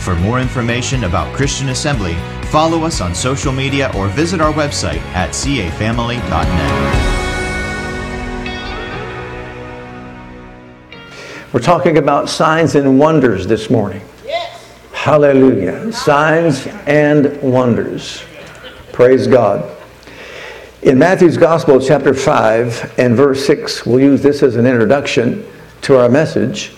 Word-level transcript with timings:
For 0.00 0.16
more 0.16 0.40
information 0.40 1.04
about 1.04 1.34
Christian 1.36 1.68
Assembly, 1.68 2.14
follow 2.44 2.84
us 2.84 3.02
on 3.02 3.14
social 3.14 3.52
media 3.52 3.92
or 3.94 4.08
visit 4.08 4.40
our 4.40 4.50
website 4.50 5.00
at 5.12 5.30
cafamily.net. 5.30 7.10
We're 11.52 11.60
talking 11.60 11.98
about 11.98 12.30
signs 12.30 12.76
and 12.76 12.98
wonders 12.98 13.46
this 13.46 13.68
morning. 13.68 14.00
Yes. 14.24 14.72
Hallelujah. 14.92 15.92
Signs 15.92 16.66
and 16.86 17.38
wonders. 17.42 18.22
Praise 18.92 19.26
God. 19.26 19.70
In 20.80 20.98
Matthew's 20.98 21.36
Gospel, 21.36 21.78
chapter 21.78 22.14
5 22.14 22.94
and 22.98 23.14
verse 23.14 23.44
6, 23.46 23.84
we'll 23.84 24.00
use 24.00 24.22
this 24.22 24.42
as 24.42 24.56
an 24.56 24.64
introduction 24.64 25.46
to 25.82 25.98
our 25.98 26.08
message. 26.08 26.72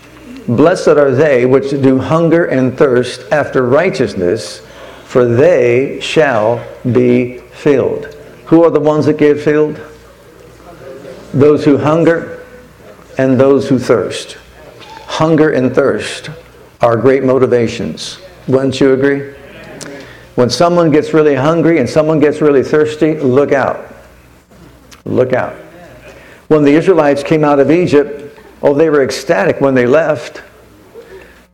Blessed 0.48 0.88
are 0.88 1.10
they 1.10 1.46
which 1.46 1.70
do 1.70 1.98
hunger 1.98 2.46
and 2.46 2.76
thirst 2.76 3.30
after 3.30 3.66
righteousness, 3.66 4.60
for 5.04 5.24
they 5.24 6.00
shall 6.00 6.66
be 6.90 7.38
filled. 7.38 8.06
Who 8.46 8.64
are 8.64 8.70
the 8.70 8.80
ones 8.80 9.06
that 9.06 9.18
get 9.18 9.40
filled? 9.40 9.80
Those 11.32 11.64
who 11.64 11.78
hunger 11.78 12.44
and 13.18 13.38
those 13.38 13.68
who 13.68 13.78
thirst. 13.78 14.36
Hunger 15.06 15.50
and 15.50 15.74
thirst 15.74 16.30
are 16.80 16.96
great 16.96 17.22
motivations. 17.22 18.18
Wouldn't 18.48 18.80
you 18.80 18.92
agree? 18.92 19.34
When 20.34 20.50
someone 20.50 20.90
gets 20.90 21.14
really 21.14 21.34
hungry 21.34 21.78
and 21.78 21.88
someone 21.88 22.18
gets 22.18 22.40
really 22.40 22.62
thirsty, 22.62 23.18
look 23.18 23.52
out. 23.52 23.94
Look 25.04 25.32
out. 25.32 25.54
When 26.48 26.64
the 26.64 26.72
Israelites 26.72 27.22
came 27.22 27.44
out 27.44 27.60
of 27.60 27.70
Egypt, 27.70 28.21
oh, 28.62 28.74
they 28.74 28.90
were 28.90 29.02
ecstatic 29.02 29.60
when 29.60 29.74
they 29.74 29.86
left. 29.86 30.42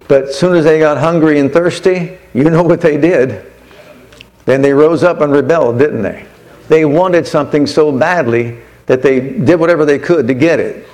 But 0.09 0.25
as 0.25 0.39
soon 0.39 0.57
as 0.57 0.65
they 0.65 0.79
got 0.79 0.99
hungry 0.99 1.39
and 1.39 1.53
thirsty, 1.53 2.19
you 2.33 2.45
know 2.45 2.63
what 2.63 2.81
they 2.81 2.97
did. 2.97 3.51
Then 4.47 4.63
they 4.63 4.73
rose 4.73 5.03
up 5.03 5.21
and 5.21 5.33
rebelled, 5.33 5.79
didn't 5.79 6.03
they? 6.03 6.27
They 6.69 6.85
wanted 6.85 7.27
something 7.27 7.67
so 7.67 7.93
badly 7.93 8.59
that 8.87 9.03
they 9.03 9.21
did 9.21 9.61
whatever 9.61 9.85
they 9.85 9.99
could 9.99 10.27
to 10.29 10.35
get 10.35 10.61
it, 10.61 10.89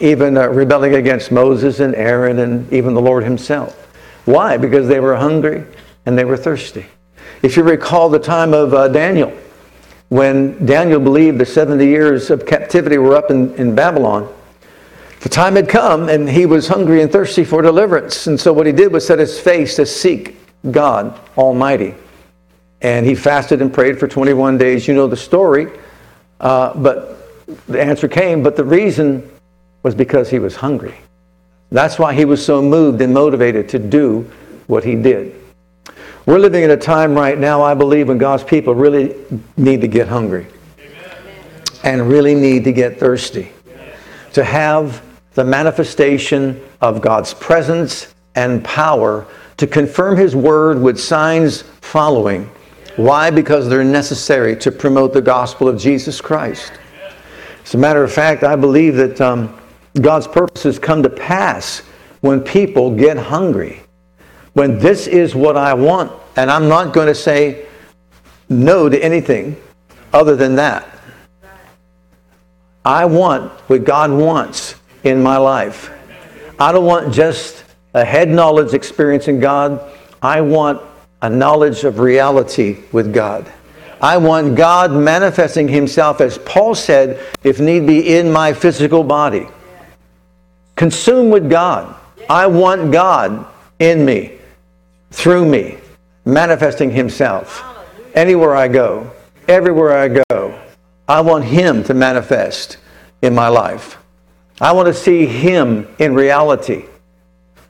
even 0.00 0.38
uh, 0.38 0.48
rebelling 0.48 0.94
against 0.94 1.30
Moses 1.30 1.80
and 1.80 1.94
Aaron 1.94 2.38
and 2.38 2.72
even 2.72 2.94
the 2.94 3.00
Lord 3.00 3.24
Himself. 3.24 3.76
Why? 4.24 4.56
Because 4.56 4.88
they 4.88 5.00
were 5.00 5.16
hungry 5.16 5.64
and 6.06 6.16
they 6.16 6.24
were 6.24 6.36
thirsty. 6.36 6.86
If 7.42 7.56
you 7.56 7.62
recall 7.62 8.08
the 8.08 8.18
time 8.18 8.54
of 8.54 8.72
uh, 8.72 8.88
Daniel, 8.88 9.36
when 10.08 10.64
Daniel 10.64 11.00
believed 11.00 11.38
the 11.38 11.46
70 11.46 11.84
years 11.86 12.30
of 12.30 12.46
captivity 12.46 12.98
were 12.98 13.14
up 13.14 13.30
in, 13.30 13.54
in 13.54 13.74
Babylon, 13.74 14.32
the 15.20 15.28
time 15.28 15.56
had 15.56 15.68
come 15.68 16.08
and 16.08 16.28
he 16.28 16.46
was 16.46 16.66
hungry 16.66 17.02
and 17.02 17.12
thirsty 17.12 17.44
for 17.44 17.62
deliverance. 17.62 18.26
And 18.26 18.40
so 18.40 18.52
what 18.52 18.66
he 18.66 18.72
did 18.72 18.92
was 18.92 19.06
set 19.06 19.18
his 19.18 19.38
face 19.38 19.76
to 19.76 19.86
seek 19.86 20.36
God 20.70 21.18
Almighty. 21.36 21.94
And 22.80 23.04
he 23.04 23.14
fasted 23.14 23.60
and 23.60 23.72
prayed 23.72 24.00
for 24.00 24.08
21 24.08 24.56
days. 24.56 24.88
You 24.88 24.94
know 24.94 25.06
the 25.06 25.16
story. 25.16 25.70
Uh, 26.40 26.74
but 26.74 27.18
the 27.66 27.80
answer 27.80 28.08
came, 28.08 28.42
but 28.42 28.56
the 28.56 28.64
reason 28.64 29.30
was 29.82 29.94
because 29.94 30.30
he 30.30 30.38
was 30.38 30.56
hungry. 30.56 30.94
That's 31.70 31.98
why 31.98 32.14
he 32.14 32.24
was 32.24 32.44
so 32.44 32.62
moved 32.62 33.00
and 33.02 33.12
motivated 33.12 33.68
to 33.70 33.78
do 33.78 34.30
what 34.66 34.84
he 34.84 34.94
did. 34.94 35.36
We're 36.26 36.38
living 36.38 36.62
in 36.62 36.70
a 36.70 36.76
time 36.76 37.14
right 37.14 37.38
now, 37.38 37.62
I 37.62 37.74
believe, 37.74 38.08
when 38.08 38.18
God's 38.18 38.44
people 38.44 38.74
really 38.74 39.16
need 39.56 39.80
to 39.82 39.88
get 39.88 40.08
hungry 40.08 40.46
and 41.82 42.08
really 42.08 42.34
need 42.34 42.64
to 42.64 42.72
get 42.72 42.98
thirsty. 42.98 43.52
To 44.34 44.44
have 44.44 45.02
the 45.34 45.44
manifestation 45.44 46.60
of 46.80 47.00
God's 47.00 47.34
presence 47.34 48.14
and 48.34 48.64
power 48.64 49.26
to 49.56 49.66
confirm 49.66 50.16
His 50.16 50.34
word 50.34 50.80
with 50.80 50.98
signs 50.98 51.62
following 51.80 52.50
why? 52.96 53.30
Because 53.30 53.68
they're 53.68 53.84
necessary 53.84 54.56
to 54.56 54.72
promote 54.72 55.12
the 55.12 55.22
gospel 55.22 55.68
of 55.68 55.78
Jesus 55.78 56.20
Christ. 56.20 56.72
As 57.64 57.74
a 57.74 57.78
matter 57.78 58.02
of 58.02 58.12
fact, 58.12 58.42
I 58.42 58.56
believe 58.56 58.96
that 58.96 59.20
um, 59.20 59.58
God's 60.00 60.26
purposes 60.26 60.78
come 60.78 61.02
to 61.02 61.10
pass 61.10 61.80
when 62.20 62.40
people 62.40 62.94
get 62.94 63.16
hungry. 63.16 63.80
When 64.52 64.78
this 64.78 65.06
is 65.06 65.34
what 65.34 65.56
I 65.56 65.72
want, 65.72 66.12
and 66.36 66.50
I'm 66.50 66.68
not 66.68 66.92
going 66.92 67.06
to 67.06 67.14
say 67.14 67.66
no 68.48 68.88
to 68.88 69.02
anything 69.02 69.56
other 70.12 70.34
than 70.34 70.56
that. 70.56 70.86
I 72.84 73.04
want 73.04 73.52
what 73.68 73.84
God 73.84 74.10
wants 74.10 74.74
in 75.04 75.22
my 75.22 75.36
life. 75.36 75.90
I 76.58 76.72
don't 76.72 76.84
want 76.84 77.12
just 77.12 77.64
a 77.94 78.04
head 78.04 78.28
knowledge 78.28 78.74
experience 78.74 79.28
in 79.28 79.40
God. 79.40 79.80
I 80.22 80.40
want 80.40 80.82
a 81.22 81.30
knowledge 81.30 81.84
of 81.84 81.98
reality 81.98 82.78
with 82.92 83.12
God. 83.12 83.50
I 84.02 84.16
want 84.16 84.56
God 84.56 84.92
manifesting 84.92 85.68
Himself, 85.68 86.20
as 86.20 86.38
Paul 86.38 86.74
said, 86.74 87.20
if 87.44 87.60
need 87.60 87.86
be, 87.86 88.16
in 88.16 88.32
my 88.32 88.52
physical 88.52 89.04
body. 89.04 89.46
Consume 90.76 91.30
with 91.30 91.50
God. 91.50 91.94
I 92.28 92.46
want 92.46 92.92
God 92.92 93.46
in 93.78 94.04
me, 94.04 94.38
through 95.10 95.46
me, 95.46 95.78
manifesting 96.24 96.90
Himself. 96.90 97.62
Anywhere 98.14 98.54
I 98.56 98.68
go, 98.68 99.10
everywhere 99.48 99.98
I 99.98 100.22
go, 100.30 100.58
I 101.06 101.20
want 101.20 101.44
Him 101.44 101.84
to 101.84 101.92
manifest 101.92 102.78
in 103.20 103.34
my 103.34 103.48
life. 103.48 103.99
I 104.60 104.72
want 104.72 104.88
to 104.88 104.94
see 104.94 105.26
Him 105.26 105.88
in 105.98 106.14
reality. 106.14 106.84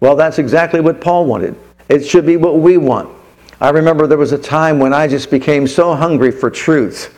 Well, 0.01 0.17
that's 0.17 0.39
exactly 0.39 0.81
what 0.81 1.01
Paul 1.01 1.27
wanted. 1.27 1.55
It 1.89 2.05
should 2.07 2.27
be 2.27 2.37
what 2.37 2.59
we 2.59 2.79
want. 2.79 3.17
I 3.61 3.71
remember 3.71 4.07
there 4.07 4.19
was 4.19 4.33
a 4.33 4.39
time 4.39 4.79
when 4.79 4.95
I 4.95 5.07
just 5.07 5.31
became 5.31 5.67
so 5.67 5.95
hungry 5.95 6.31
for 6.31 6.51
truth. 6.51 7.15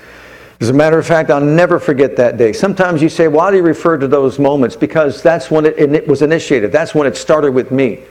As 0.61 0.69
a 0.69 0.73
matter 0.73 0.99
of 0.99 1.07
fact, 1.07 1.31
I'll 1.31 1.41
never 1.41 1.79
forget 1.79 2.17
that 2.17 2.37
day. 2.37 2.53
Sometimes 2.53 3.03
you 3.03 3.09
say, 3.09 3.29
why 3.29 3.51
do 3.51 3.57
you 3.57 3.63
refer 3.63 3.97
to 3.99 4.09
those 4.09 4.39
moments? 4.39 4.77
Because 4.77 5.23
that's 5.23 5.51
when 5.51 5.67
it, 5.67 5.79
it 5.79 6.07
was 6.07 6.23
initiated. 6.23 6.73
That's 6.73 6.95
when 6.95 7.07
it 7.07 7.17
started 7.17 7.53
with 7.53 7.71
me. 7.71 8.03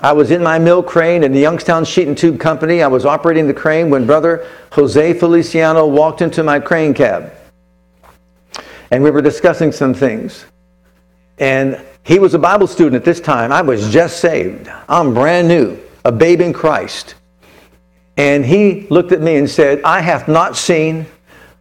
I 0.00 0.12
was 0.12 0.30
in 0.30 0.42
my 0.42 0.58
mill 0.58 0.82
crane 0.82 1.24
in 1.24 1.32
the 1.32 1.40
Youngstown 1.40 1.84
Sheet 1.84 2.06
and 2.06 2.16
Tube 2.16 2.38
Company. 2.38 2.82
I 2.82 2.86
was 2.86 3.04
operating 3.04 3.48
the 3.48 3.54
crane 3.54 3.90
when 3.90 4.06
brother 4.06 4.46
Jose 4.72 5.14
Feliciano 5.14 5.86
walked 5.86 6.22
into 6.22 6.44
my 6.44 6.60
crane 6.60 6.94
cab. 6.94 7.32
And 8.90 9.02
we 9.02 9.10
were 9.10 9.22
discussing 9.22 9.72
some 9.72 9.92
things. 9.92 10.44
And 11.38 11.80
he 12.04 12.18
was 12.18 12.34
a 12.34 12.38
Bible 12.38 12.66
student 12.66 12.96
at 12.96 13.04
this 13.04 13.20
time. 13.20 13.52
I 13.52 13.62
was 13.62 13.92
just 13.92 14.20
saved. 14.20 14.70
I'm 14.88 15.14
brand 15.14 15.48
new, 15.48 15.78
a 16.04 16.12
babe 16.12 16.40
in 16.40 16.52
Christ. 16.52 17.14
And 18.16 18.44
he 18.44 18.86
looked 18.88 19.12
at 19.12 19.20
me 19.20 19.36
and 19.36 19.48
said, 19.48 19.82
I 19.82 20.00
have 20.00 20.26
not 20.26 20.56
seen 20.56 21.06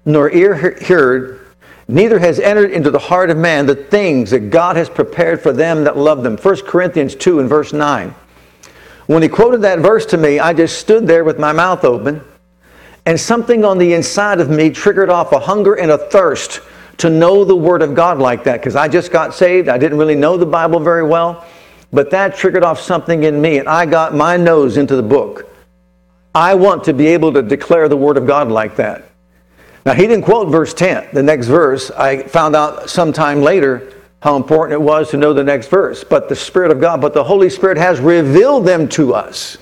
nor 0.05 0.31
ear 0.31 0.55
heard, 0.55 1.41
neither 1.89 2.17
has 2.17 2.39
entered 2.39 2.71
into 2.71 2.89
the 2.89 2.97
heart 2.97 3.29
of 3.29 3.38
man 3.38 3.65
the 3.65 3.75
things 3.75 4.31
that 4.31 4.49
God 4.49 4.77
has 4.77 4.89
prepared 4.89 5.41
for 5.41 5.51
them 5.51 5.83
that 5.83 5.97
love 5.97 6.23
them. 6.23 6.38
1 6.38 6.61
Corinthians 6.61 7.13
2 7.13 7.41
and 7.41 7.49
verse 7.49 7.73
9. 7.73 8.15
When 9.07 9.21
he 9.21 9.27
quoted 9.27 9.61
that 9.63 9.79
verse 9.79 10.05
to 10.07 10.17
me, 10.17 10.39
I 10.39 10.53
just 10.53 10.79
stood 10.79 11.07
there 11.07 11.25
with 11.25 11.38
my 11.38 11.51
mouth 11.51 11.83
open, 11.83 12.21
and 13.05 13.19
something 13.19 13.65
on 13.65 13.77
the 13.77 13.94
inside 13.94 14.39
of 14.39 14.49
me 14.49 14.69
triggered 14.69 15.09
off 15.09 15.33
a 15.33 15.39
hunger 15.39 15.75
and 15.75 15.91
a 15.91 15.97
thirst 15.97 16.62
to 16.97 17.09
know 17.09 17.44
the 17.44 17.55
Word 17.55 17.81
of 17.81 17.94
God 17.94 18.17
like 18.17 18.44
that 18.45 18.59
because 18.59 18.75
I 18.75 18.88
just 18.88 19.11
got 19.11 19.33
saved. 19.33 19.69
I 19.69 19.77
didn't 19.77 19.97
really 19.97 20.15
know 20.15 20.38
the 20.38 20.45
Bible 20.45 20.79
very 20.79 21.03
well, 21.03 21.45
but 21.91 22.09
that 22.11 22.35
triggered 22.35 22.63
off 22.63 22.79
something 22.79 23.23
in 23.23 23.39
me, 23.39 23.59
and 23.59 23.69
I 23.69 23.85
got 23.85 24.15
my 24.15 24.38
nose 24.38 24.77
into 24.77 24.95
the 24.95 25.03
book. 25.03 25.49
I 26.33 26.55
want 26.55 26.83
to 26.85 26.94
be 26.94 27.07
able 27.07 27.33
to 27.33 27.41
declare 27.41 27.88
the 27.89 27.97
Word 27.97 28.17
of 28.17 28.27
God 28.27 28.49
like 28.49 28.75
that. 28.75 29.09
Now, 29.85 29.94
he 29.94 30.01
didn't 30.01 30.23
quote 30.23 30.49
verse 30.49 30.73
10, 30.73 31.09
the 31.13 31.23
next 31.23 31.47
verse. 31.47 31.91
I 31.91 32.23
found 32.23 32.55
out 32.55 32.89
sometime 32.89 33.41
later 33.41 33.94
how 34.21 34.35
important 34.35 34.73
it 34.73 34.83
was 34.83 35.11
to 35.11 35.17
know 35.17 35.33
the 35.33 35.44
next 35.44 35.67
verse. 35.69 36.03
But 36.03 36.27
the 36.27 36.35
Spirit 36.35 36.71
of 36.71 36.81
God, 36.81 36.99
but 36.99 37.13
the 37.13 37.23
Holy 37.23 37.49
Spirit 37.49 37.77
has 37.77 37.99
revealed 37.99 38.65
them 38.65 38.89
to 38.89 39.13
us. 39.13 39.57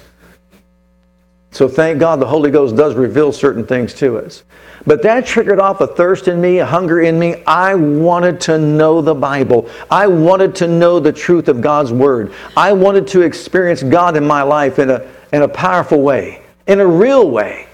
So 1.56 1.69
thank 1.69 2.00
God 2.00 2.19
the 2.19 2.28
Holy 2.28 2.52
Ghost 2.52 2.75
does 2.75 2.96
reveal 2.96 3.31
certain 3.31 3.66
things 3.66 3.94
to 3.96 4.18
us. 4.18 4.44
But 4.86 5.02
that 5.04 5.25
triggered 5.25 5.60
off 5.60 5.80
a 5.80 5.88
thirst 5.88 6.28
in 6.28 6.42
me, 6.42 6.60
a 6.60 6.66
hunger 6.66 7.02
in 7.02 7.18
me. 7.18 7.44
I 7.48 7.75
wanted 7.75 8.42
to 8.42 8.60
know 8.60 9.02
the 9.02 9.16
Bible. 9.16 9.69
I 9.90 10.06
wanted 10.07 10.54
to 10.56 10.68
know 10.68 11.00
the 11.00 11.13
truth 11.13 11.48
of 11.48 11.62
God's 11.62 11.94
Word. 11.94 12.34
I 12.57 12.74
wanted 12.74 13.07
to 13.07 13.22
experience 13.22 13.81
God 13.81 14.18
in 14.18 14.28
my 14.28 14.42
life 14.44 14.80
in 14.80 14.90
a, 14.90 15.10
in 15.31 15.44
a 15.44 15.48
powerful 15.48 16.02
way 16.02 16.42
in 16.68 16.80
a 16.80 16.88
real 16.88 17.30
way, 17.30 17.68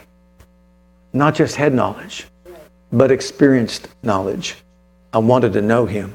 not 1.14 1.36
just 1.36 1.56
head 1.56 1.74
knowledge. 1.74 2.28
but 2.94 3.10
experienced 3.10 3.88
knowledge. 4.04 4.58
I 5.14 5.20
wanted 5.20 5.54
to 5.54 5.62
know 5.62 5.86
him. 5.86 6.14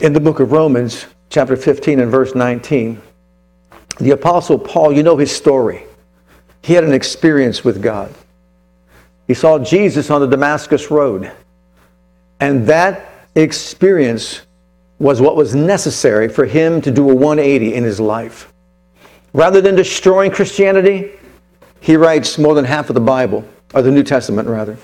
In 0.00 0.12
the 0.12 0.18
book 0.18 0.40
of 0.40 0.50
Romans, 0.50 1.06
chapter 1.30 1.56
15 1.56 2.00
and 2.00 2.10
verse 2.10 2.34
19, 2.34 3.00
the 4.00 4.10
Apostle 4.10 4.58
Paul, 4.58 4.92
you 4.92 5.04
know 5.04 5.16
his 5.16 5.30
story. 5.30 5.86
He 6.66 6.74
had 6.74 6.82
an 6.82 6.92
experience 6.92 7.62
with 7.62 7.80
God. 7.80 8.12
He 9.28 9.34
saw 9.34 9.56
Jesus 9.56 10.10
on 10.10 10.20
the 10.20 10.26
Damascus 10.26 10.90
Road. 10.90 11.30
And 12.40 12.66
that 12.66 13.08
experience 13.36 14.40
was 14.98 15.20
what 15.20 15.36
was 15.36 15.54
necessary 15.54 16.28
for 16.28 16.44
him 16.44 16.80
to 16.80 16.90
do 16.90 17.08
a 17.08 17.14
180 17.14 17.72
in 17.72 17.84
his 17.84 18.00
life. 18.00 18.52
Rather 19.32 19.60
than 19.60 19.76
destroying 19.76 20.32
Christianity, 20.32 21.12
he 21.78 21.96
writes 21.96 22.36
more 22.36 22.56
than 22.56 22.64
half 22.64 22.90
of 22.90 22.94
the 22.94 23.00
Bible, 23.00 23.44
or 23.72 23.82
the 23.82 23.92
New 23.92 24.02
Testament 24.02 24.48
rather. 24.48 24.76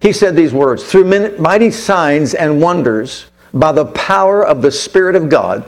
He 0.00 0.12
said 0.12 0.34
these 0.34 0.52
words 0.52 0.82
Through 0.82 1.38
mighty 1.38 1.70
signs 1.70 2.34
and 2.34 2.60
wonders, 2.60 3.26
by 3.54 3.70
the 3.70 3.86
power 3.86 4.44
of 4.44 4.62
the 4.62 4.72
Spirit 4.72 5.14
of 5.14 5.28
God, 5.28 5.62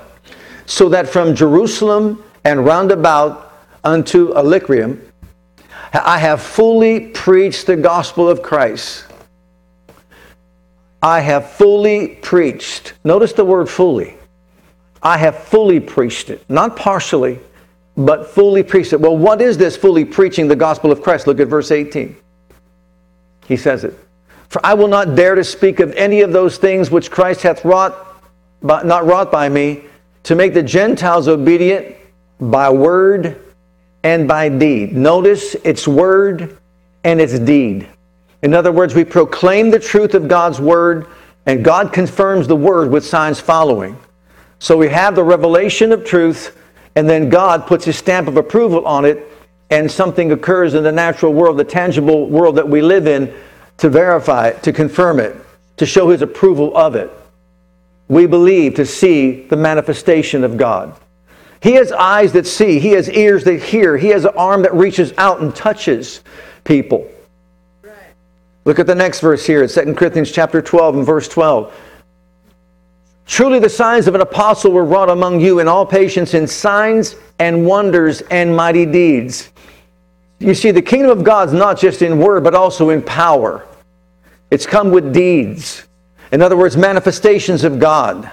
so 0.67 0.89
that 0.89 1.07
from 1.09 1.37
Jerusalem 1.37 2.25
and 2.43 2.65
round 2.65 2.91
about 2.91 3.53
unto 3.85 4.33
Illyricum, 4.37 5.01
I 5.93 6.19
have 6.19 6.43
fully 6.43 7.09
preached 7.09 7.67
the 7.67 7.77
gospel 7.77 8.29
of 8.29 8.43
Christ. 8.43 9.05
I 11.03 11.21
have 11.21 11.51
fully 11.51 12.17
preached. 12.23 12.95
Notice 13.05 13.33
the 13.33 13.45
word 13.45 13.69
fully. 13.69 14.17
I 15.03 15.19
have 15.19 15.39
fully 15.39 15.79
preached 15.79 16.31
it, 16.31 16.43
not 16.49 16.77
partially, 16.77 17.39
but 17.97 18.27
fully 18.27 18.63
preached 18.63 18.93
it. 18.95 19.01
Well, 19.01 19.17
what 19.17 19.41
is 19.43 19.59
this 19.59 19.77
fully 19.77 20.05
preaching 20.05 20.49
the 20.49 20.57
gospel 20.57 20.91
of 20.91 21.03
Christ? 21.03 21.27
Look 21.27 21.39
at 21.41 21.49
verse 21.49 21.71
18. 21.71 22.17
He 23.47 23.57
says 23.57 23.85
it. 23.85 23.95
For 24.49 24.65
I 24.65 24.75
will 24.75 24.89
not 24.89 25.15
dare 25.15 25.35
to 25.35 25.45
speak 25.45 25.79
of 25.81 25.93
any 25.93 26.23
of 26.23 26.33
those 26.33 26.57
things 26.57 26.91
which 26.91 27.11
Christ 27.11 27.43
hath 27.43 27.65
wrought, 27.65 27.95
but 28.63 28.87
not 28.87 29.05
wrought 29.05 29.31
by 29.31 29.49
me, 29.49 29.85
to 30.23 30.35
make 30.35 30.55
the 30.55 30.63
Gentiles 30.63 31.29
obedient 31.29 31.97
by 32.41 32.71
word 32.71 33.44
and 34.05 34.29
by 34.29 34.51
deed. 34.51 34.95
Notice 34.95 35.57
it's 35.65 35.89
word 35.89 36.59
and 37.03 37.21
it's 37.21 37.39
deed. 37.39 37.89
In 38.43 38.55
other 38.55 38.71
words, 38.71 38.95
we 38.95 39.05
proclaim 39.05 39.71
the 39.71 39.79
truth 39.79 40.15
of 40.15 40.29
God's 40.29 40.61
word, 40.61 41.07
and 41.47 41.65
God 41.65 41.93
confirms 41.93 42.47
the 42.47 42.57
word 42.57 42.91
with 42.91 43.05
signs 43.05 43.41
following. 43.41 43.99
So 44.59 44.77
we 44.77 44.89
have 44.91 45.15
the 45.15 45.25
revelation 45.25 45.93
of 45.93 46.05
truth, 46.05 46.57
and 46.95 47.09
then 47.09 47.31
God 47.31 47.67
puts 47.67 47.87
his 47.87 47.97
stamp 47.97 48.29
of 48.29 48.37
approval 48.37 48.87
on 48.87 49.07
it, 49.07 49.27
and 49.71 49.91
something 49.91 50.31
occurs 50.31 50.75
in 50.75 50.85
the 50.85 50.93
natural 50.93 51.33
world, 51.33 51.57
the 51.57 51.65
tangible 51.65 52.29
world 52.29 52.57
that 52.57 52.69
we 52.69 52.83
live 52.83 53.07
in, 53.07 53.35
to 53.79 53.89
verify 53.89 54.49
it, 54.49 54.63
to 54.63 54.73
confirm 54.73 55.19
it, 55.19 55.35
to 55.79 55.87
show 55.87 56.11
his 56.11 56.21
approval 56.21 56.77
of 56.77 56.95
it. 56.95 57.11
We 58.09 58.27
believe 58.27 58.75
to 58.75 58.85
see 58.85 59.47
the 59.47 59.57
manifestation 59.57 60.45
of 60.45 60.59
God. 60.59 60.95
He 61.65 61.73
has 61.77 61.93
eyes 61.93 62.33
that 62.33 62.47
see, 62.47 62.79
he 62.79 62.91
has 62.91 63.09
ears 63.09 63.45
that 63.45 63.63
hear, 63.63 63.97
he 63.97 64.09
has 64.09 64.27
an 64.27 64.35
arm 64.37 64.61
that 64.65 64.75
reaches 64.75 65.15
out 65.17 65.41
and 65.41 65.57
touches 65.57 66.21
people. 66.63 67.11
Look 68.67 68.79
at 68.79 68.87
the 68.87 68.95
next 68.95 69.21
verse 69.21 69.47
here. 69.47 69.63
It's 69.63 69.73
2 69.73 69.95
Corinthians 69.95 70.31
chapter 70.31 70.61
12 70.61 70.97
and 70.97 71.07
verse 71.07 71.27
12. 71.27 71.75
Truly 73.25 73.61
the 73.61 73.71
signs 73.71 74.07
of 74.07 74.15
an 74.15 74.21
apostle 74.21 74.73
were 74.73 74.85
wrought 74.85 75.09
among 75.09 75.41
you 75.41 75.61
in 75.61 75.67
all 75.67 75.87
patience 75.87 76.35
in 76.35 76.47
signs 76.47 77.17
and 77.39 77.65
wonders 77.65 78.21
and 78.31 78.55
mighty 78.55 78.85
deeds. 78.85 79.51
You 80.41 80.53
see, 80.53 80.71
the 80.71 80.83
kingdom 80.83 81.17
of 81.17 81.25
God's 81.25 81.55
not 81.55 81.81
just 81.81 82.03
in 82.03 82.19
word, 82.19 82.45
but 82.45 82.55
also 82.55 82.91
in 82.91 83.01
power. 83.01 83.67
It's 84.51 84.67
come 84.67 84.91
with 84.91 85.15
deeds. 85.15 85.89
In 86.31 86.43
other 86.43 86.59
words, 86.59 86.77
manifestations 86.77 87.65
of 87.65 87.79
God. 87.79 88.31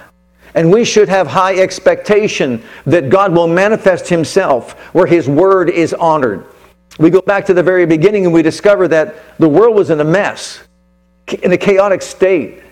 And 0.54 0.70
we 0.70 0.84
should 0.84 1.08
have 1.08 1.26
high 1.26 1.56
expectation 1.56 2.62
that 2.86 3.08
God 3.08 3.32
will 3.32 3.48
manifest 3.48 4.08
himself 4.08 4.72
where 4.94 5.06
his 5.06 5.28
word 5.28 5.70
is 5.70 5.94
honored. 5.94 6.46
We 6.98 7.10
go 7.10 7.22
back 7.22 7.46
to 7.46 7.54
the 7.54 7.62
very 7.62 7.86
beginning 7.86 8.26
and 8.26 8.34
we 8.34 8.42
discover 8.42 8.86
that 8.88 9.38
the 9.38 9.48
world 9.48 9.74
was 9.74 9.90
in 9.90 10.00
a 10.00 10.04
mess, 10.04 10.62
in 11.42 11.52
a 11.52 11.56
chaotic 11.56 12.02
state. 12.02 12.62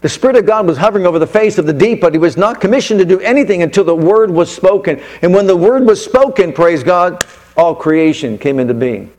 The 0.00 0.08
Spirit 0.08 0.34
of 0.34 0.46
God 0.46 0.66
was 0.66 0.76
hovering 0.76 1.06
over 1.06 1.20
the 1.20 1.28
face 1.28 1.58
of 1.58 1.66
the 1.66 1.72
deep, 1.72 2.00
but 2.00 2.12
He 2.12 2.18
was 2.18 2.36
not 2.36 2.60
commissioned 2.60 2.98
to 2.98 3.06
do 3.06 3.20
anything 3.20 3.62
until 3.62 3.84
the 3.84 3.94
Word 3.94 4.32
was 4.32 4.52
spoken. 4.52 5.00
And 5.22 5.32
when 5.32 5.46
the 5.46 5.56
Word 5.56 5.86
was 5.86 6.04
spoken, 6.04 6.52
praise 6.52 6.82
God, 6.82 7.24
all 7.56 7.74
creation 7.74 8.36
came 8.36 8.58
into 8.58 8.74
being. 8.74 9.12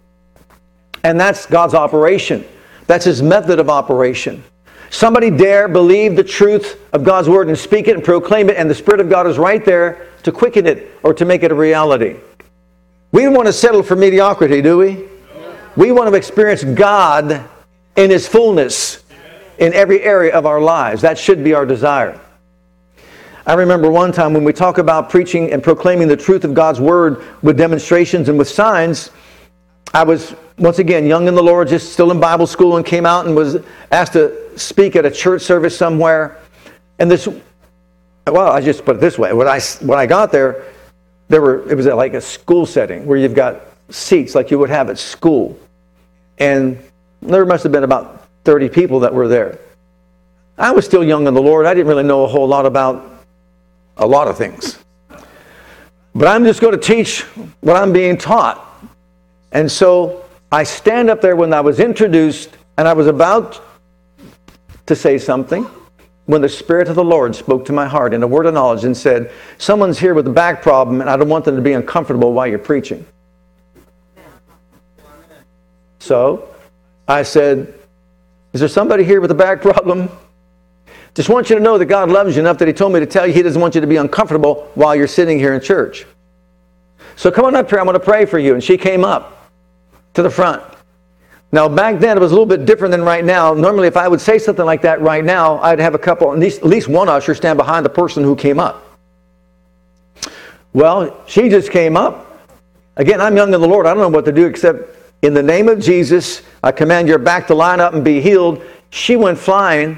And 1.05 1.17
that's 1.17 1.45
God's 1.45 1.73
operation. 1.73 2.45
That's 2.85 3.05
His 3.05 3.21
method 3.21 3.59
of 3.59 3.69
operation. 3.69 4.43
Somebody 4.93 5.31
dare 5.31 5.67
believe 5.67 6.15
the 6.15 6.23
truth 6.23 6.79
of 6.93 7.03
God's 7.03 7.27
Word 7.27 7.47
and 7.47 7.57
speak 7.57 7.87
it 7.87 7.95
and 7.95 8.03
proclaim 8.03 8.47
it, 8.47 8.57
and 8.57 8.69
the 8.69 8.75
Spirit 8.75 8.99
of 8.99 9.09
God 9.09 9.25
is 9.25 9.39
right 9.39 9.65
there 9.65 10.07
to 10.21 10.31
quicken 10.31 10.67
it 10.67 10.91
or 11.01 11.15
to 11.15 11.25
make 11.25 11.41
it 11.41 11.51
a 11.51 11.55
reality. 11.55 12.17
We 13.11 13.23
don't 13.23 13.33
want 13.33 13.47
to 13.47 13.53
settle 13.53 13.81
for 13.81 13.95
mediocrity, 13.95 14.61
do 14.61 14.77
we? 14.77 15.05
We 15.75 15.91
want 15.91 16.11
to 16.11 16.15
experience 16.15 16.63
God 16.63 17.43
in 17.95 18.11
His 18.11 18.27
fullness 18.27 19.03
in 19.57 19.73
every 19.73 19.99
area 20.03 20.31
of 20.31 20.45
our 20.45 20.61
lives. 20.61 21.01
That 21.01 21.17
should 21.17 21.43
be 21.43 21.55
our 21.55 21.65
desire. 21.65 22.21
I 23.47 23.55
remember 23.55 23.89
one 23.89 24.11
time 24.11 24.31
when 24.31 24.43
we 24.43 24.53
talk 24.53 24.77
about 24.77 25.09
preaching 25.09 25.51
and 25.51 25.63
proclaiming 25.63 26.07
the 26.07 26.17
truth 26.17 26.43
of 26.43 26.53
God's 26.53 26.79
Word 26.79 27.23
with 27.41 27.57
demonstrations 27.57 28.29
and 28.29 28.37
with 28.37 28.47
signs, 28.47 29.09
I 29.91 30.03
was 30.03 30.35
once 30.57 30.79
again 30.79 31.05
young 31.05 31.27
in 31.27 31.35
the 31.35 31.43
Lord, 31.43 31.67
just 31.67 31.93
still 31.93 32.11
in 32.11 32.19
Bible 32.19 32.47
school, 32.47 32.77
and 32.77 32.85
came 32.85 33.05
out 33.05 33.25
and 33.25 33.35
was 33.35 33.57
asked 33.91 34.13
to 34.13 34.57
speak 34.57 34.95
at 34.95 35.05
a 35.05 35.11
church 35.11 35.41
service 35.41 35.77
somewhere. 35.77 36.39
And 36.99 37.09
this, 37.09 37.27
well, 38.27 38.51
I 38.51 38.61
just 38.61 38.85
put 38.85 38.97
it 38.97 38.99
this 38.99 39.17
way: 39.17 39.33
when 39.33 39.47
I 39.47 39.59
when 39.81 39.97
I 39.97 40.05
got 40.05 40.31
there, 40.31 40.65
there 41.27 41.41
were 41.41 41.69
it 41.69 41.75
was 41.75 41.85
like 41.87 42.13
a 42.13 42.21
school 42.21 42.65
setting 42.65 43.05
where 43.05 43.17
you've 43.17 43.35
got 43.35 43.61
seats 43.89 44.35
like 44.35 44.51
you 44.51 44.59
would 44.59 44.69
have 44.69 44.89
at 44.89 44.97
school. 44.97 45.57
And 46.39 46.77
there 47.21 47.45
must 47.45 47.63
have 47.63 47.71
been 47.71 47.83
about 47.83 48.27
30 48.43 48.69
people 48.69 48.99
that 49.01 49.13
were 49.13 49.27
there. 49.27 49.59
I 50.57 50.71
was 50.71 50.85
still 50.85 51.03
young 51.03 51.27
in 51.27 51.33
the 51.33 51.41
lord. 51.41 51.65
I 51.65 51.73
didn't 51.73 51.87
really 51.87 52.03
know 52.03 52.23
a 52.23 52.27
whole 52.27 52.47
lot 52.47 52.65
about 52.65 53.25
a 53.97 54.05
lot 54.05 54.27
of 54.27 54.37
things. 54.37 54.79
But 56.15 56.27
i'm 56.27 56.43
just 56.43 56.61
going 56.61 56.73
to 56.73 56.79
teach 56.79 57.21
what 57.61 57.75
i'm 57.75 57.91
being 57.93 58.17
taught. 58.17 58.59
And 59.51 59.71
so 59.71 60.22
i 60.53 60.63
stand 60.63 61.09
up 61.09 61.19
there 61.19 61.35
when 61.35 61.51
i 61.53 61.59
was 61.59 61.81
introduced 61.81 62.57
and 62.77 62.87
i 62.87 62.93
was 62.93 63.07
about 63.07 63.61
to 64.85 64.95
say 64.95 65.17
something 65.17 65.67
when 66.25 66.41
the 66.41 66.49
Spirit 66.49 66.87
of 66.87 66.95
the 66.95 67.03
Lord 67.03 67.35
spoke 67.35 67.65
to 67.65 67.73
my 67.73 67.85
heart 67.85 68.13
in 68.13 68.23
a 68.23 68.27
word 68.27 68.45
of 68.45 68.53
knowledge 68.53 68.85
and 68.85 68.95
said, 68.95 69.31
Someone's 69.57 69.99
here 69.99 70.13
with 70.13 70.27
a 70.27 70.31
back 70.31 70.61
problem, 70.61 71.01
and 71.01 71.09
I 71.09 71.17
don't 71.17 71.27
want 71.27 71.45
them 71.45 71.55
to 71.55 71.61
be 71.61 71.73
uncomfortable 71.73 72.33
while 72.33 72.47
you're 72.47 72.59
preaching. 72.59 73.05
So 75.99 76.47
I 77.07 77.23
said, 77.23 77.73
Is 78.53 78.61
there 78.61 78.69
somebody 78.69 79.03
here 79.03 79.19
with 79.19 79.31
a 79.31 79.35
back 79.35 79.61
problem? 79.61 80.09
Just 81.13 81.29
want 81.29 81.49
you 81.49 81.55
to 81.57 81.61
know 81.61 81.77
that 81.77 81.85
God 81.85 82.09
loves 82.09 82.35
you 82.35 82.41
enough 82.41 82.57
that 82.59 82.67
He 82.67 82.73
told 82.73 82.93
me 82.93 82.99
to 82.99 83.05
tell 83.05 83.27
you 83.27 83.33
He 83.33 83.41
doesn't 83.41 83.61
want 83.61 83.75
you 83.75 83.81
to 83.81 83.87
be 83.87 83.97
uncomfortable 83.97 84.71
while 84.75 84.95
you're 84.95 85.07
sitting 85.07 85.37
here 85.37 85.53
in 85.53 85.61
church. 85.61 86.05
So 87.15 87.29
come 87.31 87.45
on 87.45 87.55
up 87.55 87.69
here, 87.69 87.79
I'm 87.79 87.85
going 87.85 87.99
to 87.99 87.99
pray 87.99 88.25
for 88.25 88.39
you. 88.39 88.53
And 88.53 88.63
she 88.63 88.77
came 88.77 89.03
up 89.03 89.42
to 90.13 90.21
the 90.21 90.29
front. 90.29 90.63
Now, 91.51 91.69
back 91.69 91.99
then, 91.99 92.17
it 92.17 92.19
was 92.19 92.31
a 92.31 92.35
little 92.35 92.47
bit 92.47 92.65
different 92.65 92.91
than 92.91 93.03
right 93.03 93.23
now. 93.23 93.53
Normally, 93.53 93.87
if 93.87 93.95
I 93.95 94.07
would 94.07 94.21
say 94.21 94.39
something 94.39 94.65
like 94.65 94.81
that 94.81 95.01
right 95.01 95.23
now, 95.23 95.59
I'd 95.59 95.79
have 95.79 95.93
a 95.93 95.99
couple, 95.99 96.31
at 96.33 96.39
least, 96.39 96.59
at 96.59 96.65
least 96.65 96.87
one 96.87 97.09
usher 97.09 97.35
stand 97.35 97.57
behind 97.57 97.85
the 97.85 97.89
person 97.89 98.23
who 98.23 98.35
came 98.35 98.59
up. 98.59 98.83
Well, 100.73 101.21
she 101.27 101.49
just 101.49 101.71
came 101.71 101.95
up. 101.95 102.49
Again, 102.97 103.21
I'm 103.21 103.35
young 103.35 103.53
in 103.53 103.61
the 103.61 103.67
Lord. 103.67 103.85
I 103.85 103.93
don't 103.93 104.01
know 104.01 104.09
what 104.09 104.25
to 104.25 104.31
do 104.31 104.45
except 104.45 104.97
in 105.23 105.33
the 105.33 105.41
name 105.41 105.69
of 105.69 105.79
Jesus, 105.79 106.41
I 106.61 106.73
command 106.73 107.07
your 107.07 107.17
back 107.17 107.47
to 107.47 107.55
line 107.55 107.79
up 107.79 107.93
and 107.93 108.03
be 108.03 108.19
healed. 108.19 108.61
She 108.89 109.15
went 109.15 109.37
flying, 109.39 109.97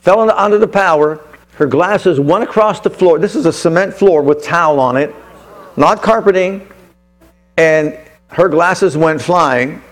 fell 0.00 0.30
under 0.30 0.56
the 0.56 0.66
power. 0.66 1.20
Her 1.52 1.66
glasses 1.66 2.18
went 2.18 2.44
across 2.44 2.80
the 2.80 2.88
floor. 2.88 3.18
This 3.18 3.36
is 3.36 3.44
a 3.44 3.52
cement 3.52 3.92
floor 3.92 4.22
with 4.22 4.42
towel 4.42 4.80
on 4.80 4.96
it, 4.96 5.14
not 5.76 6.00
carpeting. 6.02 6.66
And 7.58 7.98
her 8.28 8.48
glasses 8.48 8.96
went 8.96 9.20
flying. 9.20 9.82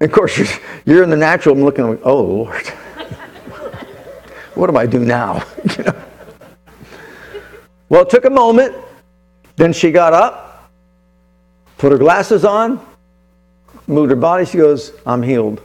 And 0.00 0.10
of 0.10 0.12
course, 0.12 0.36
you're, 0.36 0.48
you're 0.84 1.02
in 1.02 1.10
the 1.10 1.16
natural. 1.16 1.54
I'm 1.54 1.64
looking, 1.64 1.88
like, 1.88 2.00
oh 2.04 2.22
Lord, 2.22 2.66
what 4.54 4.70
do 4.70 4.76
I 4.76 4.86
do 4.86 5.00
now? 5.00 5.44
Well, 7.88 8.02
it 8.02 8.10
took 8.10 8.24
a 8.24 8.30
moment. 8.30 8.74
Then 9.54 9.72
she 9.72 9.90
got 9.90 10.12
up, 10.12 10.70
put 11.78 11.92
her 11.92 11.98
glasses 11.98 12.44
on, 12.44 12.84
moved 13.86 14.10
her 14.10 14.16
body. 14.16 14.44
She 14.44 14.58
goes, 14.58 14.92
I'm 15.06 15.22
healed. 15.22 15.62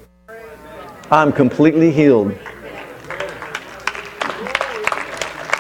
I'm 1.10 1.34
completely 1.34 1.91
healed. 1.91 2.38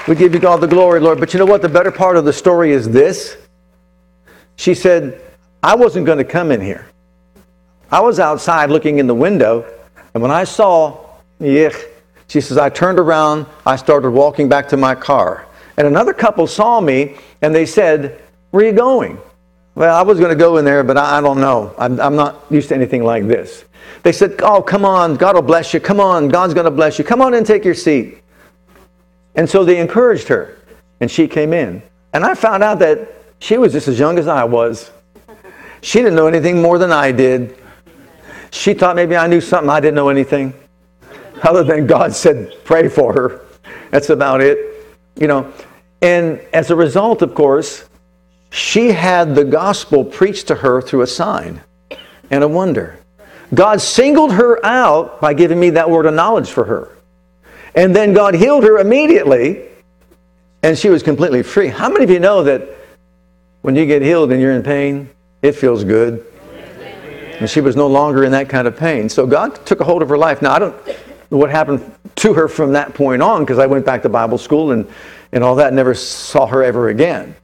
We 0.07 0.15
give 0.15 0.33
you 0.33 0.47
all 0.47 0.57
the 0.57 0.67
glory, 0.67 0.99
Lord. 0.99 1.19
But 1.19 1.33
you 1.33 1.39
know 1.39 1.45
what? 1.45 1.61
The 1.61 1.69
better 1.69 1.91
part 1.91 2.15
of 2.15 2.25
the 2.25 2.33
story 2.33 2.71
is 2.71 2.87
this. 2.87 3.37
She 4.61 4.75
said, 4.75 5.19
I 5.63 5.73
wasn't 5.73 6.05
going 6.05 6.19
to 6.19 6.23
come 6.23 6.51
in 6.51 6.61
here. 6.61 6.85
I 7.91 7.99
was 7.99 8.19
outside 8.19 8.69
looking 8.69 8.99
in 8.99 9.07
the 9.07 9.15
window, 9.15 9.65
and 10.13 10.21
when 10.21 10.29
I 10.29 10.43
saw, 10.43 11.03
she 11.39 12.41
says, 12.41 12.59
I 12.59 12.69
turned 12.69 12.99
around, 12.99 13.47
I 13.65 13.75
started 13.75 14.11
walking 14.11 14.49
back 14.49 14.69
to 14.69 14.77
my 14.77 14.93
car. 14.93 15.47
And 15.77 15.87
another 15.87 16.13
couple 16.13 16.45
saw 16.45 16.79
me, 16.79 17.17
and 17.41 17.55
they 17.55 17.65
said, 17.65 18.21
Where 18.51 18.63
are 18.63 18.67
you 18.67 18.73
going? 18.73 19.17
Well, 19.73 19.95
I 19.95 20.03
was 20.03 20.19
going 20.19 20.29
to 20.29 20.35
go 20.35 20.57
in 20.57 20.63
there, 20.63 20.83
but 20.83 20.95
I, 20.95 21.17
I 21.17 21.21
don't 21.21 21.41
know. 21.41 21.73
I'm, 21.79 21.99
I'm, 21.99 22.15
not 22.15 22.45
used 22.51 22.69
to 22.69 22.75
anything 22.75 23.03
like 23.03 23.27
this. 23.27 23.65
They 24.03 24.11
said, 24.11 24.35
Oh, 24.43 24.61
come 24.61 24.85
on, 24.85 25.15
God 25.15 25.33
will 25.33 25.41
bless 25.41 25.73
you. 25.73 25.79
Come 25.79 25.99
on, 25.99 26.29
God's 26.29 26.53
going 26.53 26.65
to 26.65 26.71
bless 26.71 26.99
you. 26.99 27.03
Come 27.03 27.23
on 27.23 27.33
and 27.33 27.47
take 27.47 27.65
your 27.65 27.73
seat. 27.73 28.19
And 29.33 29.49
so 29.49 29.65
they 29.65 29.79
encouraged 29.79 30.27
her, 30.27 30.59
and 30.99 31.09
she 31.09 31.27
came 31.27 31.51
in. 31.51 31.81
And 32.13 32.23
I 32.23 32.35
found 32.35 32.61
out 32.61 32.77
that 32.77 33.20
she 33.41 33.57
was 33.57 33.73
just 33.73 33.87
as 33.87 33.97
young 33.97 34.19
as 34.19 34.27
I 34.27 34.43
was. 34.43 34.91
She 35.81 35.97
didn't 35.97 36.15
know 36.15 36.27
anything 36.27 36.61
more 36.61 36.77
than 36.77 36.91
I 36.91 37.11
did. 37.11 37.57
She 38.51 38.75
thought 38.75 38.95
maybe 38.95 39.17
I 39.17 39.25
knew 39.25 39.41
something. 39.41 39.69
I 39.69 39.79
didn't 39.79 39.95
know 39.95 40.09
anything. 40.09 40.53
Other 41.41 41.63
than 41.63 41.87
God 41.87 42.13
said, 42.13 42.63
pray 42.63 42.87
for 42.87 43.11
her. 43.13 43.45
That's 43.89 44.11
about 44.11 44.41
it. 44.41 44.59
You 45.15 45.27
know, 45.27 45.51
and 46.03 46.39
as 46.53 46.69
a 46.69 46.75
result, 46.75 47.23
of 47.23 47.33
course, 47.33 47.89
she 48.51 48.89
had 48.89 49.33
the 49.33 49.43
gospel 49.43 50.05
preached 50.05 50.47
to 50.49 50.55
her 50.55 50.79
through 50.79 51.01
a 51.01 51.07
sign 51.07 51.61
and 52.29 52.43
a 52.43 52.47
wonder. 52.47 52.99
God 53.55 53.81
singled 53.81 54.33
her 54.33 54.63
out 54.63 55.19
by 55.19 55.33
giving 55.33 55.59
me 55.59 55.71
that 55.71 55.89
word 55.89 56.05
of 56.05 56.13
knowledge 56.13 56.51
for 56.51 56.65
her. 56.65 56.95
And 57.73 57.95
then 57.95 58.13
God 58.13 58.35
healed 58.35 58.63
her 58.65 58.77
immediately, 58.77 59.67
and 60.61 60.77
she 60.77 60.89
was 60.89 61.01
completely 61.01 61.41
free. 61.41 61.69
How 61.69 61.89
many 61.89 62.03
of 62.03 62.11
you 62.11 62.19
know 62.19 62.43
that 62.43 62.80
when 63.61 63.75
you 63.75 63.85
get 63.85 64.01
healed 64.01 64.31
and 64.31 64.41
you're 64.41 64.53
in 64.53 64.63
pain, 64.63 65.09
it 65.41 65.53
feels 65.53 65.83
good? 65.83 66.25
And 67.39 67.49
she 67.49 67.61
was 67.61 67.75
no 67.75 67.87
longer 67.87 68.23
in 68.23 68.31
that 68.33 68.49
kind 68.49 68.67
of 68.67 68.77
pain. 68.77 69.09
So 69.09 69.25
God 69.25 69.65
took 69.65 69.79
a 69.79 69.83
hold 69.83 70.01
of 70.01 70.09
her 70.09 70.17
life. 70.17 70.41
Now, 70.41 70.53
I 70.53 70.59
don't 70.59 70.75
know 71.31 71.37
what 71.37 71.49
happened 71.49 71.91
to 72.17 72.33
her 72.33 72.47
from 72.47 72.73
that 72.73 72.93
point 72.93 73.21
on 73.21 73.41
because 73.41 73.57
I 73.57 73.65
went 73.65 73.85
back 73.85 74.03
to 74.03 74.09
Bible 74.09 74.37
school 74.37 74.71
and, 74.71 74.87
and 75.31 75.43
all 75.43 75.55
that, 75.55 75.73
never 75.73 75.95
saw 75.95 76.45
her 76.45 76.63
ever 76.63 76.89
again. 76.89 77.35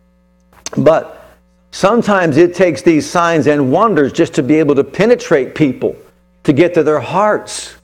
But 0.78 1.36
sometimes 1.72 2.38
it 2.38 2.54
takes 2.54 2.82
these 2.82 3.10
signs 3.10 3.48
and 3.48 3.72
wonders 3.72 4.14
just 4.14 4.34
to 4.36 4.44
be 4.44 4.56
able 4.56 4.76
to 4.76 4.84
penetrate 4.84 5.56
people, 5.56 5.96
to 6.44 6.54
get 6.54 6.74
to 6.76 6.84
their 6.84 7.00
hearts. 7.00 7.76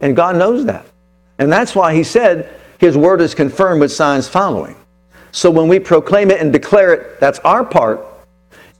And 0.00 0.14
God 0.14 0.36
knows 0.36 0.66
that. 0.66 0.84
And 1.38 1.50
that's 1.50 1.74
why 1.74 1.94
He 1.94 2.04
said 2.04 2.60
His 2.78 2.96
word 2.96 3.20
is 3.20 3.34
confirmed 3.34 3.80
with 3.80 3.92
signs 3.92 4.28
following. 4.28 4.76
So 5.36 5.50
when 5.50 5.68
we 5.68 5.78
proclaim 5.78 6.30
it 6.30 6.40
and 6.40 6.50
declare 6.50 6.94
it, 6.94 7.20
that's 7.20 7.40
our 7.40 7.62
part. 7.62 8.00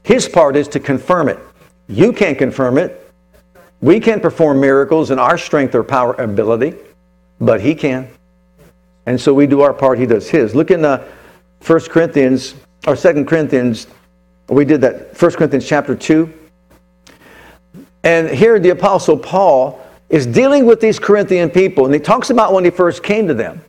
His 0.01 0.27
part 0.27 0.55
is 0.55 0.67
to 0.69 0.79
confirm 0.79 1.29
it. 1.29 1.37
You 1.87 2.11
can't 2.11 2.35
confirm 2.35 2.79
it. 2.79 3.13
We 3.79 3.99
can't 3.99 4.23
perform 4.23 4.59
miracles 4.59 5.11
in 5.11 5.19
our 5.19 5.37
strength 5.37 5.75
or 5.75 5.83
power 5.83 6.15
ability, 6.15 6.73
but 7.39 7.61
He 7.61 7.75
can. 7.75 8.09
And 9.05 9.21
so 9.21 9.35
we 9.35 9.45
do 9.45 9.61
our 9.61 9.71
part, 9.71 9.99
He 9.99 10.07
does 10.07 10.31
His. 10.31 10.55
Look 10.55 10.71
in 10.71 10.83
uh, 10.83 11.07
the 11.59 11.73
1 11.73 11.79
Corinthians, 11.91 12.55
or 12.87 12.95
2 12.95 13.25
Corinthians, 13.25 13.85
we 14.49 14.65
did 14.65 14.81
that, 14.81 15.21
1 15.21 15.31
Corinthians 15.33 15.67
chapter 15.67 15.95
2. 15.95 16.33
And 18.01 18.31
here 18.31 18.57
the 18.57 18.69
Apostle 18.69 19.19
Paul 19.19 19.79
is 20.09 20.25
dealing 20.25 20.65
with 20.65 20.81
these 20.81 20.97
Corinthian 20.97 21.51
people, 21.51 21.85
and 21.85 21.93
he 21.93 21.99
talks 21.99 22.31
about 22.31 22.51
when 22.51 22.65
he 22.65 22.71
first 22.71 23.03
came 23.03 23.27
to 23.27 23.35
them. 23.35 23.61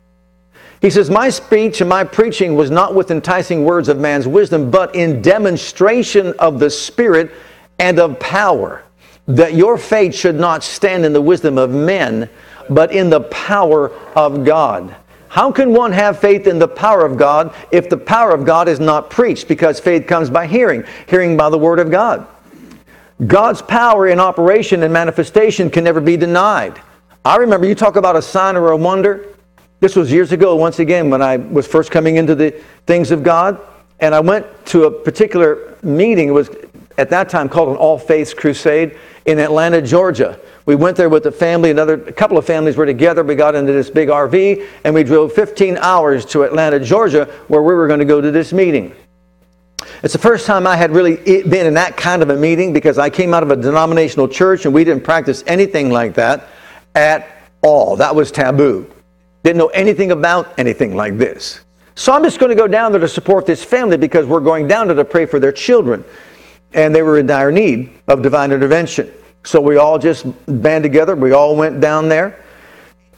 He 0.81 0.89
says, 0.89 1.09
My 1.09 1.29
speech 1.29 1.81
and 1.81 1.89
my 1.89 2.03
preaching 2.03 2.55
was 2.55 2.71
not 2.71 2.95
with 2.95 3.11
enticing 3.11 3.65
words 3.65 3.89
of 3.89 3.99
man's 3.99 4.27
wisdom, 4.27 4.71
but 4.71 4.95
in 4.95 5.21
demonstration 5.21 6.33
of 6.39 6.59
the 6.59 6.69
Spirit 6.69 7.31
and 7.79 7.99
of 7.99 8.19
power, 8.19 8.83
that 9.27 9.53
your 9.53 9.77
faith 9.77 10.15
should 10.15 10.35
not 10.35 10.63
stand 10.63 11.05
in 11.05 11.13
the 11.13 11.21
wisdom 11.21 11.57
of 11.57 11.71
men, 11.71 12.29
but 12.69 12.91
in 12.91 13.09
the 13.09 13.21
power 13.21 13.91
of 14.15 14.45
God. 14.45 14.95
How 15.27 15.51
can 15.51 15.73
one 15.73 15.91
have 15.91 16.19
faith 16.19 16.47
in 16.47 16.57
the 16.57 16.67
power 16.67 17.05
of 17.05 17.15
God 17.17 17.53
if 17.71 17.87
the 17.89 17.97
power 17.97 18.31
of 18.31 18.45
God 18.45 18.67
is 18.67 18.79
not 18.79 19.09
preached? 19.09 19.47
Because 19.47 19.79
faith 19.79 20.07
comes 20.07 20.29
by 20.29 20.47
hearing, 20.47 20.83
hearing 21.07 21.37
by 21.37 21.49
the 21.49 21.57
Word 21.57 21.79
of 21.79 21.91
God. 21.91 22.25
God's 23.27 23.61
power 23.61 24.07
in 24.07 24.19
operation 24.19 24.81
and 24.81 24.93
manifestation 24.93 25.69
can 25.69 25.83
never 25.83 26.01
be 26.01 26.17
denied. 26.17 26.81
I 27.23 27.35
remember 27.35 27.67
you 27.67 27.75
talk 27.75 27.95
about 27.95 28.15
a 28.15 28.21
sign 28.21 28.55
or 28.55 28.71
a 28.71 28.77
wonder. 28.77 29.27
This 29.79 29.95
was 29.95 30.11
years 30.11 30.31
ago, 30.33 30.55
once 30.57 30.79
again, 30.79 31.09
when 31.09 31.21
I 31.21 31.37
was 31.37 31.65
first 31.65 31.89
coming 31.89 32.17
into 32.17 32.35
the 32.35 32.51
things 32.85 33.11
of 33.11 33.23
God. 33.23 33.59
And 34.01 34.13
I 34.13 34.19
went 34.19 34.45
to 34.67 34.85
a 34.85 34.91
particular 34.91 35.77
meeting. 35.83 36.29
It 36.29 36.33
was 36.33 36.49
at 36.97 37.09
that 37.11 37.29
time 37.29 37.47
called 37.47 37.69
an 37.69 37.75
All 37.75 37.97
Faiths 37.97 38.33
Crusade 38.33 38.97
in 39.25 39.39
Atlanta, 39.39 39.81
Georgia. 39.81 40.39
We 40.65 40.75
went 40.75 40.97
there 40.97 41.09
with 41.09 41.23
the 41.23 41.31
family. 41.31 41.71
Another 41.71 41.93
a 41.93 42.11
couple 42.11 42.37
of 42.37 42.45
families 42.45 42.75
were 42.75 42.85
together. 42.85 43.23
We 43.23 43.35
got 43.35 43.55
into 43.55 43.71
this 43.71 43.89
big 43.89 44.09
RV 44.09 44.65
and 44.83 44.93
we 44.93 45.03
drove 45.03 45.33
15 45.33 45.77
hours 45.77 46.25
to 46.27 46.43
Atlanta, 46.43 46.79
Georgia, 46.79 47.25
where 47.47 47.61
we 47.61 47.73
were 47.73 47.87
going 47.87 47.99
to 47.99 48.05
go 48.05 48.19
to 48.19 48.31
this 48.31 48.51
meeting. 48.51 48.93
It's 50.03 50.13
the 50.13 50.19
first 50.19 50.45
time 50.45 50.67
I 50.67 50.75
had 50.75 50.91
really 50.91 51.15
been 51.43 51.65
in 51.65 51.73
that 51.75 51.95
kind 51.95 52.21
of 52.21 52.29
a 52.29 52.35
meeting 52.35 52.73
because 52.73 52.97
I 52.97 53.09
came 53.09 53.33
out 53.33 53.43
of 53.43 53.51
a 53.51 53.55
denominational 53.55 54.27
church 54.27 54.65
and 54.65 54.73
we 54.73 54.83
didn't 54.83 55.03
practice 55.03 55.43
anything 55.47 55.89
like 55.89 56.15
that 56.15 56.49
at 56.95 57.27
all. 57.61 57.95
That 57.95 58.13
was 58.13 58.31
taboo. 58.31 58.91
Didn't 59.43 59.57
know 59.57 59.67
anything 59.67 60.11
about 60.11 60.53
anything 60.57 60.95
like 60.95 61.17
this. 61.17 61.61
So 61.95 62.13
I'm 62.13 62.23
just 62.23 62.39
going 62.39 62.49
to 62.49 62.55
go 62.55 62.67
down 62.67 62.91
there 62.91 63.01
to 63.01 63.07
support 63.07 63.45
this 63.45 63.63
family 63.63 63.97
because 63.97 64.25
we're 64.25 64.39
going 64.39 64.67
down 64.67 64.87
there 64.87 64.95
to 64.95 65.05
pray 65.05 65.25
for 65.25 65.39
their 65.39 65.51
children. 65.51 66.03
And 66.73 66.93
they 66.93 67.01
were 67.01 67.17
in 67.17 67.25
dire 67.25 67.51
need 67.51 67.91
of 68.07 68.21
divine 68.21 68.51
intervention. 68.51 69.11
So 69.43 69.59
we 69.59 69.77
all 69.77 69.97
just 69.97 70.25
band 70.61 70.83
together. 70.83 71.15
We 71.15 71.31
all 71.31 71.55
went 71.55 71.81
down 71.81 72.09
there. 72.09 72.43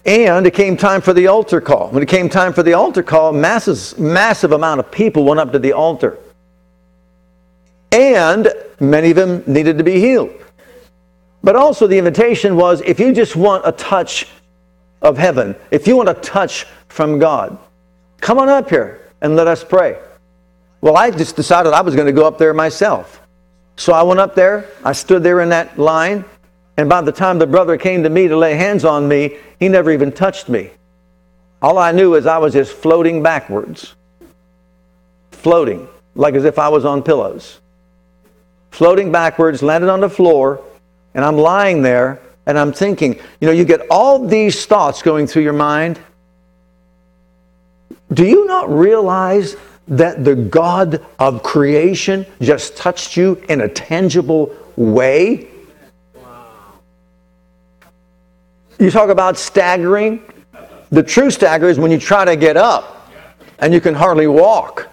And 0.05 0.47
it 0.47 0.53
came 0.53 0.77
time 0.77 1.01
for 1.01 1.13
the 1.13 1.27
altar 1.27 1.61
call. 1.61 1.89
When 1.89 2.01
it 2.01 2.09
came 2.09 2.29
time 2.29 2.53
for 2.53 2.63
the 2.63 2.73
altar 2.73 3.03
call, 3.03 3.33
massive, 3.33 3.99
massive 3.99 4.51
amount 4.51 4.79
of 4.79 4.91
people 4.91 5.25
went 5.25 5.39
up 5.39 5.51
to 5.51 5.59
the 5.59 5.73
altar 5.73 6.17
and 7.91 8.51
many 8.79 9.11
of 9.11 9.15
them 9.15 9.43
needed 9.45 9.77
to 9.77 9.83
be 9.83 9.99
healed. 9.99 10.31
But 11.43 11.55
also, 11.55 11.87
the 11.87 11.97
invitation 11.97 12.55
was 12.55 12.81
if 12.81 12.99
you 12.99 13.13
just 13.13 13.35
want 13.35 13.67
a 13.67 13.71
touch 13.71 14.27
of 15.01 15.17
heaven, 15.17 15.55
if 15.72 15.88
you 15.88 15.96
want 15.96 16.10
a 16.10 16.13
touch 16.15 16.65
from 16.88 17.20
God, 17.20 17.58
come 18.20 18.38
on 18.38 18.50
up 18.50 18.70
here 18.70 19.10
and 19.22 19.36
let 19.36 19.48
us 19.48 19.63
pray. 19.63 20.00
Well, 20.81 20.98
I 20.98 21.12
just 21.12 21.36
decided 21.36 21.74
I 21.74 21.81
was 21.81 21.96
going 21.96 22.08
to 22.08 22.13
go 22.13 22.25
up 22.25 22.38
there 22.38 22.53
myself. 22.53 23.22
So 23.77 23.93
I 23.93 24.03
went 24.03 24.20
up 24.20 24.36
there, 24.36 24.70
I 24.84 24.93
stood 24.93 25.24
there 25.24 25.41
in 25.41 25.50
that 25.50 25.77
line, 25.77 26.25
and 26.77 26.89
by 26.89 27.01
the 27.01 27.12
time 27.12 27.39
the 27.39 27.48
brother 27.48 27.77
came 27.77 28.03
to 28.03 28.10
me 28.10 28.27
to 28.27 28.38
lay 28.38 28.55
hands 28.55 28.86
on 28.86 29.08
me, 29.08 29.38
he 29.60 29.70
never 29.70 29.91
even 29.91 30.12
touched 30.12 30.50
me. 30.50 30.72
All 31.62 31.77
I 31.77 31.91
knew 31.91 32.15
is 32.15 32.25
I 32.25 32.38
was 32.38 32.53
just 32.53 32.74
floating 32.74 33.22
backwards, 33.22 33.96
floating, 35.31 35.88
like 36.15 36.34
as 36.34 36.46
if 36.46 36.60
I 36.60 36.70
was 36.70 36.86
on 36.86 37.03
pillows 37.03 37.62
floating 38.72 39.12
backwards, 39.12 39.62
landed 39.62 39.89
on 39.89 40.00
the 40.00 40.10
floor, 40.10 40.63
and 41.13 41.24
I'm 41.24 41.38
lying 41.38 41.81
there 41.81 42.22
and 42.45 42.57
I'm 42.57 42.74
thinking, 42.74 43.19
you 43.39 43.48
know, 43.48 43.51
you 43.51 43.65
get 43.65 43.81
all 43.89 44.25
these 44.25 44.65
thoughts 44.65 45.01
going 45.01 45.27
through 45.27 45.43
your 45.43 45.53
mind. 45.53 46.00
Do 48.13 48.25
you 48.25 48.45
not 48.45 48.69
realize 48.69 49.55
that 49.88 50.24
the 50.24 50.36
God 50.36 51.05
of 51.19 51.43
creation 51.43 52.25
just 52.41 52.75
touched 52.75 53.15
you 53.15 53.41
in 53.50 53.62
a 53.62 53.67
tangible 53.67 54.55
way? 54.75 55.48
You 58.79 58.89
talk 58.89 59.10
about 59.10 59.38
staggering. 59.38 60.24
The 60.89 61.03
true 61.03 61.29
stagger 61.29 61.69
is 61.69 61.77
when 61.77 61.91
you 61.91 62.00
try 62.00 62.25
to 62.25 62.36
get 62.36 62.57
up 62.57 63.12
and 63.60 63.74
you 63.74 63.79
can 63.79 63.93
hardly 63.93 64.27
walk 64.27 64.89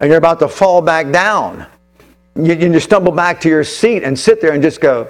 and 0.00 0.08
you're 0.08 0.18
about 0.18 0.38
to 0.38 0.48
fall 0.48 0.80
back 0.80 1.10
down 1.10 1.66
you, 2.36 2.54
you 2.54 2.72
just 2.72 2.86
stumble 2.86 3.12
back 3.12 3.40
to 3.40 3.48
your 3.48 3.64
seat 3.64 4.02
and 4.02 4.18
sit 4.18 4.40
there 4.40 4.52
and 4.52 4.62
just 4.62 4.80
go, 4.80 5.08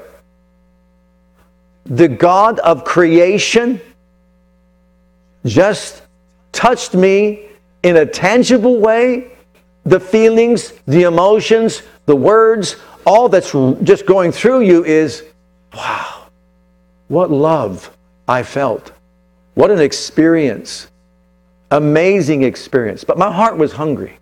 the 1.87 2.09
God 2.09 2.59
of 2.61 2.85
creation 2.85 3.81
just 5.45 6.03
touched 6.53 6.95
me 6.95 7.47
in 7.83 7.97
a 7.97 8.07
tangible 8.07 8.81
way. 8.81 9.33
The 9.85 10.01
feelings, 10.01 10.73
the 10.87 11.03
emotions, 11.03 11.83
the 12.07 12.17
words, 12.17 12.77
all 13.07 13.29
that's 13.29 13.53
just 13.85 14.05
going 14.05 14.33
through 14.33 14.63
you 14.63 14.85
is, 14.85 15.25
wow, 15.73 16.27
what 17.07 17.31
love 17.31 17.97
I 18.27 18.43
felt. 18.43 18.91
What 19.55 19.71
an 19.71 19.81
experience. 19.81 20.89
Amazing 21.71 22.43
experience. 22.43 23.05
But 23.05 23.17
my 23.17 23.33
heart 23.33 23.57
was 23.57 23.73
hungry. 23.73 24.19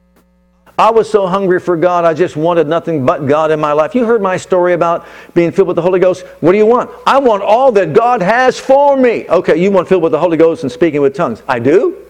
I 0.77 0.91
was 0.91 1.09
so 1.09 1.27
hungry 1.27 1.61
for 1.61 1.77
God, 1.77 2.05
I 2.05 2.15
just 2.15 2.37
wanted 2.37 2.67
nothing 2.67 3.07
but 3.07 3.27
God 3.27 3.53
in 3.53 3.61
my 3.61 3.73
life. 3.73 3.95
You 3.95 4.05
heard 4.05 4.21
my 4.21 4.37
story 4.37 4.73
about 4.73 5.07
being 5.33 5.53
filled 5.53 5.69
with 5.69 5.77
the 5.77 5.83
Holy 5.83 6.01
Ghost. 6.01 6.27
What 6.41 6.53
do 6.53 6.59
you 6.59 6.67
want? 6.67 6.91
I 7.07 7.19
want 7.19 7.45
all 7.45 7.71
that 7.73 7.93
God 7.93 8.21
has 8.23 8.59
for 8.59 8.97
me. 8.97 9.29
Okay, 9.29 9.57
you 9.57 9.71
want 9.71 9.89
filled 9.89 10.03
with 10.03 10.13
the 10.13 10.19
Holy 10.19 10.37
Ghost 10.37 10.65
and 10.65 10.73
speaking 10.73 11.01
with 11.01 11.15
tongues. 11.15 11.43
I 11.47 11.61
do? 11.61 12.05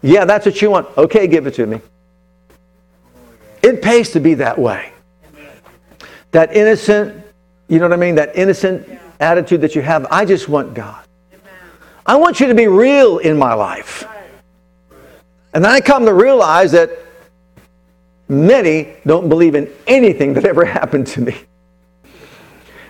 Yeah, 0.00 0.24
that's 0.24 0.46
what 0.46 0.62
you 0.62 0.70
want. 0.70 0.88
Okay, 0.96 1.26
give 1.26 1.46
it 1.46 1.54
to 1.54 1.66
me. 1.66 1.80
It 3.62 3.82
pays 3.82 4.12
to 4.12 4.20
be 4.20 4.34
that 4.34 4.58
way. 4.58 4.92
That 6.30 6.56
innocent, 6.56 7.24
You 7.68 7.78
know 7.80 7.88
what 7.88 7.94
I 7.94 7.96
mean? 7.96 8.14
That 8.14 8.36
innocent 8.36 8.88
attitude 9.20 9.60
that 9.60 9.74
you 9.74 9.82
have. 9.82 10.06
I 10.10 10.24
just 10.24 10.48
want 10.48 10.72
God. 10.72 11.04
I 12.06 12.16
want 12.16 12.40
you 12.40 12.46
to 12.46 12.54
be 12.54 12.68
real 12.68 13.18
in 13.18 13.36
my 13.36 13.54
life. 13.54 14.06
And 15.52 15.66
I 15.66 15.80
come 15.80 16.06
to 16.06 16.14
realize 16.14 16.72
that 16.72 16.90
many 18.28 18.94
don't 19.06 19.28
believe 19.28 19.54
in 19.54 19.70
anything 19.86 20.34
that 20.34 20.44
ever 20.44 20.64
happened 20.78 21.06
to 21.08 21.20
me. 21.20 21.36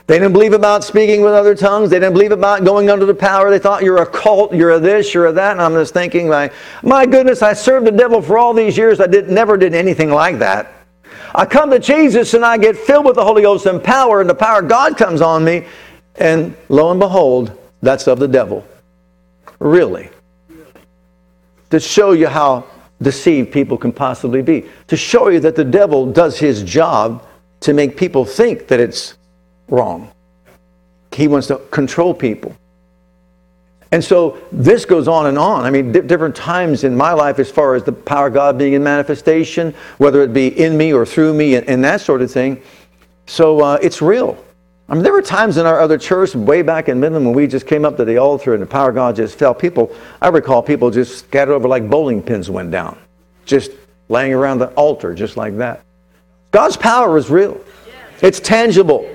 They 0.06 0.20
didn't 0.20 0.34
believe 0.34 0.52
about 0.52 0.84
speaking 0.84 1.22
with 1.22 1.32
other 1.32 1.56
tongues. 1.56 1.90
They 1.90 1.98
didn't 1.98 2.12
believe 2.12 2.30
about 2.30 2.64
going 2.64 2.90
under 2.90 3.04
the 3.04 3.14
power. 3.14 3.50
They 3.50 3.58
thought 3.58 3.82
you're 3.82 4.02
a 4.02 4.06
cult, 4.06 4.54
you're 4.54 4.70
a 4.70 4.78
this, 4.78 5.12
you're 5.12 5.26
a 5.26 5.32
that. 5.32 5.52
And 5.52 5.60
I'm 5.60 5.72
just 5.72 5.92
thinking, 5.92 6.28
my, 6.28 6.50
my 6.84 7.06
goodness, 7.06 7.42
I 7.42 7.54
served 7.54 7.88
the 7.88 7.92
devil 7.92 8.22
for 8.22 8.38
all 8.38 8.54
these 8.54 8.78
years. 8.78 9.00
I 9.00 9.08
did, 9.08 9.28
never 9.28 9.56
did 9.56 9.74
anything 9.74 10.10
like 10.10 10.38
that. 10.38 10.72
I 11.34 11.44
come 11.44 11.70
to 11.70 11.80
Jesus 11.80 12.34
and 12.34 12.44
I 12.44 12.56
get 12.56 12.76
filled 12.76 13.04
with 13.04 13.16
the 13.16 13.24
Holy 13.24 13.42
Ghost 13.42 13.66
and 13.66 13.82
power, 13.82 14.20
and 14.20 14.30
the 14.30 14.34
power 14.34 14.60
of 14.60 14.68
God 14.68 14.96
comes 14.96 15.20
on 15.20 15.44
me. 15.44 15.66
And 16.14 16.56
lo 16.68 16.92
and 16.92 17.00
behold, 17.00 17.58
that's 17.82 18.06
of 18.06 18.20
the 18.20 18.28
devil. 18.28 18.66
Really. 19.58 20.08
To 21.70 21.80
show 21.80 22.12
you 22.12 22.28
how 22.28 22.64
deceived 23.02 23.52
people 23.52 23.76
can 23.76 23.92
possibly 23.92 24.42
be. 24.42 24.66
To 24.88 24.96
show 24.96 25.28
you 25.28 25.40
that 25.40 25.56
the 25.56 25.64
devil 25.64 26.10
does 26.10 26.38
his 26.38 26.62
job 26.62 27.26
to 27.60 27.72
make 27.72 27.96
people 27.96 28.24
think 28.24 28.68
that 28.68 28.80
it's 28.80 29.16
wrong. 29.68 30.10
He 31.12 31.28
wants 31.28 31.46
to 31.48 31.56
control 31.70 32.14
people. 32.14 32.54
And 33.92 34.02
so 34.02 34.38
this 34.50 34.84
goes 34.84 35.08
on 35.08 35.26
and 35.26 35.38
on. 35.38 35.64
I 35.64 35.70
mean, 35.70 35.92
di- 35.92 36.00
different 36.00 36.34
times 36.34 36.84
in 36.84 36.96
my 36.96 37.12
life, 37.12 37.38
as 37.38 37.50
far 37.50 37.74
as 37.74 37.84
the 37.84 37.92
power 37.92 38.26
of 38.26 38.34
God 38.34 38.58
being 38.58 38.72
in 38.72 38.82
manifestation, 38.82 39.74
whether 39.98 40.22
it 40.22 40.32
be 40.32 40.48
in 40.48 40.76
me 40.76 40.92
or 40.92 41.06
through 41.06 41.34
me, 41.34 41.54
and, 41.54 41.68
and 41.68 41.84
that 41.84 42.00
sort 42.00 42.20
of 42.20 42.30
thing. 42.30 42.60
So 43.26 43.60
uh, 43.60 43.78
it's 43.80 44.02
real. 44.02 44.44
I 44.88 44.94
mean, 44.94 45.02
there 45.02 45.12
were 45.12 45.22
times 45.22 45.56
in 45.56 45.66
our 45.66 45.80
other 45.80 45.98
church, 45.98 46.34
way 46.34 46.62
back 46.62 46.88
in 46.88 47.00
Midland, 47.00 47.26
when 47.26 47.34
we 47.34 47.48
just 47.48 47.66
came 47.66 47.84
up 47.84 47.96
to 47.96 48.04
the 48.04 48.18
altar 48.18 48.54
and 48.54 48.62
the 48.62 48.66
power 48.66 48.90
of 48.90 48.94
God 48.94 49.16
just 49.16 49.36
fell. 49.36 49.52
People, 49.52 49.94
I 50.22 50.28
recall 50.28 50.62
people 50.62 50.90
just 50.90 51.18
scattered 51.18 51.54
over 51.54 51.66
like 51.66 51.90
bowling 51.90 52.22
pins 52.22 52.48
went 52.48 52.70
down, 52.70 52.96
just 53.44 53.72
laying 54.08 54.32
around 54.32 54.58
the 54.58 54.68
altar, 54.74 55.12
just 55.12 55.36
like 55.36 55.56
that. 55.56 55.82
God's 56.52 56.76
power 56.76 57.18
is 57.18 57.28
real. 57.30 57.60
It's 58.22 58.38
tangible. 58.38 59.12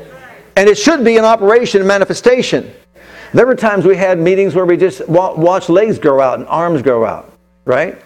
And 0.58 0.68
it 0.68 0.78
should 0.78 1.06
be 1.06 1.16
an 1.18 1.24
operation 1.24 1.80
and 1.80 1.88
manifestation. 1.88 2.74
There 3.34 3.48
were 3.48 3.56
times 3.56 3.86
we 3.86 3.96
had 3.96 4.20
meetings 4.20 4.54
where 4.54 4.66
we 4.66 4.76
just 4.76 5.08
watched 5.08 5.70
legs 5.70 5.98
grow 5.98 6.20
out 6.20 6.40
and 6.40 6.48
arms 6.50 6.82
grow 6.82 7.06
out, 7.06 7.32
right? 7.64 8.02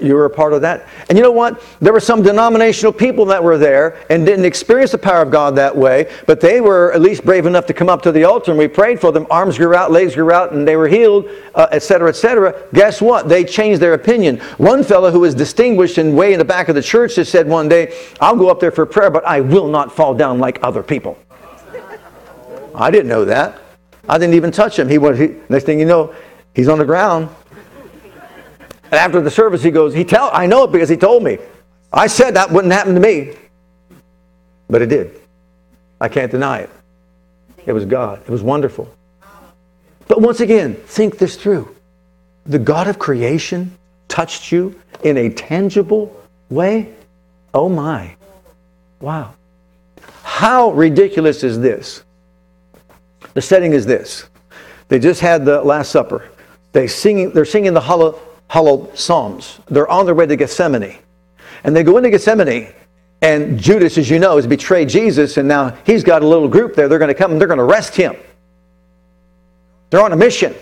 You 0.00 0.14
were 0.14 0.24
a 0.24 0.30
part 0.30 0.52
of 0.52 0.62
that. 0.62 0.88
And 1.08 1.18
you 1.18 1.22
know 1.22 1.32
what? 1.32 1.62
There 1.80 1.92
were 1.92 2.00
some 2.00 2.22
denominational 2.22 2.92
people 2.92 3.24
that 3.26 3.42
were 3.42 3.58
there 3.58 4.04
and 4.10 4.24
didn't 4.24 4.44
experience 4.44 4.92
the 4.92 4.98
power 4.98 5.22
of 5.22 5.30
God 5.30 5.56
that 5.56 5.74
way, 5.76 6.10
but 6.26 6.40
they 6.40 6.60
were 6.60 6.92
at 6.92 7.00
least 7.00 7.24
brave 7.24 7.46
enough 7.46 7.66
to 7.66 7.74
come 7.74 7.88
up 7.88 8.02
to 8.02 8.12
the 8.12 8.24
altar 8.24 8.50
and 8.50 8.58
we 8.58 8.68
prayed 8.68 9.00
for 9.00 9.12
them. 9.12 9.26
Arms 9.30 9.58
grew 9.58 9.74
out, 9.74 9.90
legs 9.90 10.14
grew 10.14 10.32
out, 10.32 10.52
and 10.52 10.66
they 10.66 10.76
were 10.76 10.88
healed, 10.88 11.26
etc., 11.56 12.06
uh, 12.06 12.10
etc. 12.10 12.54
Et 12.56 12.72
Guess 12.74 13.02
what? 13.02 13.28
They 13.28 13.44
changed 13.44 13.80
their 13.80 13.94
opinion. 13.94 14.38
One 14.58 14.82
fellow 14.84 15.10
who 15.10 15.20
was 15.20 15.34
distinguished 15.34 15.98
and 15.98 16.16
way 16.16 16.32
in 16.32 16.38
the 16.38 16.44
back 16.44 16.68
of 16.68 16.74
the 16.74 16.82
church 16.82 17.16
just 17.16 17.30
said 17.30 17.46
one 17.48 17.68
day, 17.68 17.94
I'll 18.20 18.36
go 18.36 18.48
up 18.48 18.60
there 18.60 18.72
for 18.72 18.86
prayer, 18.86 19.10
but 19.10 19.24
I 19.26 19.40
will 19.40 19.68
not 19.68 19.92
fall 19.92 20.14
down 20.14 20.38
like 20.38 20.58
other 20.62 20.82
people. 20.82 21.18
I 22.74 22.90
didn't 22.90 23.08
know 23.08 23.24
that. 23.24 23.60
I 24.08 24.18
didn't 24.18 24.34
even 24.34 24.50
touch 24.50 24.78
him. 24.78 24.88
He 24.88 24.98
was, 24.98 25.18
he, 25.18 25.36
next 25.48 25.64
thing 25.64 25.78
you 25.78 25.86
know, 25.86 26.14
he's 26.54 26.68
on 26.68 26.78
the 26.78 26.84
ground 26.84 27.28
and 28.84 28.94
after 28.94 29.20
the 29.20 29.30
service, 29.30 29.62
he 29.62 29.70
goes, 29.70 29.94
he 29.94 30.04
tell, 30.04 30.30
I 30.32 30.46
know 30.46 30.64
it 30.64 30.72
because 30.72 30.88
he 30.88 30.96
told 30.96 31.22
me. 31.22 31.38
I 31.92 32.06
said 32.06 32.32
that 32.34 32.50
wouldn't 32.50 32.72
happen 32.72 32.94
to 32.94 33.00
me. 33.00 33.34
But 34.68 34.82
it 34.82 34.86
did. 34.88 35.20
I 36.00 36.08
can't 36.08 36.30
deny 36.30 36.60
it. 36.60 36.70
It 37.66 37.72
was 37.72 37.84
God. 37.84 38.20
It 38.22 38.30
was 38.30 38.42
wonderful. 38.42 38.92
But 40.06 40.20
once 40.20 40.40
again, 40.40 40.74
think 40.74 41.18
this 41.18 41.36
through. 41.36 41.74
The 42.46 42.58
God 42.58 42.88
of 42.88 42.98
creation 42.98 43.76
touched 44.08 44.52
you 44.52 44.78
in 45.02 45.16
a 45.16 45.30
tangible 45.30 46.14
way? 46.50 46.94
Oh 47.52 47.68
my. 47.68 48.16
Wow. 49.00 49.34
How 50.22 50.72
ridiculous 50.72 51.42
is 51.42 51.58
this? 51.60 52.02
The 53.34 53.42
setting 53.42 53.72
is 53.72 53.86
this. 53.86 54.26
They 54.88 54.98
just 54.98 55.20
had 55.20 55.44
the 55.44 55.62
Last 55.62 55.90
Supper. 55.90 56.28
They 56.72 56.86
singing, 56.86 57.30
they're 57.30 57.44
singing 57.44 57.74
the 57.74 57.80
hollow, 57.80 58.20
hallowed 58.48 58.96
psalms. 58.98 59.60
They're 59.66 59.88
on 59.88 60.06
their 60.06 60.14
way 60.14 60.26
to 60.26 60.36
Gethsemane. 60.36 60.98
And 61.64 61.74
they 61.74 61.82
go 61.82 61.96
into 61.96 62.10
Gethsemane, 62.10 62.72
and 63.22 63.58
Judas, 63.58 63.96
as 63.96 64.10
you 64.10 64.18
know, 64.18 64.36
has 64.36 64.46
betrayed 64.46 64.88
Jesus, 64.88 65.38
and 65.38 65.48
now 65.48 65.70
he's 65.86 66.04
got 66.04 66.22
a 66.22 66.26
little 66.26 66.48
group 66.48 66.74
there. 66.74 66.88
They're 66.88 66.98
going 66.98 67.08
to 67.08 67.14
come 67.14 67.32
and 67.32 67.40
they're 67.40 67.48
going 67.48 67.58
to 67.58 67.64
arrest 67.64 67.96
him. 67.96 68.16
They're 69.90 70.02
on 70.02 70.12
a 70.12 70.16
mission. 70.16 70.54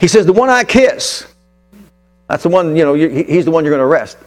He 0.00 0.08
says, 0.08 0.26
The 0.26 0.32
one 0.32 0.50
I 0.50 0.64
kiss, 0.64 1.26
that's 2.28 2.42
the 2.42 2.48
one, 2.48 2.76
you 2.76 2.84
know, 2.84 2.94
he's 2.94 3.44
the 3.44 3.50
one 3.50 3.64
you're 3.64 3.72
going 3.72 3.80
to 3.80 3.86
arrest. 3.86 4.18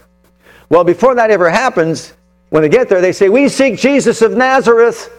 Well, 0.68 0.84
before 0.84 1.14
that 1.14 1.30
ever 1.30 1.50
happens, 1.50 2.14
when 2.50 2.62
they 2.62 2.68
get 2.68 2.88
there, 2.88 3.00
they 3.00 3.12
say, 3.12 3.28
We 3.28 3.48
seek 3.48 3.78
Jesus 3.78 4.22
of 4.22 4.32
Nazareth. 4.32 5.10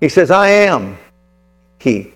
He 0.00 0.08
says, 0.08 0.30
I 0.30 0.48
am 0.48 0.96
he. 1.78 2.14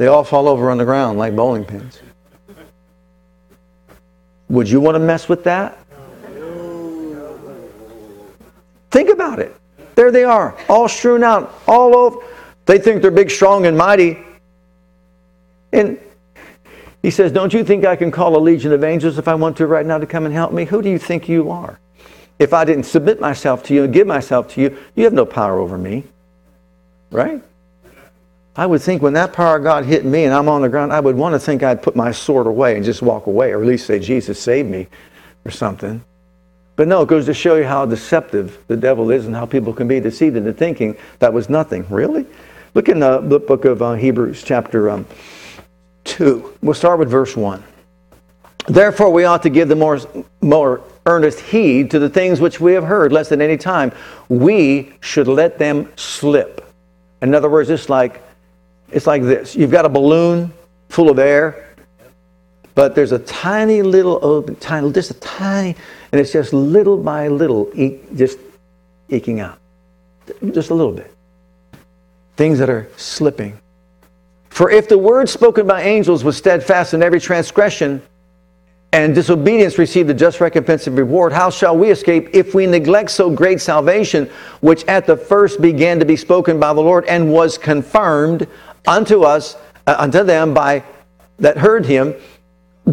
They 0.00 0.06
all 0.06 0.24
fall 0.24 0.48
over 0.48 0.70
on 0.70 0.78
the 0.78 0.86
ground 0.86 1.18
like 1.18 1.36
bowling 1.36 1.62
pins. 1.62 2.00
Would 4.48 4.66
you 4.66 4.80
want 4.80 4.94
to 4.94 4.98
mess 4.98 5.28
with 5.28 5.44
that? 5.44 5.76
Think 8.90 9.10
about 9.10 9.40
it. 9.40 9.54
There 9.96 10.10
they 10.10 10.24
are, 10.24 10.56
all 10.70 10.88
strewn 10.88 11.22
out, 11.22 11.54
all 11.68 11.94
over. 11.94 12.16
They 12.64 12.78
think 12.78 13.02
they're 13.02 13.10
big, 13.10 13.30
strong, 13.30 13.66
and 13.66 13.76
mighty. 13.76 14.16
And 15.70 16.00
he 17.02 17.10
says, 17.10 17.30
Don't 17.30 17.52
you 17.52 17.62
think 17.62 17.84
I 17.84 17.94
can 17.94 18.10
call 18.10 18.38
a 18.38 18.40
legion 18.40 18.72
of 18.72 18.82
angels 18.82 19.18
if 19.18 19.28
I 19.28 19.34
want 19.34 19.58
to 19.58 19.66
right 19.66 19.84
now 19.84 19.98
to 19.98 20.06
come 20.06 20.24
and 20.24 20.32
help 20.32 20.54
me? 20.54 20.64
Who 20.64 20.80
do 20.80 20.88
you 20.88 20.98
think 20.98 21.28
you 21.28 21.50
are? 21.50 21.78
If 22.38 22.54
I 22.54 22.64
didn't 22.64 22.84
submit 22.84 23.20
myself 23.20 23.64
to 23.64 23.74
you 23.74 23.84
and 23.84 23.92
give 23.92 24.06
myself 24.06 24.48
to 24.54 24.62
you, 24.62 24.78
you 24.94 25.04
have 25.04 25.12
no 25.12 25.26
power 25.26 25.58
over 25.58 25.76
me. 25.76 26.04
Right? 27.10 27.42
I 28.56 28.66
would 28.66 28.82
think 28.82 29.00
when 29.00 29.12
that 29.12 29.32
power 29.32 29.56
of 29.56 29.62
God 29.62 29.84
hit 29.84 30.04
me 30.04 30.24
and 30.24 30.34
I'm 30.34 30.48
on 30.48 30.62
the 30.62 30.68
ground, 30.68 30.92
I 30.92 31.00
would 31.00 31.16
want 31.16 31.34
to 31.34 31.38
think 31.38 31.62
I'd 31.62 31.82
put 31.82 31.94
my 31.94 32.10
sword 32.10 32.46
away 32.46 32.76
and 32.76 32.84
just 32.84 33.00
walk 33.00 33.26
away, 33.26 33.52
or 33.52 33.60
at 33.60 33.66
least 33.66 33.86
say, 33.86 33.98
Jesus, 33.98 34.40
save 34.40 34.66
me, 34.66 34.88
or 35.44 35.50
something. 35.50 36.02
But 36.76 36.88
no, 36.88 37.02
it 37.02 37.08
goes 37.08 37.26
to 37.26 37.34
show 37.34 37.56
you 37.56 37.64
how 37.64 37.86
deceptive 37.86 38.58
the 38.66 38.76
devil 38.76 39.10
is 39.10 39.26
and 39.26 39.34
how 39.34 39.46
people 39.46 39.72
can 39.72 39.86
be 39.86 40.00
deceived 40.00 40.36
into 40.36 40.52
thinking 40.52 40.96
that 41.18 41.32
was 41.32 41.48
nothing. 41.48 41.86
Really? 41.88 42.26
Look 42.74 42.88
in 42.88 43.00
the, 43.00 43.20
the 43.20 43.38
book 43.38 43.64
of 43.64 43.82
uh, 43.82 43.94
Hebrews, 43.94 44.42
chapter 44.42 44.90
um, 44.90 45.06
2. 46.04 46.58
We'll 46.62 46.74
start 46.74 46.98
with 46.98 47.10
verse 47.10 47.36
1. 47.36 47.62
Therefore, 48.66 49.10
we 49.10 49.24
ought 49.24 49.42
to 49.42 49.50
give 49.50 49.68
the 49.68 49.76
more, 49.76 50.00
more 50.40 50.82
earnest 51.06 51.40
heed 51.40 51.90
to 51.90 51.98
the 51.98 52.08
things 52.08 52.40
which 52.40 52.60
we 52.60 52.72
have 52.72 52.84
heard, 52.84 53.12
lest 53.12 53.32
at 53.32 53.40
any 53.40 53.56
time 53.56 53.92
we 54.28 54.92
should 55.00 55.28
let 55.28 55.58
them 55.58 55.90
slip. 55.96 56.66
In 57.22 57.34
other 57.34 57.48
words, 57.48 57.70
it's 57.70 57.88
like 57.88 58.22
it's 58.92 59.06
like 59.06 59.22
this 59.22 59.54
you've 59.54 59.70
got 59.70 59.84
a 59.84 59.88
balloon 59.88 60.52
full 60.88 61.10
of 61.10 61.18
air, 61.18 61.74
but 62.74 62.94
there's 62.94 63.12
a 63.12 63.18
tiny 63.20 63.82
little 63.82 64.18
open, 64.22 64.56
tiny, 64.56 64.92
just 64.92 65.10
a 65.10 65.14
tiny, 65.14 65.76
and 66.12 66.20
it's 66.20 66.32
just 66.32 66.52
little 66.52 66.96
by 66.96 67.28
little, 67.28 67.70
just 68.14 68.38
eking 69.08 69.40
out. 69.40 69.58
Just 70.52 70.70
a 70.70 70.74
little 70.74 70.92
bit. 70.92 71.12
Things 72.36 72.58
that 72.58 72.70
are 72.70 72.88
slipping. 72.96 73.58
For 74.48 74.70
if 74.70 74.88
the 74.88 74.98
word 74.98 75.28
spoken 75.28 75.66
by 75.66 75.82
angels 75.82 76.24
was 76.24 76.36
steadfast 76.36 76.94
in 76.94 77.02
every 77.02 77.20
transgression, 77.20 78.02
and 78.92 79.14
disobedience 79.14 79.78
received 79.78 80.08
the 80.08 80.14
just 80.14 80.40
recompense 80.40 80.86
of 80.86 80.98
reward, 80.98 81.32
how 81.32 81.48
shall 81.48 81.76
we 81.76 81.90
escape 81.90 82.30
if 82.32 82.54
we 82.54 82.66
neglect 82.66 83.10
so 83.10 83.30
great 83.30 83.60
salvation, 83.60 84.28
which 84.60 84.84
at 84.86 85.06
the 85.06 85.16
first 85.16 85.60
began 85.60 86.00
to 86.00 86.04
be 86.04 86.16
spoken 86.16 86.58
by 86.58 86.72
the 86.72 86.80
Lord 86.80 87.04
and 87.06 87.32
was 87.32 87.56
confirmed 87.56 88.48
unto 88.86 89.22
us, 89.22 89.56
uh, 89.86 89.96
unto 89.98 90.24
them 90.24 90.54
by 90.54 90.84
that 91.38 91.56
heard 91.56 91.86
him, 91.86 92.14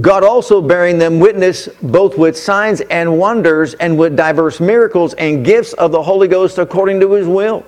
God 0.02 0.24
also 0.24 0.62
bearing 0.62 0.98
them 0.98 1.20
witness 1.20 1.68
both 1.82 2.18
with 2.18 2.38
signs 2.38 2.82
and 2.82 3.18
wonders 3.18 3.74
and 3.76 3.98
with 3.98 4.16
diverse 4.16 4.60
miracles 4.60 5.14
and 5.16 5.46
gifts 5.46 5.74
of 5.74 5.92
the 5.92 6.02
Holy 6.02 6.28
Ghost 6.28 6.58
according 6.58 7.00
to 7.00 7.12
his 7.14 7.28
will. 7.28 7.66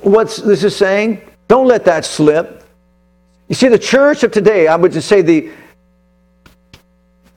What's 0.00 0.36
this 0.36 0.64
is 0.64 0.76
saying? 0.76 1.20
Don't 1.48 1.66
let 1.66 1.84
that 1.84 2.04
slip. 2.04 2.64
You 3.48 3.54
see, 3.54 3.68
the 3.68 3.78
church 3.78 4.22
of 4.22 4.32
today, 4.32 4.66
I 4.66 4.76
would 4.76 4.92
just 4.92 5.08
say 5.08 5.22
the 5.22 5.52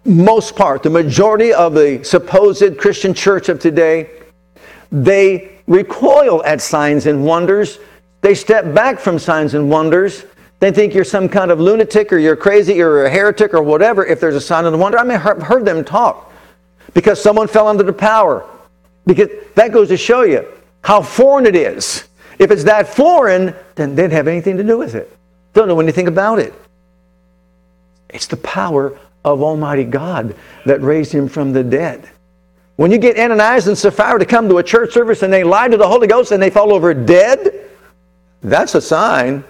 most 0.05 0.55
part, 0.55 0.81
the 0.83 0.89
majority 0.89 1.53
of 1.53 1.73
the 1.73 2.03
supposed 2.03 2.77
Christian 2.77 3.13
church 3.13 3.49
of 3.49 3.59
today, 3.59 4.09
they 4.91 5.59
recoil 5.67 6.43
at 6.45 6.61
signs 6.61 7.05
and 7.05 7.23
wonders 7.23 7.77
they 8.21 8.35
step 8.35 8.73
back 8.73 8.99
from 8.99 9.17
signs 9.19 9.53
and 9.53 9.69
wonders. 9.69 10.25
They 10.59 10.71
think 10.71 10.93
you're 10.93 11.05
some 11.05 11.29
kind 11.29 11.51
of 11.51 11.59
lunatic 11.59 12.11
or 12.11 12.17
you're 12.17 12.35
crazy 12.35 12.81
or 12.81 13.05
a 13.05 13.09
heretic 13.09 13.53
or 13.53 13.61
whatever 13.61 14.05
if 14.05 14.19
there's 14.19 14.35
a 14.35 14.41
sign 14.41 14.65
and 14.65 14.75
a 14.75 14.77
wonder. 14.77 14.97
I 14.97 15.03
mean, 15.03 15.17
I've 15.17 15.41
heard 15.41 15.63
them 15.63 15.85
talk 15.85 16.31
because 16.93 17.21
someone 17.21 17.47
fell 17.47 17.67
under 17.67 17.83
the 17.83 17.93
power. 17.93 18.47
Because 19.05 19.29
that 19.55 19.71
goes 19.71 19.87
to 19.87 19.97
show 19.97 20.23
you 20.23 20.45
how 20.83 21.01
foreign 21.01 21.45
it 21.45 21.55
is. 21.55 22.07
If 22.37 22.51
it's 22.51 22.65
that 22.65 22.87
foreign, 22.87 23.55
then 23.75 23.95
they 23.95 24.03
didn't 24.03 24.13
have 24.13 24.27
anything 24.27 24.57
to 24.57 24.63
do 24.63 24.77
with 24.77 24.95
it. 24.95 25.15
Don't 25.53 25.67
know 25.67 25.79
anything 25.79 26.07
about 26.07 26.39
it. 26.39 26.53
It's 28.09 28.27
the 28.27 28.37
power 28.37 28.97
of 29.23 29.41
Almighty 29.41 29.83
God 29.83 30.35
that 30.65 30.81
raised 30.81 31.11
him 31.11 31.27
from 31.27 31.53
the 31.53 31.63
dead. 31.63 32.09
When 32.75 32.91
you 32.91 32.97
get 32.97 33.17
Ananias 33.17 33.67
and 33.67 33.77
Sapphira 33.77 34.19
to 34.19 34.25
come 34.25 34.47
to 34.49 34.57
a 34.57 34.63
church 34.63 34.93
service 34.93 35.21
and 35.21 35.33
they 35.33 35.43
lie 35.43 35.67
to 35.67 35.75
the 35.77 35.87
Holy 35.87 36.07
Ghost 36.07 36.31
and 36.31 36.41
they 36.41 36.49
fall 36.49 36.73
over 36.73 36.93
dead, 36.93 37.68
that's 38.41 38.75
a 38.75 38.81
sign. 38.81 39.43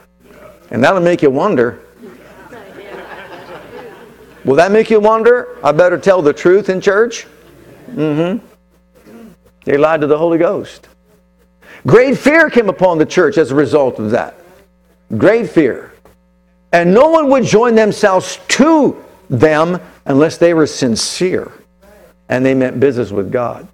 And 0.72 0.84
that'll 0.84 1.02
make 1.02 1.22
you 1.22 1.30
wonder. 1.30 1.80
Will 4.46 4.56
that 4.56 4.72
make 4.72 4.90
you 4.90 5.00
wonder? 5.00 5.58
I 5.64 5.72
better 5.72 5.98
tell 5.98 6.22
the 6.22 6.34
truth 6.34 6.70
in 6.70 6.82
church? 6.82 7.28
Mm 7.92 8.40
hmm. 8.40 8.48
They 9.66 9.78
lied 9.78 10.02
to 10.02 10.08
the 10.08 10.18
Holy 10.18 10.38
Ghost. 10.38 10.88
Great 11.86 12.18
fear 12.18 12.50
came 12.50 12.70
upon 12.70 12.98
the 12.98 13.06
church 13.06 13.38
as 13.38 13.52
a 13.52 13.56
result 13.56 14.00
of 14.00 14.12
that. 14.12 14.36
Great 15.18 15.50
fear. 15.50 15.92
And 16.72 16.94
no 16.94 17.10
one 17.10 17.30
would 17.30 17.44
join 17.44 17.76
themselves 17.76 18.40
to 18.50 19.04
them 19.30 19.80
unless 20.06 20.38
they 20.38 20.54
were 20.54 20.68
sincere 20.68 21.52
and 22.30 22.46
they 22.46 22.54
meant 22.54 22.80
business 22.80 23.12
with 23.12 23.32
God. 23.32 23.68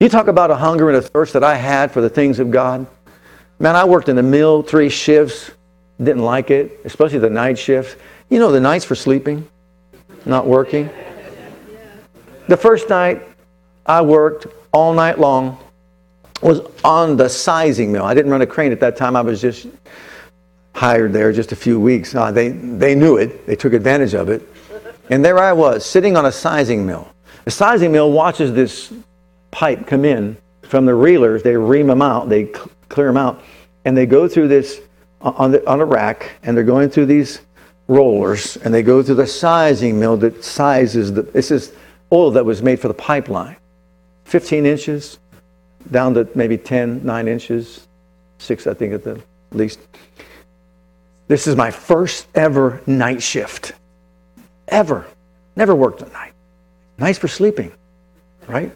You 0.00 0.08
talk 0.08 0.28
about 0.28 0.50
a 0.50 0.56
hunger 0.56 0.88
and 0.88 0.96
a 0.96 1.02
thirst 1.02 1.32
that 1.32 1.42
I 1.42 1.56
had 1.56 1.90
for 1.90 2.00
the 2.00 2.08
things 2.08 2.38
of 2.38 2.50
God. 2.50 2.86
Man, 3.60 3.74
I 3.74 3.84
worked 3.84 4.08
in 4.08 4.16
the 4.16 4.22
mill 4.22 4.62
three 4.62 4.88
shifts, 4.88 5.50
didn't 5.98 6.22
like 6.22 6.50
it, 6.50 6.80
especially 6.84 7.18
the 7.18 7.30
night 7.30 7.58
shifts. 7.58 7.96
You 8.30 8.38
know, 8.38 8.52
the 8.52 8.60
nights 8.60 8.84
for 8.84 8.94
sleeping, 8.94 9.48
not 10.24 10.46
working. 10.46 10.88
The 12.46 12.56
first 12.56 12.88
night 12.88 13.26
I 13.84 14.00
worked 14.02 14.46
all 14.72 14.92
night 14.94 15.18
long 15.18 15.58
was 16.40 16.60
on 16.84 17.16
the 17.16 17.28
sizing 17.28 17.90
mill. 17.90 18.04
I 18.04 18.14
didn't 18.14 18.30
run 18.30 18.42
a 18.42 18.46
crane 18.46 18.70
at 18.70 18.80
that 18.80 18.96
time. 18.96 19.16
I 19.16 19.22
was 19.22 19.40
just 19.40 19.66
hired 20.74 21.12
there 21.12 21.32
just 21.32 21.50
a 21.50 21.56
few 21.56 21.80
weeks. 21.80 22.14
Uh, 22.14 22.30
they, 22.30 22.50
they 22.50 22.94
knew 22.94 23.16
it. 23.16 23.44
They 23.46 23.56
took 23.56 23.72
advantage 23.72 24.14
of 24.14 24.28
it. 24.28 24.48
And 25.10 25.24
there 25.24 25.38
I 25.38 25.52
was, 25.52 25.84
sitting 25.84 26.16
on 26.16 26.26
a 26.26 26.32
sizing 26.32 26.86
mill. 26.86 27.08
The 27.44 27.50
sizing 27.50 27.90
mill 27.90 28.12
watches 28.12 28.52
this 28.52 28.92
pipe 29.50 29.86
come 29.86 30.04
in 30.04 30.36
from 30.62 30.86
the 30.86 30.92
reelers. 30.92 31.42
They 31.42 31.56
ream 31.56 31.88
them 31.88 32.02
out. 32.02 32.28
They 32.28 32.52
clear 32.88 33.06
them 33.06 33.16
out. 33.16 33.42
And 33.84 33.96
they 33.96 34.06
go 34.06 34.28
through 34.28 34.48
this 34.48 34.80
uh, 35.20 35.32
on, 35.36 35.52
the, 35.52 35.68
on 35.68 35.80
a 35.80 35.84
rack, 35.84 36.32
and 36.42 36.56
they're 36.56 36.64
going 36.64 36.90
through 36.90 37.06
these 37.06 37.40
rollers, 37.88 38.56
and 38.58 38.72
they 38.72 38.82
go 38.82 39.02
through 39.02 39.16
the 39.16 39.26
sizing 39.26 39.98
mill 39.98 40.16
that 40.18 40.44
sizes 40.44 41.12
the, 41.12 41.22
this 41.22 41.50
is 41.50 41.72
oil 42.12 42.30
that 42.32 42.44
was 42.44 42.62
made 42.62 42.78
for 42.78 42.88
the 42.88 42.94
pipeline. 42.94 43.56
15 44.24 44.66
inches 44.66 45.18
down 45.90 46.14
to 46.14 46.28
maybe 46.34 46.58
10, 46.58 47.04
9 47.04 47.28
inches, 47.28 47.88
6 48.38 48.66
I 48.66 48.74
think 48.74 48.92
at 48.92 49.04
the 49.04 49.20
least. 49.52 49.80
This 51.28 51.46
is 51.46 51.56
my 51.56 51.70
first 51.70 52.26
ever 52.34 52.82
night 52.86 53.22
shift. 53.22 53.72
Ever. 54.68 55.06
Never 55.56 55.74
worked 55.74 56.02
at 56.02 56.12
night. 56.12 56.32
Nice 56.98 57.18
for 57.18 57.28
sleeping, 57.28 57.72
right? 58.46 58.74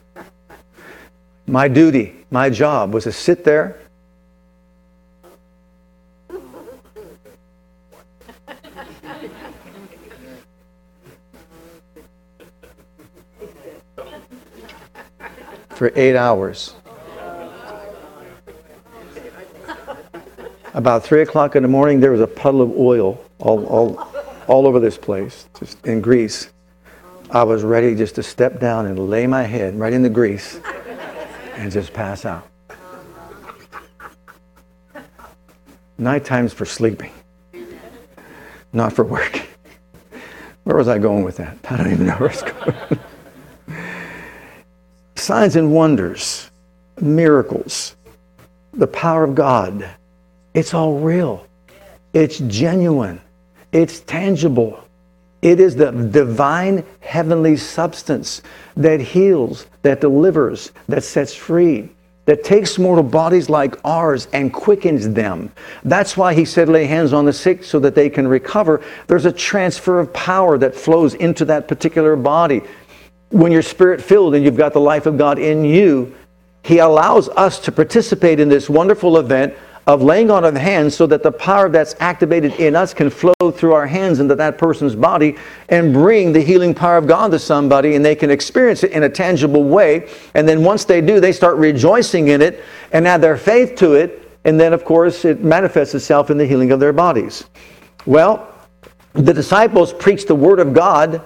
My 1.47 1.69
duty, 1.69 2.25
my 2.31 2.51
job 2.51 2.95
was 2.95 3.05
to 3.05 3.13
sit 3.13 3.45
there 3.45 3.82
for 15.83 15.91
eight 15.97 16.15
hours. 16.15 16.77
About 20.75 21.03
three 21.03 21.23
o'clock 21.23 21.57
in 21.57 21.65
the 21.65 21.69
morning, 21.69 21.99
there 21.99 22.13
was 22.13 22.21
a 22.21 22.27
puddle 22.29 22.63
of 22.63 22.71
oil 22.79 23.21
all, 23.41 23.67
all, 23.67 24.13
all 24.47 24.69
over 24.69 24.79
this 24.79 24.97
place, 24.97 25.49
just 25.59 25.85
in 25.85 26.01
grease. 26.01 26.53
I 27.33 27.43
was 27.43 27.65
ready 27.65 27.97
just 27.97 28.15
to 28.15 28.23
step 28.23 28.61
down 28.61 28.87
and 28.87 29.11
lay 29.11 29.27
my 29.27 29.43
head 29.43 29.77
right 29.77 29.93
in 29.93 30.03
the 30.03 30.09
grease 30.09 30.61
and 31.57 31.73
just 31.73 31.93
pass 31.93 32.25
out. 32.25 32.47
Night 35.99 36.25
times 36.25 36.53
for 36.53 36.65
sleeping, 36.65 37.13
not 38.73 38.93
for 38.93 39.05
work. 39.05 39.49
Where 40.63 40.77
was 40.77 40.87
I 40.87 40.99
going 40.99 41.25
with 41.25 41.39
that? 41.39 41.59
I 41.69 41.77
don't 41.77 41.91
even 41.91 42.07
know 42.07 42.15
where 42.19 42.31
I 42.31 42.33
was 42.33 42.43
going. 42.43 43.01
Signs 45.23 45.55
and 45.55 45.73
wonders, 45.73 46.51
miracles, 47.01 47.95
the 48.73 48.89
power 48.89 49.23
of 49.23 49.37
God 49.37 49.89
it's 50.55 50.75
all 50.75 50.99
real. 50.99 51.47
It's 52.13 52.39
genuine. 52.39 53.21
It's 53.73 54.01
tangible. 54.01 54.83
It 55.41 55.61
is 55.61 55.77
the 55.77 55.91
divine 55.91 56.85
heavenly 57.01 57.57
substance 57.57 58.43
that 58.77 59.01
heals, 59.01 59.67
that 59.83 60.01
delivers, 60.01 60.73
that 60.89 61.05
sets 61.05 61.35
free, 61.35 61.89
that 62.27 62.45
takes 62.45 62.79
mortal 62.79 63.03
bodies 63.03 63.49
like 63.49 63.77
ours 63.85 64.29
and 64.33 64.53
quickens 64.53 65.09
them. 65.09 65.51
That's 65.85 66.17
why 66.17 66.35
he 66.35 66.45
said, 66.45 66.69
lay 66.69 66.85
hands 66.85 67.13
on 67.13 67.25
the 67.25 67.33
sick 67.33 67.65
so 67.65 67.81
that 67.81 67.95
they 67.95 68.09
can 68.11 68.29
recover. 68.29 68.83
There's 69.09 69.25
a 69.25 69.33
transfer 69.33 69.99
of 69.99 70.13
power 70.13 70.59
that 70.59 70.75
flows 70.75 71.15
into 71.15 71.45
that 71.47 71.67
particular 71.67 72.15
body. 72.15 72.63
When 73.33 73.51
you're 73.51 73.63
spirit 73.63 74.01
filled 74.01 74.35
and 74.35 74.45
you've 74.45 74.57
got 74.57 74.73
the 74.73 74.81
life 74.81 75.07
of 75.07 75.19
God 75.19 75.39
in 75.39 75.65
you, 75.65 76.15
he 76.63 76.79
allows 76.79 77.29
us 77.31 77.59
to 77.61 77.73
participate 77.73 78.39
in 78.39 78.49
this 78.49 78.71
wonderful 78.71 79.17
event 79.17 79.55
of 79.87 80.01
laying 80.01 80.31
on 80.31 80.45
of 80.45 80.55
hands 80.55 80.95
so 80.95 81.07
that 81.09 81.23
the 81.23 81.33
power 81.33 81.69
that's 81.69 81.97
activated 81.99 82.53
in 82.61 82.77
us 82.77 82.95
can 82.95 83.11
flow 83.11 83.51
through 83.51 83.73
our 83.73 83.87
hands 83.87 84.21
into 84.21 84.37
that 84.37 84.57
person's 84.57 84.95
body 84.95 85.37
and 85.71 85.93
bring 85.93 86.33
the 86.33 86.41
healing 86.41 86.73
power 86.73 86.97
of 86.97 87.09
God 87.09 87.33
to 87.33 87.39
somebody 87.39 87.97
and 87.97 88.05
they 88.05 88.15
can 88.15 88.31
experience 88.31 88.85
it 88.85 88.93
in 88.93 89.03
a 89.03 89.09
tangible 89.09 89.65
way. 89.65 90.09
And 90.35 90.49
then 90.49 90.63
once 90.63 90.85
they 90.85 91.01
do, 91.01 91.19
they 91.19 91.33
start 91.33 91.57
rejoicing 91.57 92.29
in 92.29 92.41
it 92.41 92.63
and 92.93 93.09
add 93.09 93.21
their 93.21 93.37
faith 93.37 93.75
to 93.77 93.95
it. 93.95 94.21
And 94.45 94.59
then, 94.59 94.73
of 94.73 94.85
course, 94.85 95.25
it 95.25 95.43
manifests 95.43 95.95
itself 95.95 96.31
in 96.31 96.39
the 96.39 96.47
healing 96.47 96.71
of 96.71 96.79
their 96.79 96.93
bodies. 96.93 97.45
Well, 98.07 98.49
the 99.15 99.35
disciples 99.35 99.93
preached 99.93 100.29
the 100.29 100.35
Word 100.35 100.61
of 100.61 100.73
God 100.75 101.23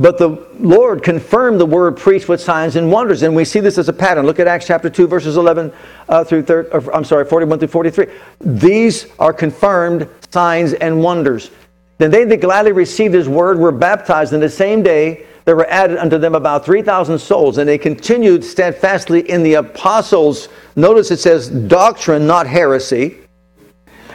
but 0.00 0.16
the 0.16 0.30
Lord 0.58 1.02
confirmed 1.02 1.60
the 1.60 1.66
word 1.66 1.94
preached 1.94 2.26
with 2.26 2.40
signs 2.40 2.74
and 2.76 2.90
wonders. 2.90 3.22
And 3.22 3.36
we 3.36 3.44
see 3.44 3.60
this 3.60 3.76
as 3.76 3.90
a 3.90 3.92
pattern. 3.92 4.24
Look 4.24 4.40
at 4.40 4.46
Acts 4.46 4.66
chapter 4.66 4.88
2, 4.88 5.06
verses 5.06 5.36
11 5.36 5.70
uh, 6.08 6.24
through 6.24 6.44
30, 6.44 6.70
or, 6.70 6.96
I'm 6.96 7.04
sorry, 7.04 7.26
41 7.26 7.58
through 7.58 7.68
43. 7.68 8.06
These 8.40 9.08
are 9.18 9.34
confirmed 9.34 10.08
signs 10.30 10.72
and 10.72 11.02
wonders. 11.02 11.50
Then 11.98 12.10
they 12.10 12.24
that 12.24 12.40
gladly 12.40 12.72
received 12.72 13.12
his 13.12 13.28
word 13.28 13.58
were 13.58 13.72
baptized 13.72 14.32
in 14.32 14.40
the 14.40 14.48
same 14.48 14.82
day. 14.82 15.26
There 15.44 15.54
were 15.54 15.68
added 15.68 15.98
unto 15.98 16.16
them 16.16 16.34
about 16.34 16.64
3,000 16.64 17.18
souls, 17.18 17.58
and 17.58 17.68
they 17.68 17.76
continued 17.76 18.42
steadfastly 18.42 19.28
in 19.28 19.42
the 19.42 19.54
apostles' 19.54 20.48
notice 20.76 21.10
it 21.10 21.18
says 21.18 21.50
doctrine, 21.50 22.26
not 22.26 22.46
heresy, 22.46 23.18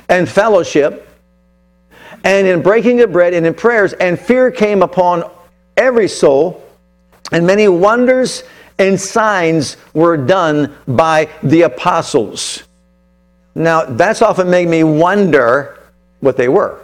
and 0.09 0.27
fellowship, 0.27 1.07
and 2.23 2.47
in 2.47 2.63
breaking 2.63 3.01
of 3.01 3.11
bread 3.11 3.35
and 3.35 3.45
in 3.45 3.53
prayers, 3.53 3.93
and 3.93 4.19
fear 4.19 4.49
came 4.49 4.81
upon 4.81 5.29
every 5.77 6.07
soul, 6.07 6.63
and 7.31 7.45
many 7.45 7.67
wonders 7.67 8.43
and 8.77 8.99
signs 8.99 9.77
were 9.93 10.17
done 10.17 10.75
by 10.87 11.29
the 11.43 11.63
apostles. 11.63 12.63
Now, 13.55 13.85
that's 13.85 14.21
often 14.21 14.49
made 14.49 14.67
me 14.67 14.83
wonder 14.83 15.79
what 16.19 16.35
they 16.35 16.49
were. 16.49 16.81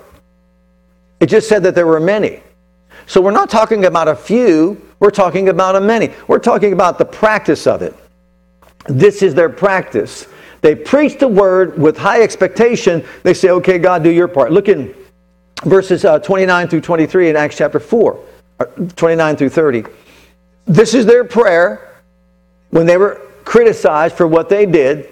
It 1.19 1.27
just 1.27 1.49
said 1.49 1.63
that 1.63 1.75
there 1.75 1.87
were 1.87 1.99
many. 1.99 2.41
So 3.07 3.19
we're 3.19 3.31
not 3.31 3.49
talking 3.49 3.85
about 3.85 4.07
a 4.07 4.15
few, 4.15 4.81
we're 4.99 5.11
talking 5.11 5.49
about 5.49 5.75
a 5.75 5.81
many. 5.81 6.13
We're 6.27 6.39
talking 6.39 6.73
about 6.73 6.97
the 6.97 7.05
practice 7.05 7.67
of 7.67 7.81
it. 7.81 7.95
This 8.87 9.21
is 9.21 9.35
their 9.35 9.49
practice. 9.49 10.27
They 10.61 10.75
preach 10.75 11.19
the 11.19 11.27
word 11.27 11.77
with 11.77 11.97
high 11.97 12.21
expectation. 12.21 13.03
They 13.23 13.33
say, 13.33 13.49
okay, 13.49 13.79
God, 13.79 14.03
do 14.03 14.11
your 14.11 14.27
part. 14.27 14.51
Look 14.51 14.69
in 14.69 14.95
verses 15.65 16.05
uh, 16.05 16.19
29 16.19 16.67
through 16.67 16.81
23 16.81 17.29
in 17.29 17.35
Acts 17.35 17.57
chapter 17.57 17.79
4. 17.79 18.19
29 18.65 19.35
through 19.35 19.49
30. 19.49 19.83
This 20.65 20.93
is 20.93 21.05
their 21.05 21.23
prayer 21.23 22.01
when 22.69 22.85
they 22.85 22.97
were 22.97 23.21
criticized 23.43 24.15
for 24.15 24.27
what 24.27 24.49
they 24.49 24.65
did. 24.65 25.09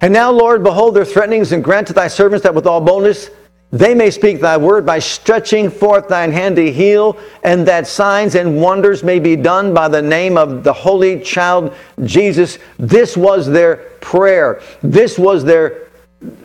And 0.00 0.12
now, 0.12 0.30
Lord, 0.30 0.62
behold 0.62 0.94
their 0.94 1.04
threatenings 1.04 1.52
and 1.52 1.62
grant 1.62 1.86
to 1.88 1.92
thy 1.92 2.08
servants 2.08 2.42
that 2.42 2.54
with 2.54 2.66
all 2.66 2.80
boldness 2.80 3.30
they 3.72 3.94
may 3.94 4.10
speak 4.10 4.40
thy 4.40 4.56
word 4.56 4.86
by 4.86 5.00
stretching 5.00 5.70
forth 5.70 6.08
thine 6.08 6.30
hand 6.30 6.56
to 6.56 6.70
heal, 6.70 7.18
and 7.42 7.66
that 7.66 7.86
signs 7.86 8.36
and 8.36 8.60
wonders 8.60 9.02
may 9.02 9.18
be 9.18 9.34
done 9.34 9.74
by 9.74 9.88
the 9.88 10.00
name 10.00 10.38
of 10.38 10.62
the 10.62 10.72
holy 10.72 11.20
child 11.20 11.74
Jesus. 12.04 12.58
This 12.78 13.16
was 13.16 13.46
their 13.46 13.76
prayer. 14.00 14.62
This 14.82 15.18
was 15.18 15.44
their 15.44 15.85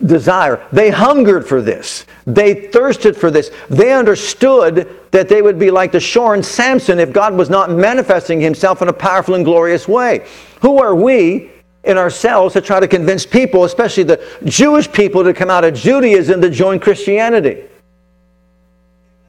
desire. 0.04 0.64
They 0.72 0.90
hungered 0.90 1.46
for 1.46 1.62
this. 1.62 2.06
They 2.26 2.68
thirsted 2.68 3.16
for 3.16 3.30
this. 3.30 3.50
They 3.68 3.92
understood 3.92 4.88
that 5.10 5.28
they 5.28 5.42
would 5.42 5.58
be 5.58 5.70
like 5.70 5.92
the 5.92 6.00
shorn 6.00 6.42
Samson 6.42 6.98
if 6.98 7.12
God 7.12 7.34
was 7.34 7.50
not 7.50 7.70
manifesting 7.70 8.40
himself 8.40 8.82
in 8.82 8.88
a 8.88 8.92
powerful 8.92 9.34
and 9.34 9.44
glorious 9.44 9.88
way. 9.88 10.26
Who 10.60 10.80
are 10.80 10.94
we 10.94 11.50
in 11.84 11.98
ourselves 11.98 12.52
to 12.52 12.60
try 12.60 12.80
to 12.80 12.86
convince 12.86 13.26
people, 13.26 13.64
especially 13.64 14.04
the 14.04 14.24
Jewish 14.44 14.90
people, 14.90 15.24
to 15.24 15.34
come 15.34 15.50
out 15.50 15.64
of 15.64 15.74
Judaism 15.74 16.40
to 16.40 16.50
join 16.50 16.78
Christianity? 16.78 17.64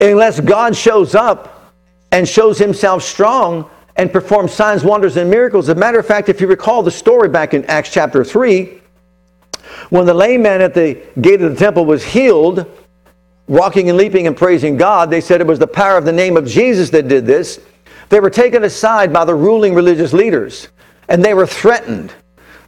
Unless 0.01 0.41
God 0.41 0.75
shows 0.75 1.15
up 1.15 1.71
and 2.11 2.27
shows 2.27 2.59
himself 2.59 3.01
strong 3.01 3.69
and 3.95 4.11
performs 4.11 4.51
signs, 4.51 4.83
wonders, 4.83 5.17
and 5.17 5.29
miracles. 5.29 5.69
As 5.69 5.77
a 5.77 5.79
matter 5.79 5.99
of 5.99 6.05
fact, 6.05 6.27
if 6.29 6.41
you 6.41 6.47
recall 6.47 6.83
the 6.83 6.91
story 6.91 7.29
back 7.29 7.53
in 7.53 7.63
Acts 7.65 7.91
chapter 7.91 8.23
3, 8.23 8.81
when 9.93 10.07
the 10.07 10.13
lame 10.13 10.41
man 10.41 10.59
at 10.59 10.73
the 10.73 10.95
gate 11.21 11.39
of 11.39 11.51
the 11.51 11.55
temple 11.55 11.85
was 11.85 12.03
healed, 12.03 12.65
walking 13.47 13.89
and 13.89 13.97
leaping 13.97 14.25
and 14.25 14.35
praising 14.35 14.75
God, 14.75 15.11
they 15.11 15.21
said 15.21 15.39
it 15.39 15.45
was 15.45 15.59
the 15.59 15.67
power 15.67 15.99
of 15.99 16.03
the 16.03 16.11
name 16.11 16.35
of 16.35 16.47
Jesus 16.47 16.89
that 16.89 17.07
did 17.07 17.27
this. 17.27 17.59
They 18.09 18.19
were 18.19 18.31
taken 18.31 18.63
aside 18.63 19.13
by 19.13 19.23
the 19.23 19.35
ruling 19.35 19.75
religious 19.75 20.11
leaders 20.11 20.69
and 21.09 21.23
they 21.23 21.35
were 21.35 21.45
threatened. 21.45 22.11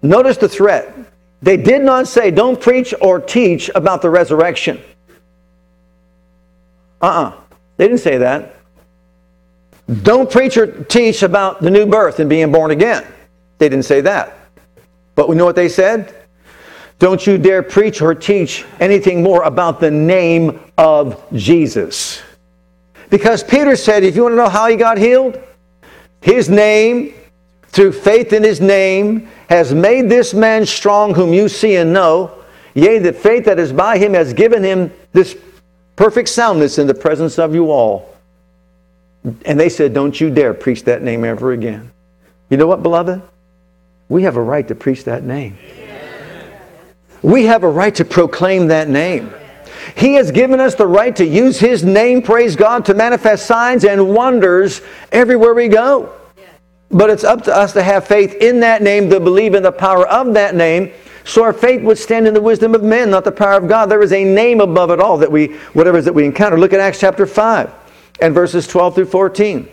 Notice 0.04 0.38
the 0.38 0.48
threat. 0.48 0.96
They 1.42 1.58
did 1.58 1.82
not 1.82 2.08
say, 2.08 2.30
don't 2.30 2.62
preach 2.62 2.94
or 3.02 3.20
teach 3.20 3.72
about 3.74 4.04
the 4.04 4.12
resurrection. 4.12 4.80
Uh 7.02 7.06
uh-uh. 7.06 7.30
uh 7.30 7.42
They 7.78 7.88
didn't 7.88 8.02
say 8.02 8.20
that. 8.20 8.56
Don't 10.04 10.30
preach 10.30 10.58
or 10.58 10.68
teach 10.68 11.24
about 11.24 11.60
the 11.60 11.72
new 11.72 11.88
birth 11.88 12.20
and 12.20 12.30
being 12.30 12.52
born 12.52 12.70
again. 12.70 13.04
They 13.58 13.68
didn't 13.68 13.86
say 13.86 14.02
that. 14.02 14.38
But 15.16 15.28
we 15.28 15.36
know 15.36 15.46
what 15.46 15.56
they 15.56 15.70
said? 15.70 16.25
Don't 17.00 17.28
you 17.28 17.38
dare 17.38 17.62
preach 17.62 18.02
or 18.02 18.16
teach 18.16 18.66
anything 18.80 19.22
more 19.22 19.44
about 19.44 19.80
the 19.80 19.92
name 19.92 20.60
of 20.78 21.24
Jesus. 21.34 22.22
Because 23.10 23.44
Peter 23.44 23.76
said, 23.76 24.04
if 24.04 24.16
you 24.16 24.24
want 24.24 24.34
to 24.34 24.38
know 24.38 24.50
how 24.50 24.68
he 24.68 24.76
got 24.76 24.98
healed, 24.98 25.42
his 26.22 26.50
name, 26.50 27.14
through 27.68 27.92
faith 27.92 28.32
in 28.32 28.42
his 28.44 28.62
name, 28.62 29.30
has 29.50 29.74
made 29.74 30.10
this 30.10 30.34
man 30.34 30.66
strong 30.66 31.14
whom 31.14 31.34
you 31.34 31.50
see 31.50 31.76
and 31.76 31.92
know. 31.92 32.32
Yea, 32.74 33.00
the 33.00 33.14
faith 33.14 33.46
that 33.46 33.60
is 33.60 33.74
by 33.74 33.98
him 33.98 34.14
has 34.14 34.34
given 34.34 34.64
him 34.64 34.92
this 35.12 35.38
perfect 35.96 36.30
soundness 36.30 36.78
in 36.78 36.88
the 36.88 36.94
presence 36.94 37.38
of 37.38 37.54
you 37.54 37.72
all. 37.72 38.16
And 39.46 39.60
they 39.60 39.70
said, 39.70 39.94
Don't 39.94 40.20
you 40.20 40.30
dare 40.30 40.54
preach 40.54 40.84
that 40.86 41.02
name 41.02 41.26
ever 41.26 41.52
again. 41.52 41.92
You 42.50 42.58
know 42.58 42.68
what, 42.68 42.82
beloved? 42.82 43.22
We 44.08 44.24
have 44.24 44.38
a 44.38 44.42
right 44.42 44.68
to 44.68 44.76
preach 44.76 45.04
that 45.06 45.24
name. 45.24 45.58
We 47.26 47.46
have 47.46 47.64
a 47.64 47.70
right 47.70 47.96
to 47.96 48.06
proclaim 48.06 48.68
that 48.68 48.88
name. 48.88 49.34
He 49.96 50.14
has 50.14 50.30
given 50.30 50.60
us 50.60 50.76
the 50.76 50.86
right 50.86 51.16
to 51.16 51.26
use 51.26 51.60
His 51.60 51.84
name, 51.84 52.22
praise 52.22 52.56
God, 52.56 52.86
to 52.86 52.94
manifest 52.94 53.48
signs 53.48 53.84
and 53.84 54.14
wonders 54.14 54.84
everywhere 55.12 55.56
we 55.56 55.68
go. 55.68 56.14
But 56.92 57.10
it's 57.10 57.24
up 57.24 57.42
to 57.46 57.56
us 57.56 57.74
to 57.74 57.82
have 57.82 58.06
faith 58.06 58.36
in 58.36 58.60
that 58.60 58.84
name, 58.84 59.10
to 59.10 59.20
believe 59.20 59.56
in 59.56 59.64
the 59.64 59.72
power 59.72 60.08
of 60.08 60.36
that 60.36 60.54
name, 60.54 60.94
so 61.24 61.42
our 61.44 61.52
faith 61.52 61.82
would 61.82 61.98
stand 61.98 62.28
in 62.28 62.36
the 62.36 62.42
wisdom 62.42 62.76
of 62.76 62.84
men, 62.84 63.10
not 63.10 63.24
the 63.24 63.32
power 63.32 63.58
of 63.58 63.68
God. 63.68 63.88
There 63.88 64.04
is 64.04 64.14
a 64.14 64.24
name 64.24 64.62
above 64.62 64.92
it 64.92 65.00
all 65.00 65.18
that 65.18 65.32
we, 65.32 65.56
whatever 65.74 65.98
it 65.98 66.02
is 66.02 66.06
that 66.06 66.14
we 66.14 66.26
encounter. 66.26 66.60
Look 66.60 66.74
at 66.74 66.80
Acts 66.80 67.00
chapter 67.00 67.26
5 67.26 67.74
and 68.22 68.36
verses 68.36 68.68
12 68.68 68.94
through 68.94 69.06
14. 69.06 69.68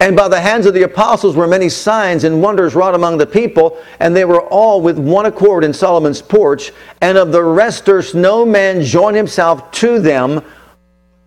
And 0.00 0.16
by 0.16 0.28
the 0.28 0.40
hands 0.40 0.64
of 0.64 0.72
the 0.72 0.84
apostles 0.84 1.36
were 1.36 1.46
many 1.46 1.68
signs 1.68 2.24
and 2.24 2.42
wonders 2.42 2.74
wrought 2.74 2.94
among 2.94 3.18
the 3.18 3.26
people, 3.26 3.78
and 4.00 4.16
they 4.16 4.24
were 4.24 4.40
all 4.44 4.80
with 4.80 4.98
one 4.98 5.26
accord 5.26 5.62
in 5.62 5.74
Solomon's 5.74 6.22
porch. 6.22 6.72
And 7.02 7.18
of 7.18 7.32
the 7.32 7.42
rest 7.42 7.84
durst 7.84 8.14
no 8.14 8.46
man 8.46 8.82
join 8.82 9.14
himself 9.14 9.70
to 9.72 9.98
them, 9.98 10.42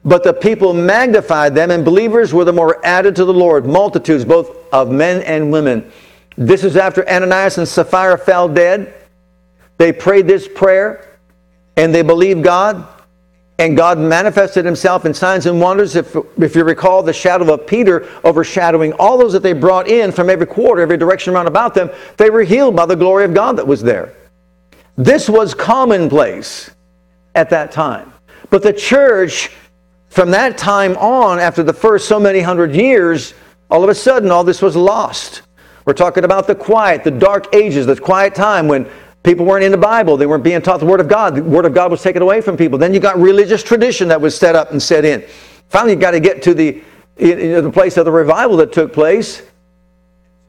but 0.03 0.23
the 0.23 0.33
people 0.33 0.73
magnified 0.73 1.53
them, 1.53 1.69
and 1.69 1.85
believers 1.85 2.33
were 2.33 2.45
the 2.45 2.51
more 2.51 2.83
added 2.83 3.15
to 3.17 3.25
the 3.25 3.33
Lord, 3.33 3.67
multitudes 3.67 4.25
both 4.25 4.57
of 4.73 4.89
men 4.89 5.21
and 5.21 5.51
women. 5.51 5.91
This 6.35 6.63
is 6.63 6.75
after 6.75 7.07
Ananias 7.07 7.59
and 7.59 7.67
Sapphira 7.67 8.17
fell 8.17 8.49
dead. 8.49 8.91
They 9.77 9.93
prayed 9.93 10.25
this 10.25 10.47
prayer, 10.47 11.19
and 11.77 11.93
they 11.93 12.01
believed 12.01 12.43
God 12.43 12.87
and 13.59 13.77
God 13.77 13.99
manifested 13.99 14.65
himself 14.65 15.05
in 15.05 15.13
signs 15.13 15.45
and 15.45 15.61
wonders. 15.61 15.95
If, 15.95 16.15
if 16.37 16.55
you 16.55 16.63
recall 16.63 17.03
the 17.03 17.13
shadow 17.13 17.53
of 17.53 17.67
Peter 17.67 18.07
overshadowing 18.23 18.93
all 18.93 19.17
those 19.17 19.33
that 19.33 19.43
they 19.43 19.53
brought 19.53 19.87
in 19.87 20.11
from 20.11 20.29
every 20.29 20.47
quarter, 20.47 20.81
every 20.81 20.97
direction 20.97 21.33
around 21.33 21.47
about 21.47 21.73
them, 21.73 21.91
they 22.17 22.29
were 22.29 22.43
healed 22.43 22.75
by 22.75 22.85
the 22.85 22.95
glory 22.95 23.25
of 23.25 23.33
God 23.33 23.57
that 23.57 23.67
was 23.67 23.81
there. 23.81 24.13
This 24.95 25.29
was 25.29 25.53
commonplace 25.53 26.71
at 27.35 27.49
that 27.51 27.71
time. 27.71 28.13
But 28.49 28.63
the 28.63 28.73
church, 28.73 29.51
from 30.09 30.31
that 30.31 30.57
time 30.57 30.97
on, 30.97 31.39
after 31.39 31.63
the 31.63 31.73
first 31.73 32.07
so 32.07 32.19
many 32.19 32.39
hundred 32.39 32.75
years, 32.75 33.33
all 33.69 33.83
of 33.83 33.89
a 33.89 33.95
sudden 33.95 34.29
all 34.31 34.43
this 34.43 34.61
was 34.61 34.75
lost. 34.75 35.43
We're 35.85 35.93
talking 35.93 36.23
about 36.23 36.47
the 36.47 36.55
quiet, 36.55 37.03
the 37.03 37.11
dark 37.11 37.53
ages, 37.53 37.85
the 37.85 37.99
quiet 37.99 38.35
time 38.35 38.67
when 38.67 38.89
People 39.23 39.45
weren't 39.45 39.63
in 39.63 39.71
the 39.71 39.77
Bible. 39.77 40.17
They 40.17 40.25
weren't 40.25 40.43
being 40.43 40.61
taught 40.61 40.81
the 40.81 40.85
Word 40.85 40.99
of 40.99 41.07
God. 41.07 41.35
The 41.35 41.43
Word 41.43 41.65
of 41.65 41.73
God 41.73 41.89
was 41.89 42.01
taken 42.01 42.21
away 42.21 42.41
from 42.41 42.57
people. 42.57 42.77
Then 42.77 42.93
you 42.93 42.99
got 42.99 43.17
religious 43.17 43.63
tradition 43.63 44.09
that 44.09 44.19
was 44.19 44.37
set 44.37 44.55
up 44.55 44.71
and 44.71 44.83
set 44.83 45.05
in. 45.05 45.23
Finally, 45.69 45.93
you 45.93 45.99
got 45.99 46.11
to 46.11 46.19
get 46.19 46.43
to 46.43 46.53
the, 46.53 46.83
you 47.17 47.35
know, 47.35 47.61
the 47.61 47.71
place 47.71 47.95
of 47.95 48.03
the 48.03 48.11
revival 48.11 48.57
that 48.57 48.73
took 48.73 48.91
place 48.91 49.41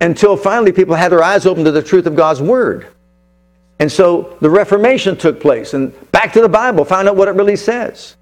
until 0.01 0.37
finally 0.37 0.73
people 0.73 0.97
had 0.97 1.13
their 1.13 1.23
eyes 1.23 1.47
open 1.47 1.65
to 1.65 1.71
the 1.71 1.83
truth 1.83 2.07
of 2.07 2.17
God's 2.17 2.43
Word. 2.43 2.89
And 3.79 3.91
so 3.91 4.37
the 4.41 4.51
Reformation 4.51 5.17
took 5.17 5.41
place. 5.41 5.75
And 5.75 5.93
back 6.11 6.33
to 6.33 6.41
the 6.41 6.49
Bible, 6.49 6.85
find 6.85 7.09
out 7.09 7.17
what 7.17 7.29
it 7.29 7.37
really 7.37 7.57
says. 7.57 8.17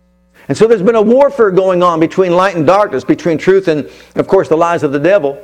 And 0.49 0.57
so 0.57 0.67
there's 0.67 0.83
been 0.83 0.97
a 0.97 1.03
warfare 1.03 1.51
going 1.51 1.83
on 1.83 1.99
between 1.99 2.33
light 2.33 2.57
and 2.57 2.67
darkness, 2.67 3.05
between 3.05 3.38
truth 3.38 3.69
and, 3.69 3.88
of 4.17 4.27
course, 4.27 4.49
the 4.49 4.57
lies 4.57 4.83
of 4.83 4.93
the 4.93 4.99
devil. 4.99 5.43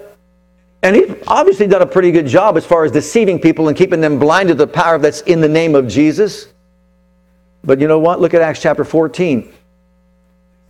And 0.83 0.95
he's 0.95 1.15
obviously 1.27 1.67
done 1.67 1.83
a 1.83 1.87
pretty 1.87 2.13
good 2.13 2.27
job 2.27 2.57
as 2.57 2.65
far 2.65 2.85
as 2.85 2.93
deceiving 2.93 3.41
people 3.41 3.69
and 3.69 3.77
keeping 3.77 4.01
them 4.01 4.19
blind 4.19 4.49
to 4.49 4.55
the 4.55 4.67
power 4.67 4.99
that's 4.99 5.23
in 5.23 5.41
the 5.41 5.49
name 5.49 5.75
of 5.75 5.89
Jesus. 5.89 6.49
But 7.65 7.81
you 7.81 7.89
know 7.89 7.99
what? 7.99 8.21
Look 8.21 8.35
at 8.35 8.43
Acts 8.43 8.63
chapter 8.63 8.85
14. 8.85 9.53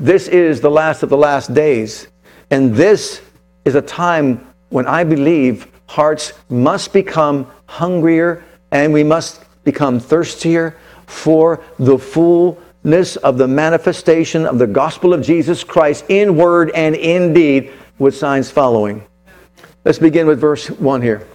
This 0.01 0.29
is 0.29 0.61
the 0.61 0.71
last 0.71 1.03
of 1.03 1.11
the 1.11 1.17
last 1.17 1.53
days. 1.53 2.09
And 2.51 2.75
this 2.75 3.21
is 3.65 3.75
a 3.75 3.83
time 3.83 4.47
when 4.71 4.87
I 4.87 5.05
believe 5.05 5.67
hearts 5.87 6.33
must 6.49 6.93
become 6.93 7.51
hungrier 7.67 8.45
and 8.71 8.93
we 8.93 9.05
must 9.05 9.45
become 9.65 10.01
thirstier 10.01 10.77
for 11.07 11.63
the 11.79 11.99
fullness 11.99 13.17
of 13.17 13.39
the 13.39 13.49
manifestation 13.49 14.47
of 14.47 14.59
the 14.59 14.67
gospel 14.67 15.13
of 15.13 15.23
Jesus 15.23 15.65
Christ 15.65 16.05
in 16.09 16.37
word 16.37 16.71
and 16.75 16.95
in 16.95 17.35
deed 17.35 17.73
with 17.99 18.17
signs 18.17 18.51
following. 18.51 19.05
Let's 19.89 19.99
begin 19.99 20.27
with 20.27 20.39
verse 20.39 20.69
1 20.69 21.01
here. 21.01 21.27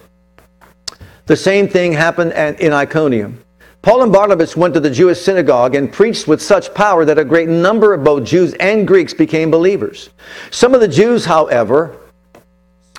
The 1.26 1.34
same 1.34 1.66
thing 1.66 1.92
happened 1.92 2.30
in 2.60 2.72
Iconium. 2.72 3.42
Paul 3.82 4.04
and 4.04 4.12
Barnabas 4.12 4.56
went 4.56 4.74
to 4.74 4.80
the 4.80 4.90
Jewish 4.90 5.20
synagogue 5.20 5.74
and 5.74 5.92
preached 5.92 6.28
with 6.28 6.40
such 6.40 6.72
power 6.72 7.04
that 7.04 7.18
a 7.18 7.24
great 7.24 7.48
number 7.48 7.92
of 7.92 8.04
both 8.04 8.22
Jews 8.22 8.54
and 8.60 8.86
Greeks 8.86 9.12
became 9.12 9.50
believers. 9.50 10.10
Some 10.52 10.72
of 10.72 10.80
the 10.80 10.86
Jews, 10.86 11.24
however, 11.24 11.98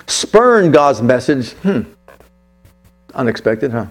spurned 0.06 0.74
God's 0.74 1.00
message. 1.00 1.52
Hmm. 1.52 1.84
Unexpected, 3.14 3.70
huh? 3.70 3.86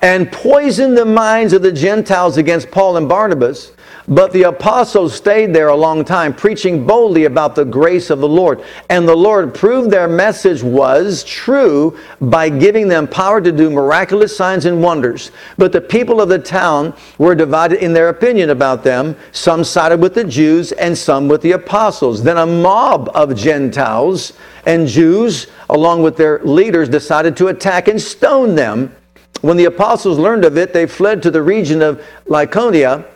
And 0.00 0.32
poisoned 0.32 0.96
the 0.96 1.04
minds 1.04 1.52
of 1.52 1.60
the 1.60 1.72
Gentiles 1.72 2.38
against 2.38 2.70
Paul 2.70 2.96
and 2.96 3.06
Barnabas 3.06 3.72
but 4.08 4.32
the 4.32 4.44
apostles 4.44 5.14
stayed 5.14 5.54
there 5.54 5.68
a 5.68 5.76
long 5.76 6.04
time, 6.04 6.34
preaching 6.34 6.86
boldly 6.86 7.24
about 7.24 7.54
the 7.54 7.64
grace 7.64 8.10
of 8.10 8.18
the 8.18 8.28
Lord. 8.28 8.62
And 8.90 9.06
the 9.06 9.16
Lord 9.16 9.54
proved 9.54 9.90
their 9.90 10.08
message 10.08 10.62
was 10.62 11.22
true 11.24 11.96
by 12.20 12.48
giving 12.48 12.88
them 12.88 13.06
power 13.06 13.40
to 13.40 13.52
do 13.52 13.70
miraculous 13.70 14.36
signs 14.36 14.64
and 14.64 14.82
wonders. 14.82 15.30
But 15.56 15.72
the 15.72 15.80
people 15.80 16.20
of 16.20 16.28
the 16.28 16.38
town 16.38 16.94
were 17.18 17.34
divided 17.34 17.82
in 17.82 17.92
their 17.92 18.08
opinion 18.08 18.50
about 18.50 18.82
them. 18.82 19.16
Some 19.30 19.62
sided 19.62 20.00
with 20.00 20.14
the 20.14 20.24
Jews 20.24 20.72
and 20.72 20.96
some 20.98 21.28
with 21.28 21.42
the 21.42 21.52
apostles. 21.52 22.22
Then 22.22 22.38
a 22.38 22.46
mob 22.46 23.10
of 23.14 23.36
Gentiles 23.36 24.32
and 24.66 24.86
Jews, 24.86 25.46
along 25.70 26.02
with 26.02 26.16
their 26.16 26.40
leaders, 26.40 26.88
decided 26.88 27.36
to 27.36 27.48
attack 27.48 27.88
and 27.88 28.00
stone 28.00 28.56
them. 28.56 28.94
When 29.42 29.56
the 29.56 29.64
apostles 29.64 30.18
learned 30.18 30.44
of 30.44 30.56
it, 30.56 30.72
they 30.72 30.86
fled 30.86 31.22
to 31.22 31.30
the 31.30 31.42
region 31.42 31.82
of 31.82 32.04
Lycaonia 32.26 33.06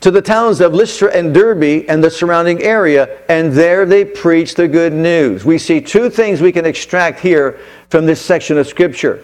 to 0.00 0.10
the 0.10 0.22
towns 0.22 0.60
of 0.60 0.74
Lystra 0.74 1.10
and 1.10 1.32
Derbe 1.32 1.84
and 1.88 2.02
the 2.02 2.10
surrounding 2.10 2.62
area, 2.62 3.20
and 3.28 3.52
there 3.52 3.86
they 3.86 4.04
preached 4.04 4.56
the 4.56 4.68
good 4.68 4.92
news. 4.92 5.44
We 5.44 5.58
see 5.58 5.80
two 5.80 6.10
things 6.10 6.40
we 6.40 6.52
can 6.52 6.66
extract 6.66 7.20
here 7.20 7.58
from 7.90 8.06
this 8.06 8.20
section 8.20 8.58
of 8.58 8.66
Scripture. 8.66 9.22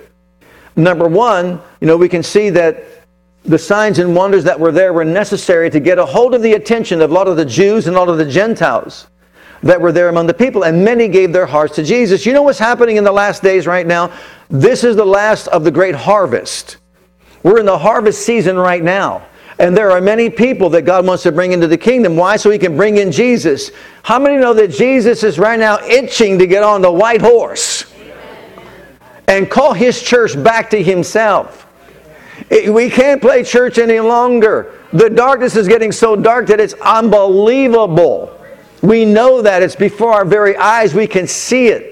Number 0.77 1.09
one, 1.09 1.61
you 1.81 1.87
know, 1.87 1.97
we 1.97 2.09
can 2.09 2.23
see 2.23 2.51
that 2.51 2.85
the 3.45 3.59
signs 3.59 3.99
and 3.99 4.15
wonders 4.15 4.45
that 4.45 4.59
were 4.59 4.73
there 4.73 4.93
were 4.93 5.05
necessary 5.05 5.71
to 5.71 5.81
get 5.81 5.99
a 5.99 6.07
hold 6.07 6.35
of 6.35 6.43
the 6.43 6.55
attention 6.55 7.01
of 7.01 7.11
a 7.11 7.15
lot 7.15 7.29
of 7.29 7.37
the 7.37 7.45
Jews 7.45 7.87
and 7.87 7.97
a 7.97 7.99
lot 7.99 8.09
of 8.09 8.19
the 8.19 8.31
Gentiles 8.31 9.09
that 9.63 9.81
were 9.81 9.93
there 9.93 10.09
among 10.09 10.27
the 10.27 10.35
people, 10.35 10.65
and 10.65 10.85
many 10.85 11.09
gave 11.09 11.33
their 11.33 11.47
hearts 11.47 11.75
to 11.77 11.83
Jesus. 11.83 12.25
You 12.25 12.33
know 12.33 12.43
what's 12.43 12.59
happening 12.59 12.97
in 12.97 13.05
the 13.05 13.13
last 13.13 13.43
days 13.43 13.67
right 13.67 13.87
now? 13.87 14.13
This 14.49 14.85
is 14.85 14.97
the 14.97 15.05
last 15.05 15.49
of 15.49 15.65
the 15.65 15.71
great 15.71 15.95
harvest. 15.95 16.79
We're 17.43 17.61
in 17.61 17.67
the 17.67 17.79
harvest 17.79 18.25
season 18.25 18.57
right 18.57 18.83
now. 18.83 19.27
And 19.61 19.77
there 19.77 19.91
are 19.91 20.01
many 20.01 20.31
people 20.31 20.71
that 20.71 20.83
God 20.83 21.07
wants 21.07 21.23
to 21.25 21.33
bring 21.33 21.53
into 21.53 21.67
the 21.67 21.77
kingdom. 21.77 22.17
Why? 22.17 22.37
So 22.37 22.49
he 22.49 22.59
can 22.59 22.79
bring 22.79 22.97
in 22.97 23.13
Jesus. 23.13 23.71
How 24.03 24.19
many 24.19 24.39
know 24.39 24.55
that 24.55 24.69
Jesus 24.69 25.23
is 25.23 25.39
right 25.39 25.61
now 25.61 25.79
itching 25.85 26.39
to 26.39 26.47
get 26.47 26.63
on 26.63 26.81
the 26.81 26.91
white 26.91 27.21
horse 27.21 27.85
and 29.29 29.51
call 29.51 29.75
his 29.75 30.03
church 30.03 30.43
back 30.43 30.71
to 30.71 30.83
himself? 30.83 31.67
We 32.51 32.89
can't 32.89 33.21
play 33.21 33.45
church 33.45 33.77
any 33.77 34.01
longer. 34.01 34.79
The 34.95 35.11
darkness 35.11 35.57
is 35.57 35.69
getting 35.69 35.93
so 35.93 36.17
dark 36.17 36.47
that 36.47 36.59
it's 36.59 36.73
unbelievable. 36.81 38.35
We 38.81 39.05
know 39.05 39.43
that. 39.43 39.63
It's 39.63 39.77
before 39.77 40.15
our 40.15 40.25
very 40.25 40.57
eyes. 40.57 40.95
We 40.95 41.07
can 41.07 41.27
see 41.27 41.69
it. 41.69 41.90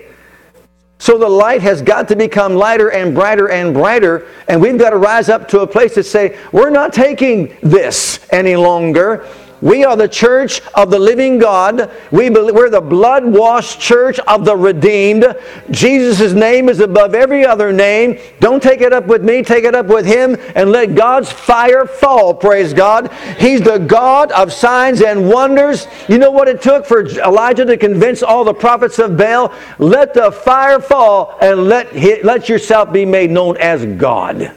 So 1.01 1.17
the 1.17 1.29
light 1.29 1.63
has 1.63 1.81
got 1.81 2.09
to 2.09 2.17
become 2.17 2.55
lighter 2.55 2.91
and 2.91 3.15
brighter 3.15 3.51
and 3.51 3.73
brighter, 3.73 4.27
and 4.49 4.61
we've 4.61 4.79
got 4.79 4.91
to 4.91 4.97
rise 4.97 5.29
up 5.29 5.47
to 5.49 5.61
a 5.61 5.67
place 5.67 5.95
to 5.95 6.03
say, 6.03 6.39
we're 6.51 6.71
not 6.71 6.93
taking 6.93 7.57
this 7.63 8.27
any 8.31 8.57
longer. 8.57 9.27
We 9.61 9.85
are 9.85 9.97
the 9.97 10.09
church 10.09 10.61
of 10.75 10.91
the 10.91 10.99
living 10.99 11.39
God. 11.39 11.91
We 12.11 12.31
believe, 12.31 12.55
we're 12.55 12.71
the 12.71 12.81
blood 12.81 13.25
washed 13.25 13.81
church 13.81 14.19
of 14.21 14.45
the 14.45 14.57
redeemed. 14.57 15.37
Jesus' 15.71 16.33
name 16.33 16.69
is 16.69 16.81
above 16.81 17.15
every 17.15 17.45
other 17.45 17.73
name. 17.73 18.19
Don't 18.41 18.63
take 18.63 18.81
it 18.81 18.93
up 18.93 19.07
with 19.07 19.25
me, 19.25 19.43
take 19.43 19.65
it 19.65 19.75
up 19.75 19.87
with 19.87 20.07
him, 20.07 20.37
and 20.55 20.71
let 20.71 20.95
God's 20.95 21.33
fire 21.33 21.87
fall. 21.87 22.35
Praise 22.35 22.73
God. 22.73 23.13
He's 23.39 23.61
the 23.61 23.79
God 23.79 24.31
of 24.33 24.53
signs 24.53 25.03
and 25.03 25.29
wonders. 25.29 25.87
You 26.09 26.19
know 26.19 26.31
what 26.31 26.49
it 26.49 26.63
took 26.63 26.87
for 26.87 27.07
Elijah 27.07 27.65
to 27.65 27.77
convince 27.77 28.23
all 28.23 28.45
the 28.45 28.55
prophets 28.55 28.99
of 28.99 29.17
Baal? 29.17 29.53
Let 29.79 30.15
the 30.15 30.31
fire 30.31 30.81
fall 30.81 31.37
and 31.41 31.65
let, 31.65 31.95
let 32.25 32.49
yourself 32.49 32.93
be 32.93 33.05
made 33.05 33.31
known 33.31 33.57
as 33.57 33.85
God. 33.99 34.53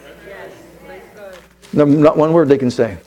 Not 1.72 2.16
one 2.16 2.32
word 2.32 2.48
they 2.48 2.58
can 2.58 2.70
say. 2.70 2.98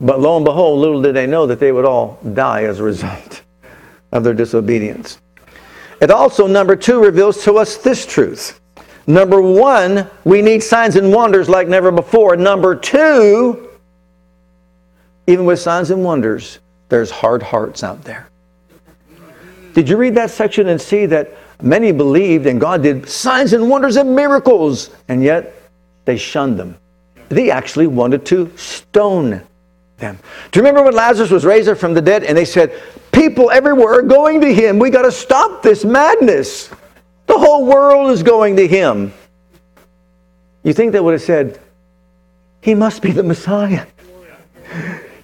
But 0.00 0.20
lo 0.20 0.36
and 0.36 0.44
behold, 0.44 0.80
little 0.80 1.02
did 1.02 1.14
they 1.14 1.26
know 1.26 1.46
that 1.46 1.60
they 1.60 1.72
would 1.72 1.84
all 1.84 2.18
die 2.32 2.64
as 2.64 2.80
a 2.80 2.84
result 2.84 3.42
of 4.12 4.24
their 4.24 4.34
disobedience. 4.34 5.20
It 6.00 6.10
also, 6.10 6.46
number 6.46 6.74
two, 6.74 7.02
reveals 7.02 7.44
to 7.44 7.54
us 7.58 7.76
this 7.76 8.06
truth. 8.06 8.60
Number 9.06 9.42
one, 9.42 10.08
we 10.24 10.40
need 10.40 10.62
signs 10.62 10.96
and 10.96 11.12
wonders 11.12 11.48
like 11.48 11.68
never 11.68 11.90
before. 11.90 12.36
Number 12.36 12.74
two, 12.74 13.68
even 15.26 15.44
with 15.44 15.60
signs 15.60 15.90
and 15.90 16.02
wonders, 16.02 16.58
there's 16.88 17.10
hard 17.10 17.42
hearts 17.42 17.84
out 17.84 18.02
there. 18.02 18.28
Did 19.74 19.88
you 19.88 19.96
read 19.96 20.14
that 20.16 20.30
section 20.30 20.68
and 20.68 20.80
see 20.80 21.06
that 21.06 21.36
many 21.62 21.92
believed 21.92 22.46
and 22.46 22.60
God 22.60 22.82
did 22.82 23.08
signs 23.08 23.52
and 23.52 23.68
wonders 23.68 23.96
and 23.96 24.16
miracles, 24.16 24.90
and 25.08 25.22
yet 25.22 25.54
they 26.04 26.16
shunned 26.16 26.58
them? 26.58 26.76
They 27.28 27.50
actually 27.50 27.86
wanted 27.86 28.24
to 28.26 28.50
stone 28.56 29.42
them. 30.00 30.18
Do 30.50 30.58
you 30.58 30.64
remember 30.64 30.82
when 30.82 30.94
Lazarus 30.94 31.30
was 31.30 31.44
raised 31.44 31.68
up 31.68 31.78
from 31.78 31.94
the 31.94 32.02
dead 32.02 32.24
and 32.24 32.36
they 32.36 32.44
said, 32.44 32.80
People 33.12 33.50
everywhere 33.50 34.00
are 34.00 34.02
going 34.02 34.40
to 34.40 34.52
him. 34.52 34.78
We 34.78 34.90
got 34.90 35.02
to 35.02 35.12
stop 35.12 35.62
this 35.62 35.84
madness. 35.84 36.70
The 37.26 37.38
whole 37.38 37.66
world 37.66 38.10
is 38.10 38.22
going 38.22 38.56
to 38.56 38.66
him. 38.66 39.12
You 40.62 40.72
think 40.72 40.92
they 40.92 41.00
would 41.00 41.12
have 41.12 41.22
said, 41.22 41.60
He 42.60 42.74
must 42.74 43.02
be 43.02 43.12
the 43.12 43.22
Messiah. 43.22 43.86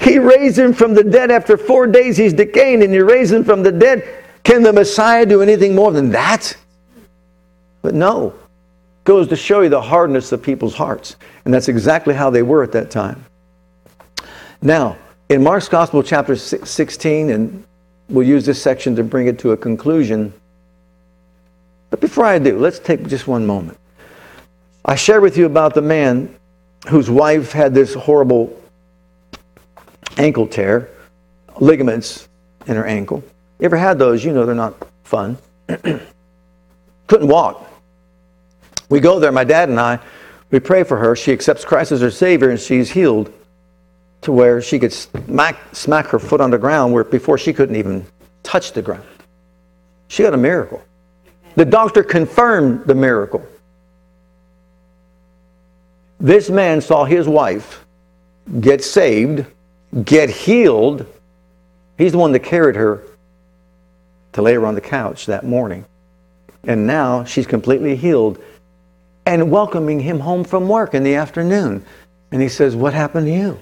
He 0.00 0.20
raised 0.20 0.56
him 0.56 0.72
from 0.72 0.94
the 0.94 1.02
dead 1.02 1.32
after 1.32 1.56
four 1.56 1.88
days. 1.88 2.16
He's 2.16 2.32
decaying, 2.32 2.84
and 2.84 2.94
you 2.94 3.04
raise 3.04 3.32
him 3.32 3.42
from 3.42 3.64
the 3.64 3.72
dead. 3.72 4.06
Can 4.44 4.62
the 4.62 4.72
Messiah 4.72 5.26
do 5.26 5.42
anything 5.42 5.74
more 5.74 5.90
than 5.90 6.10
that? 6.10 6.56
But 7.82 7.94
no. 7.94 8.28
It 8.28 9.04
goes 9.04 9.26
to 9.26 9.36
show 9.36 9.62
you 9.62 9.68
the 9.68 9.82
hardness 9.82 10.30
of 10.30 10.40
people's 10.40 10.76
hearts. 10.76 11.16
And 11.44 11.52
that's 11.52 11.66
exactly 11.66 12.14
how 12.14 12.30
they 12.30 12.42
were 12.42 12.62
at 12.62 12.70
that 12.70 12.88
time. 12.88 13.25
Now, 14.66 14.98
in 15.28 15.44
Mark's 15.44 15.68
Gospel, 15.68 16.02
chapter 16.02 16.34
16, 16.34 17.30
and 17.30 17.64
we'll 18.08 18.26
use 18.26 18.44
this 18.44 18.60
section 18.60 18.96
to 18.96 19.04
bring 19.04 19.28
it 19.28 19.38
to 19.38 19.52
a 19.52 19.56
conclusion. 19.56 20.32
But 21.90 22.00
before 22.00 22.24
I 22.24 22.40
do, 22.40 22.58
let's 22.58 22.80
take 22.80 23.06
just 23.06 23.28
one 23.28 23.46
moment. 23.46 23.78
I 24.84 24.96
shared 24.96 25.22
with 25.22 25.36
you 25.36 25.46
about 25.46 25.74
the 25.74 25.82
man 25.82 26.34
whose 26.88 27.08
wife 27.08 27.52
had 27.52 27.74
this 27.74 27.94
horrible 27.94 28.60
ankle 30.16 30.48
tear, 30.48 30.90
ligaments 31.60 32.26
in 32.66 32.74
her 32.74 32.86
ankle. 32.86 33.22
You 33.60 33.66
ever 33.66 33.76
had 33.76 34.00
those? 34.00 34.24
You 34.24 34.32
know 34.32 34.44
they're 34.44 34.56
not 34.56 34.74
fun. 35.04 35.38
Couldn't 35.68 37.28
walk. 37.28 37.70
We 38.88 38.98
go 38.98 39.20
there, 39.20 39.30
my 39.30 39.44
dad 39.44 39.68
and 39.68 39.78
I, 39.78 40.00
we 40.50 40.58
pray 40.58 40.82
for 40.82 40.96
her. 40.96 41.14
She 41.14 41.30
accepts 41.30 41.64
Christ 41.64 41.92
as 41.92 42.00
her 42.00 42.10
Savior 42.10 42.50
and 42.50 42.58
she's 42.58 42.90
healed 42.90 43.32
to 44.26 44.32
where 44.32 44.60
she 44.60 44.80
could 44.80 44.92
smack, 44.92 45.56
smack 45.72 46.06
her 46.06 46.18
foot 46.18 46.40
on 46.40 46.50
the 46.50 46.58
ground 46.58 46.92
where 46.92 47.04
before 47.04 47.38
she 47.38 47.52
couldn't 47.52 47.76
even 47.76 48.04
touch 48.42 48.72
the 48.72 48.82
ground. 48.82 49.06
She 50.08 50.24
got 50.24 50.34
a 50.34 50.36
miracle. 50.36 50.82
The 51.54 51.64
doctor 51.64 52.02
confirmed 52.02 52.86
the 52.86 52.94
miracle. 52.96 53.46
This 56.18 56.50
man 56.50 56.80
saw 56.80 57.04
his 57.04 57.28
wife 57.28 57.86
get 58.60 58.82
saved, 58.82 59.46
get 60.04 60.28
healed. 60.28 61.06
He's 61.96 62.10
the 62.10 62.18
one 62.18 62.32
that 62.32 62.40
carried 62.40 62.74
her 62.74 63.04
to 64.32 64.42
lay 64.42 64.54
her 64.54 64.66
on 64.66 64.74
the 64.74 64.80
couch 64.80 65.26
that 65.26 65.44
morning. 65.44 65.84
And 66.64 66.84
now 66.84 67.22
she's 67.22 67.46
completely 67.46 67.94
healed 67.94 68.42
and 69.24 69.52
welcoming 69.52 70.00
him 70.00 70.18
home 70.18 70.42
from 70.42 70.66
work 70.66 70.94
in 70.94 71.04
the 71.04 71.14
afternoon. 71.14 71.84
And 72.32 72.42
he 72.42 72.48
says, 72.48 72.74
What 72.74 72.92
happened 72.92 73.26
to 73.26 73.32
you? 73.32 73.60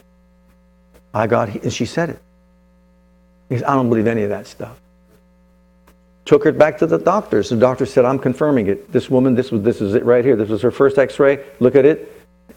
I 1.15 1.29
got, 1.29 1.49
and 1.49 1.73
she 1.73 1.87
said 1.87 2.11
it. 2.11 2.19
He 3.49 3.59
said, 3.59 3.67
I 3.67 3.75
don't 3.75 3.89
believe 3.89 4.09
any 4.09 4.25
of 4.25 4.31
that 4.31 4.49
stuff. 4.49 4.79
Took 6.25 6.45
her 6.45 6.53
back 6.53 6.79
to 6.79 6.87
the 6.87 6.99
doctors. 6.99 7.51
The 7.51 7.57
doctor 7.57 7.87
said, 7.87 8.05
I'm 8.05 8.19
confirming 8.19 8.67
it. 8.67 8.91
This 8.91 9.09
woman, 9.09 9.35
this 9.35 9.53
was 9.53 9.63
this 9.63 9.81
is 9.81 9.95
it 9.95 10.05
right 10.05 10.25
here. 10.25 10.37
This 10.37 10.49
was 10.49 10.63
her 10.63 10.71
first 10.71 10.99
x-ray. 10.99 11.45
Look 11.61 11.77
at 11.77 11.85
it. 11.85 12.11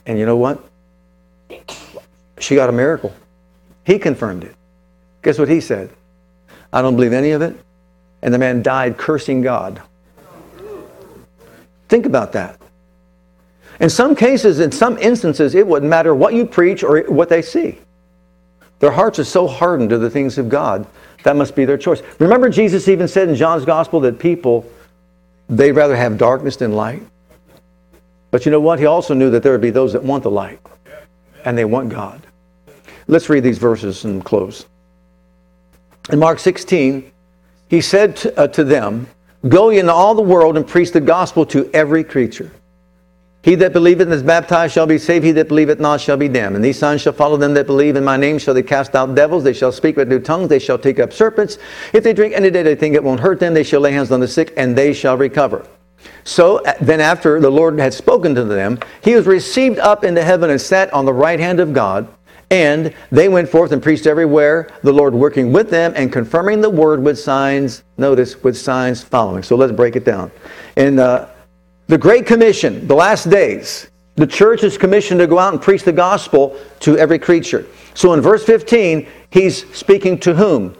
And 0.06 0.18
you 0.18 0.26
know 0.26 0.38
what? 0.38 0.64
She 2.40 2.56
got 2.56 2.70
a 2.70 2.72
miracle. 2.72 3.14
He 3.86 4.00
confirmed 4.00 4.44
it. 4.44 4.56
Guess 5.22 5.38
what 5.38 5.50
he 5.50 5.62
said? 5.62 5.90
I 6.72 6.82
don't 6.82 6.96
believe 6.96 7.14
any 7.14 7.32
of 7.32 7.42
it. 7.42 7.60
And 8.22 8.34
the 8.34 8.38
man 8.38 8.64
died 8.64 8.98
cursing 8.98 9.42
God. 9.42 9.82
Think 11.90 12.06
about 12.06 12.34
that. 12.34 12.60
In 13.80 13.90
some 13.90 14.16
cases, 14.16 14.60
in 14.60 14.72
some 14.72 14.98
instances, 14.98 15.54
it 15.54 15.68
wouldn't 15.68 15.90
matter 15.90 16.16
what 16.16 16.34
you 16.34 16.46
preach 16.46 16.84
or 16.84 17.02
what 17.04 17.30
they 17.30 17.42
see. 17.42 17.78
Their 18.80 18.92
hearts 18.92 19.20
are 19.20 19.24
so 19.24 19.48
hardened 19.48 19.90
to 19.90 19.98
the 19.98 20.10
things 20.10 20.38
of 20.38 20.50
God, 20.50 20.86
that 21.24 21.36
must 21.36 21.56
be 21.56 21.66
their 21.66 21.78
choice. 21.78 22.02
Remember, 22.20 22.50
Jesus 22.50 22.88
even 22.88 23.08
said 23.08 23.28
in 23.28 23.36
John's 23.36 23.66
Gospel 23.66 24.00
that 24.02 24.20
people, 24.20 24.70
they'd 25.50 25.72
rather 25.72 25.96
have 25.96 26.18
darkness 26.18 26.56
than 26.56 26.74
light. 26.74 27.02
But 28.32 28.46
you 28.46 28.52
know 28.52 28.60
what? 28.60 28.80
He 28.80 28.86
also 28.86 29.14
knew 29.14 29.30
that 29.32 29.44
there 29.44 29.52
would 29.52 29.62
be 29.62 29.70
those 29.70 29.94
that 29.94 30.04
want 30.04 30.24
the 30.24 30.32
light, 30.32 30.60
and 31.44 31.58
they 31.58 31.66
want 31.66 31.90
God. 31.90 32.26
Let's 33.08 33.30
read 33.30 33.44
these 33.44 33.58
verses 33.58 34.04
and 34.06 34.24
close. 34.24 34.66
In 36.12 36.20
Mark 36.20 36.40
16, 36.40 37.12
he 37.70 37.82
said 37.82 38.16
to, 38.18 38.40
uh, 38.40 38.48
to 38.48 38.64
them, 38.64 39.08
Go 39.48 39.70
into 39.70 39.94
all 39.94 40.16
the 40.16 40.22
world 40.22 40.58
and 40.58 40.68
preach 40.68 40.92
the 40.92 41.02
gospel 41.02 41.46
to 41.48 41.70
every 41.74 42.04
creature. 42.04 42.52
He 43.48 43.56
that 43.56 43.72
believeth 43.72 44.08
and 44.08 44.14
is 44.14 44.24
baptized 44.24 44.74
shall 44.74 44.86
be 44.86 44.98
saved. 44.98 45.24
He 45.24 45.32
that 45.32 45.48
believeth 45.48 45.80
not 45.80 46.02
shall 46.02 46.18
be 46.18 46.28
damned. 46.28 46.58
And 46.58 46.66
these 46.66 46.78
signs 46.78 47.00
shall 47.00 47.14
follow 47.14 47.38
them 47.38 47.54
that 47.54 47.66
believe. 47.66 47.96
In 47.96 48.04
my 48.04 48.18
name 48.18 48.38
shall 48.38 48.54
they 48.54 48.62
cast 48.62 48.94
out 48.94 49.16
devils. 49.16 49.42
They 49.46 49.54
shall 49.54 49.72
speak 49.72 49.96
with 49.96 50.10
new 50.10 50.20
tongues. 50.20 50.50
They 50.50 50.60
shall 50.60 50.78
take 50.78 51.00
up 51.00 51.14
serpents. 51.14 51.58
If 51.94 52.04
they 52.04 52.12
drink 52.12 52.34
any 52.34 52.50
day 52.50 52.62
they 52.62 52.76
think 52.76 52.94
it 52.94 53.02
won't 53.02 53.22
hurt 53.22 53.40
them, 53.40 53.54
they 53.54 53.64
shall 53.64 53.80
lay 53.80 53.94
hands 53.94 54.12
on 54.12 54.20
the 54.20 54.28
sick 54.28 54.54
and 54.58 54.78
they 54.78 54.92
shall 54.92 55.16
recover. 55.16 55.66
So 56.26 56.58
uh, 56.66 56.74
then, 56.82 57.00
after 57.00 57.40
the 57.40 57.50
Lord 57.50 57.80
had 57.80 57.94
spoken 57.94 58.36
to 58.36 58.44
them, 58.44 58.80
he 59.02 59.16
was 59.16 59.26
received 59.26 59.80
up 59.80 60.04
into 60.04 60.26
heaven 60.26 60.50
and 60.50 60.60
sat 60.60 60.94
on 60.94 61.06
the 61.06 61.14
right 61.14 61.40
hand 61.40 61.62
of 61.62 61.72
God. 61.72 62.14
And 62.52 62.94
they 63.14 63.30
went 63.30 63.48
forth 63.48 63.72
and 63.72 63.82
preached 63.82 64.08
everywhere, 64.08 64.70
the 64.84 64.92
Lord 64.92 65.14
working 65.14 65.54
with 65.54 65.70
them 65.70 65.94
and 65.96 66.12
confirming 66.12 66.60
the 66.60 66.70
word 66.70 67.02
with 67.02 67.18
signs. 67.18 67.84
Notice, 67.98 68.44
with 68.44 68.58
signs 68.58 69.02
following. 69.02 69.42
So 69.42 69.56
let's 69.56 69.72
break 69.72 69.96
it 69.96 70.04
down. 70.04 70.32
In 70.76 71.00
uh, 71.00 71.30
the 71.88 71.98
Great 71.98 72.26
Commission, 72.26 72.88
the 72.88 72.96
last 72.96 73.30
days, 73.30 73.88
the 74.16 74.28
church 74.28 74.64
is 74.64 74.78
commissioned 74.78 75.20
to 75.20 75.28
go 75.28 75.40
out 75.40 75.54
and 75.54 75.62
preach 75.62 75.84
the 75.84 75.94
gospel 75.94 76.58
to 76.82 76.98
every 76.98 77.20
creature. 77.20 77.66
So 77.94 78.14
in 78.14 78.22
verse 78.22 78.44
15, 78.44 79.08
he's 79.30 79.74
speaking 79.76 80.20
to 80.20 80.34
whom? 80.34 80.76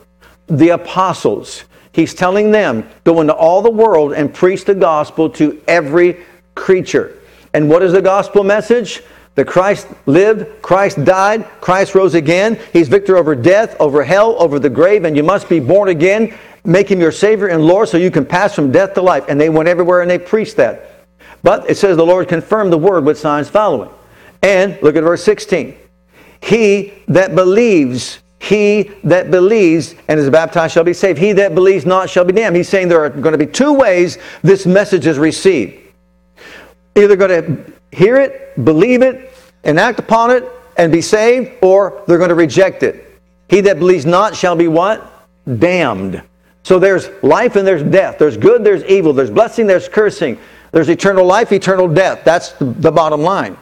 The 0.48 0.70
apostles. 0.70 1.64
He's 1.94 2.14
telling 2.14 2.52
them, 2.52 2.88
go 3.04 3.22
into 3.22 3.34
all 3.34 3.62
the 3.62 3.72
world 3.72 4.14
and 4.14 4.34
preach 4.34 4.66
the 4.66 4.76
gospel 4.76 5.30
to 5.32 5.62
every 5.68 6.26
creature. 6.56 7.18
And 7.54 7.70
what 7.70 7.84
is 7.84 7.94
the 7.94 8.02
gospel 8.02 8.44
message? 8.44 9.02
That 9.36 9.46
Christ 9.46 9.88
lived, 10.08 10.64
Christ 10.64 11.06
died, 11.06 11.46
Christ 11.62 11.94
rose 11.94 12.16
again. 12.16 12.60
He's 12.74 12.88
victor 12.88 13.18
over 13.18 13.36
death, 13.36 13.76
over 13.80 14.04
hell, 14.04 14.36
over 14.40 14.58
the 14.58 14.70
grave, 14.70 15.06
and 15.06 15.16
you 15.16 15.22
must 15.22 15.48
be 15.48 15.60
born 15.60 15.90
again. 15.90 16.36
Make 16.66 16.90
him 16.90 17.00
your 17.00 17.12
Savior 17.12 17.48
and 17.48 17.64
Lord 17.64 17.88
so 17.88 17.98
you 17.98 18.10
can 18.10 18.26
pass 18.26 18.56
from 18.56 18.72
death 18.72 18.96
to 18.96 19.02
life. 19.02 19.26
And 19.30 19.40
they 19.40 19.50
went 19.50 19.70
everywhere 19.70 20.02
and 20.02 20.10
they 20.10 20.18
preached 20.18 20.56
that. 20.58 20.97
But 21.44 21.70
it 21.70 21.76
says 21.78 21.98
the 21.98 22.06
Lord 22.06 22.28
confirmed 22.28 22.72
the 22.72 22.78
word 22.78 23.06
with 23.06 23.18
signs 23.18 23.50
following. 23.50 23.90
And 24.42 24.82
look 24.82 24.96
at 24.96 25.04
verse 25.04 25.24
16. 25.24 25.78
He 26.42 26.94
that 27.08 27.36
believes, 27.36 28.20
he 28.40 28.92
that 29.04 29.32
believes 29.32 29.96
and 30.08 30.20
is 30.20 30.30
baptized 30.30 30.74
shall 30.74 30.84
be 30.84 30.94
saved. 30.94 31.20
He 31.20 31.34
that 31.34 31.56
believes 31.56 31.86
not 31.86 32.10
shall 32.10 32.26
be 32.26 32.34
damned. 32.34 32.56
He's 32.56 32.70
saying 32.70 32.88
there 32.88 33.04
are 33.04 33.10
going 33.10 33.32
to 33.32 33.38
be 33.38 33.48
two 33.48 33.74
ways 33.74 34.18
this 34.44 34.66
message 34.66 35.08
is 35.08 35.18
received. 35.18 35.80
Either 36.96 37.16
going 37.16 37.44
to 37.44 37.74
hear 37.92 38.18
it, 38.18 38.64
believe 38.64 39.02
it, 39.02 39.34
and 39.64 39.80
act 39.80 40.00
upon 40.00 40.32
it, 40.32 40.44
and 40.78 40.92
be 40.92 41.02
saved, 41.02 41.52
or 41.62 42.04
they're 42.08 42.18
going 42.18 42.30
to 42.30 42.36
reject 42.36 42.84
it. 42.84 43.20
He 43.50 43.62
that 43.62 43.80
believes 43.80 44.06
not 44.06 44.36
shall 44.36 44.56
be 44.56 44.68
what? 44.68 45.26
Damned. 45.60 46.22
So 46.64 46.80
there's 46.80 47.10
life 47.24 47.56
and 47.56 47.66
there's 47.66 47.84
death. 47.84 48.18
There's 48.20 48.38
good, 48.38 48.64
there's 48.64 48.84
evil. 48.84 49.14
There's 49.14 49.32
blessing, 49.32 49.68
there's 49.68 49.88
cursing. 49.88 50.38
There's 50.72 50.90
eternal 50.90 51.26
life, 51.26 51.52
eternal 51.52 51.88
death. 51.88 52.24
That's 52.24 52.52
the, 52.54 52.92
bottom 52.92 53.22
line. 53.22 53.58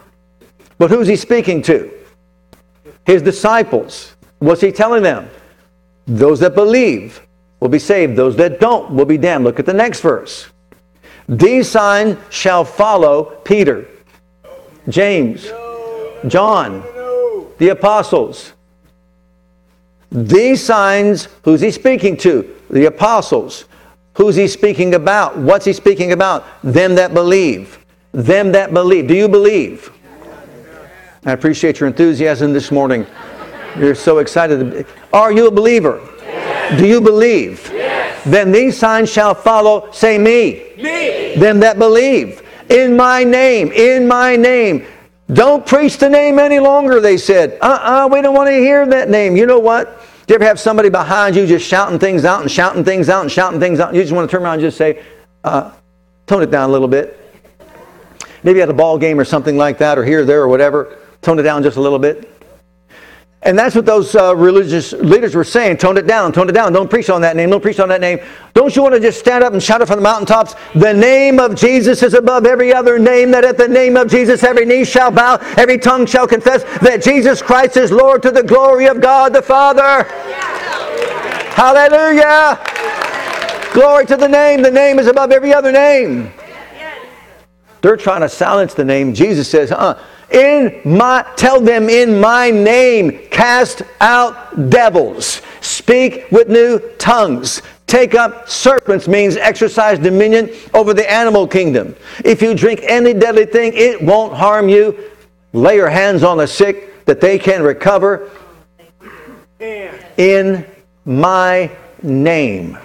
But 0.78 0.90
who's 0.90 1.08
he 1.08 1.16
speaking 1.16 1.62
to? 1.64 1.92
His 3.06 3.22
disciples. 3.22 4.16
What's 4.40 4.62
he 4.62 4.72
telling 4.72 5.04
them? 5.04 5.30
Those 6.08 6.40
that 6.40 6.56
believe 6.56 7.22
will 7.60 7.70
be 7.70 7.80
saved. 7.80 8.16
Those 8.16 8.36
that 8.38 8.60
don't 8.60 8.92
will 8.92 9.06
be 9.06 9.18
damned. 9.18 9.44
Look 9.44 9.60
at 9.60 9.66
the 9.66 9.74
next 9.74 10.02
verse. 10.02 10.48
These 11.28 11.70
signs 11.70 12.18
shall 12.30 12.64
follow 12.64 13.24
Peter, 13.44 13.88
James, 14.90 15.46
John, 16.28 16.84
the 17.58 17.70
apostles. 17.70 18.54
These 20.12 20.64
signs, 20.64 21.28
who's 21.44 21.62
he 21.62 21.72
speaking 21.72 22.16
to? 22.18 22.56
The 22.70 22.86
apostles. 22.86 23.66
Who's 24.16 24.36
he 24.36 24.48
speaking 24.48 24.96
about? 24.96 25.38
What's 25.38 25.66
he 25.66 25.74
speaking 25.74 26.12
about? 26.12 26.46
Them 26.64 26.96
that 26.96 27.14
believe. 27.14 27.80
Them 28.12 28.52
that 28.54 28.74
believe. 28.74 29.08
Do 29.08 29.14
you 29.14 29.28
believe? 29.28 29.92
I 31.26 31.34
appreciate 31.34 31.80
your 31.80 31.88
enthusiasm 31.88 32.54
this 32.54 32.72
morning. 32.72 33.06
You're 33.78 33.96
so 33.96 34.20
excited. 34.20 34.88
Are 35.12 35.32
you 35.32 35.48
a 35.48 35.52
believer? 35.52 36.00
Yes. 36.22 36.80
Do 36.80 36.88
you 36.88 37.02
believe? 37.02 37.70
Yes. 37.74 38.24
Then 38.24 38.52
these 38.52 38.78
signs 38.78 39.12
shall 39.12 39.36
follow, 39.36 39.92
say 39.92 40.18
me. 40.18 40.64
Me. 40.78 41.36
Them 41.36 41.60
that 41.60 41.78
believe. 41.78 42.42
In 42.70 42.96
my 42.96 43.24
name, 43.24 43.72
in 43.72 44.08
my 44.08 44.36
name. 44.36 44.88
Don't 45.34 45.66
preach 45.66 45.98
the 45.98 46.10
name 46.10 46.40
any 46.40 46.60
longer, 46.60 47.02
they 47.02 47.18
said. 47.18 47.58
Uh 47.62 47.66
uh-uh, 47.66 48.06
uh 48.06 48.08
we 48.08 48.22
don't 48.22 48.36
want 48.36 48.50
to 48.50 48.56
hear 48.56 48.86
that 48.86 49.10
name. 49.10 49.36
You 49.36 49.46
know 49.46 49.60
what? 49.60 50.05
Do 50.28 50.34
you 50.34 50.36
ever 50.36 50.46
have 50.46 50.60
somebody 50.60 50.90
behind 50.90 51.36
you 51.36 51.46
just 51.46 51.68
shouting 51.68 52.00
things 52.00 52.26
out 52.26 52.42
and 52.42 52.50
shouting 52.50 52.84
things 52.84 53.10
out 53.10 53.22
and 53.22 53.32
shouting 53.32 53.60
things 53.60 53.80
out? 53.80 53.94
You 53.94 54.02
just 54.02 54.14
want 54.14 54.28
to 54.28 54.36
turn 54.36 54.44
around 54.44 54.54
and 54.54 54.62
just 54.62 54.76
say, 54.76 55.04
uh, 55.44 55.72
tone 56.26 56.42
it 56.42 56.50
down 56.50 56.68
a 56.68 56.72
little 56.72 56.88
bit. 56.88 57.20
Maybe 58.42 58.60
at 58.62 58.70
a 58.70 58.74
ball 58.74 58.98
game 58.98 59.20
or 59.20 59.26
something 59.26 59.56
like 59.56 59.78
that, 59.78 60.00
or 60.00 60.04
here 60.04 60.22
or 60.22 60.26
there 60.26 60.42
or 60.42 60.48
whatever. 60.48 60.98
Tone 61.22 61.38
it 61.38 61.44
down 61.44 61.62
just 61.62 61.78
a 61.78 61.82
little 61.82 62.00
bit. 62.00 62.35
And 63.46 63.58
that's 63.58 63.76
what 63.76 63.86
those 63.86 64.16
uh, 64.16 64.36
religious 64.36 64.92
leaders 64.94 65.36
were 65.36 65.44
saying. 65.44 65.78
Tone 65.78 65.98
it 65.98 66.08
down, 66.08 66.34
tone 66.34 66.50
it 66.50 66.54
down. 66.54 66.74
Don't 66.74 66.90
preach 66.90 67.12
on 67.12 67.22
that 67.22 67.36
name, 67.36 67.52
don't 67.52 67.62
preach 67.62 67.80
on 67.80 67.88
that 67.90 68.02
name. 68.02 68.20
Don't 68.56 68.76
you 68.76 68.82
want 68.82 68.96
to 68.96 69.00
just 69.00 69.20
stand 69.20 69.44
up 69.44 69.54
and 69.54 69.62
shout 69.62 69.82
it 69.82 69.86
from 69.86 69.98
the 69.98 70.02
mountaintops? 70.02 70.56
The 70.74 70.92
name 70.92 71.40
of 71.40 71.54
Jesus 71.56 72.02
is 72.02 72.16
above 72.16 72.48
every 72.48 72.74
other 72.74 72.98
name, 72.98 73.30
that 73.32 73.46
at 73.46 73.56
the 73.56 73.68
name 73.68 73.98
of 73.98 74.10
Jesus 74.10 74.44
every 74.44 74.66
knee 74.66 74.84
shall 74.84 75.12
bow, 75.12 75.36
every 75.58 75.78
tongue 75.78 76.08
shall 76.08 76.28
confess 76.28 76.64
that 76.80 77.04
Jesus 77.04 77.44
Christ 77.44 77.78
is 77.78 77.92
Lord 77.92 78.24
to 78.24 78.32
the 78.32 78.42
glory 78.42 78.88
of 78.88 79.00
God 79.00 79.32
the 79.32 79.44
Father. 79.44 80.04
Hallelujah. 81.54 82.60
Glory 83.74 84.08
to 84.08 84.18
the 84.18 84.28
name. 84.28 84.64
The 84.64 84.72
name 84.72 84.98
is 84.98 85.06
above 85.06 85.32
every 85.32 85.54
other 85.54 85.72
name. 85.72 86.32
They're 87.82 87.96
trying 87.96 88.22
to 88.22 88.30
silence 88.30 88.74
the 88.74 88.86
name. 88.86 89.14
Jesus 89.14 89.48
says, 89.48 89.72
uh, 89.72 90.02
in 90.32 90.82
my 90.86 91.26
tell 91.36 91.62
them 91.62 91.90
in 91.90 92.20
my 92.20 92.50
name 92.50 93.28
cast 93.30 93.82
out 94.02 94.70
devils. 94.70 95.42
Speak 95.62 96.26
with 96.32 96.50
new 96.50 96.80
tongues. 96.98 97.62
Take 97.88 98.16
up 98.16 98.50
serpents 98.50 99.08
means 99.08 99.38
exercise 99.38 100.00
dominion 100.00 100.50
over 100.74 100.94
the 100.94 101.10
animal 101.10 101.48
kingdom. 101.48 101.96
If 102.24 102.42
you 102.42 102.56
drink 102.56 102.82
any 102.84 103.14
deadly 103.14 103.46
thing 103.46 103.72
it 103.76 104.02
won't 104.02 104.34
harm 104.34 104.70
you. 104.70 105.12
Lay 105.54 105.76
your 105.76 105.90
hands 105.90 106.24
on 106.24 106.38
the 106.38 106.48
sick 106.48 107.06
that 107.06 107.22
they 107.22 107.40
can 107.40 107.62
recover. 107.62 108.30
In 110.18 110.66
my 111.06 111.72
name. 112.02 112.78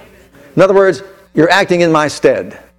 In 0.56 0.62
other 0.62 0.74
words 0.74 1.02
you're 1.34 1.50
acting 1.50 1.80
in 1.80 1.92
my 1.92 2.08
stead 2.08 2.69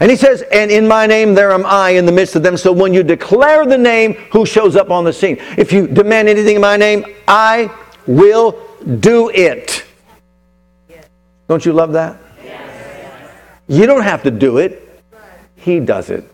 and 0.00 0.10
he 0.10 0.16
says, 0.16 0.42
And 0.52 0.70
in 0.70 0.86
my 0.86 1.06
name 1.06 1.34
there 1.34 1.52
am 1.52 1.64
I 1.64 1.90
in 1.90 2.06
the 2.06 2.12
midst 2.12 2.36
of 2.36 2.42
them. 2.42 2.56
So 2.56 2.72
when 2.72 2.92
you 2.92 3.02
declare 3.02 3.64
the 3.64 3.78
name, 3.78 4.14
who 4.32 4.44
shows 4.44 4.76
up 4.76 4.90
on 4.90 5.04
the 5.04 5.12
scene? 5.12 5.38
If 5.56 5.72
you 5.72 5.86
demand 5.86 6.28
anything 6.28 6.56
in 6.56 6.62
my 6.62 6.76
name, 6.76 7.04
I 7.26 7.74
will 8.06 8.58
do 9.00 9.30
it. 9.30 9.84
Don't 11.48 11.64
you 11.64 11.72
love 11.72 11.92
that? 11.92 12.20
Yes. 12.44 13.30
You 13.68 13.86
don't 13.86 14.02
have 14.02 14.22
to 14.24 14.30
do 14.30 14.58
it, 14.58 15.02
he 15.56 15.80
does 15.80 16.10
it. 16.10 16.30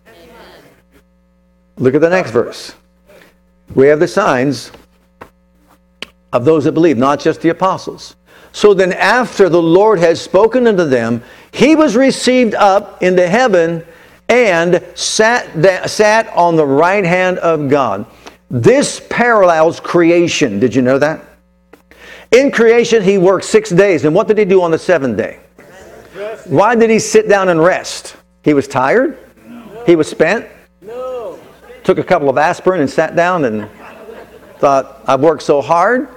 Look 1.77 1.95
at 1.95 2.01
the 2.01 2.11
next 2.11 2.31
verse. 2.31 2.75
We 3.75 3.87
have 3.89 4.01
the 4.01 4.09
signs 4.09 4.73
of 6.33 6.45
those 6.45 6.65
that 6.65 6.73
believe, 6.73 6.99
not 6.99 7.21
just 7.21 7.41
the 7.41 7.51
apostles. 7.51 8.17
So 8.53 8.75
then, 8.75 8.93
after 8.93 9.49
the 9.49 9.63
Lord 9.63 9.99
has 9.99 10.21
spoken 10.21 10.67
unto 10.67 10.85
them, 10.85 11.23
he 11.53 11.77
was 11.77 11.97
received 11.97 12.55
up 12.55 13.03
into 13.03 13.29
heaven 13.29 13.85
and 14.29 14.83
sat, 14.95 15.89
sat 15.89 16.29
on 16.35 16.57
the 16.57 16.67
right 16.67 17.05
hand 17.05 17.39
of 17.39 17.69
God. 17.69 18.07
This 18.51 19.01
parallels 19.11 19.79
creation. 19.79 20.59
Did 20.59 20.75
you 20.75 20.83
know 20.83 20.99
that? 20.99 21.23
In 22.33 22.51
creation, 22.51 23.03
he 23.03 23.19
worked 23.19 23.45
six 23.45 23.69
days. 23.71 24.05
And 24.05 24.15
what 24.15 24.27
did 24.27 24.39
he 24.39 24.47
do 24.47 24.63
on 24.63 24.71
the 24.71 24.79
seventh 24.79 25.19
day? 25.19 25.41
Why 26.47 26.75
did 26.75 26.89
he 26.89 26.99
sit 26.99 27.29
down 27.29 27.51
and 27.51 27.63
rest? 27.63 28.17
He 28.43 28.55
was 28.55 28.67
tired? 28.67 29.19
He 29.87 29.97
was 29.97 30.09
spent? 30.09 30.49
No. 30.81 31.39
Took 31.85 31.99
a 31.99 32.05
couple 32.05 32.31
of 32.31 32.39
aspirin 32.39 32.81
and 32.81 32.89
sat 32.89 33.15
down 33.15 33.45
and 33.45 33.69
thought, 34.59 35.03
I've 35.07 35.21
worked 35.21 35.43
so 35.43 35.61
hard. 35.61 36.09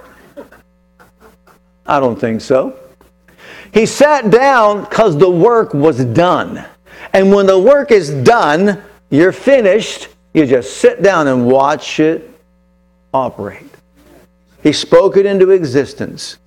I 1.86 2.00
don't 2.00 2.18
think 2.18 2.40
so. 2.40 2.78
He 3.76 3.84
sat 3.84 4.30
down 4.30 4.84
because 4.84 5.18
the 5.18 5.28
work 5.30 5.74
was 5.74 6.02
done. 6.02 6.64
And 7.12 7.30
when 7.30 7.44
the 7.44 7.58
work 7.58 7.90
is 7.90 8.10
done, 8.10 8.82
you're 9.10 9.32
finished, 9.32 10.08
you 10.32 10.46
just 10.46 10.78
sit 10.78 11.02
down 11.02 11.28
and 11.28 11.46
watch 11.46 12.00
it 12.00 12.30
operate. 13.12 13.68
He 14.62 14.72
spoke 14.72 15.18
it 15.18 15.26
into 15.26 15.50
existence. 15.50 16.38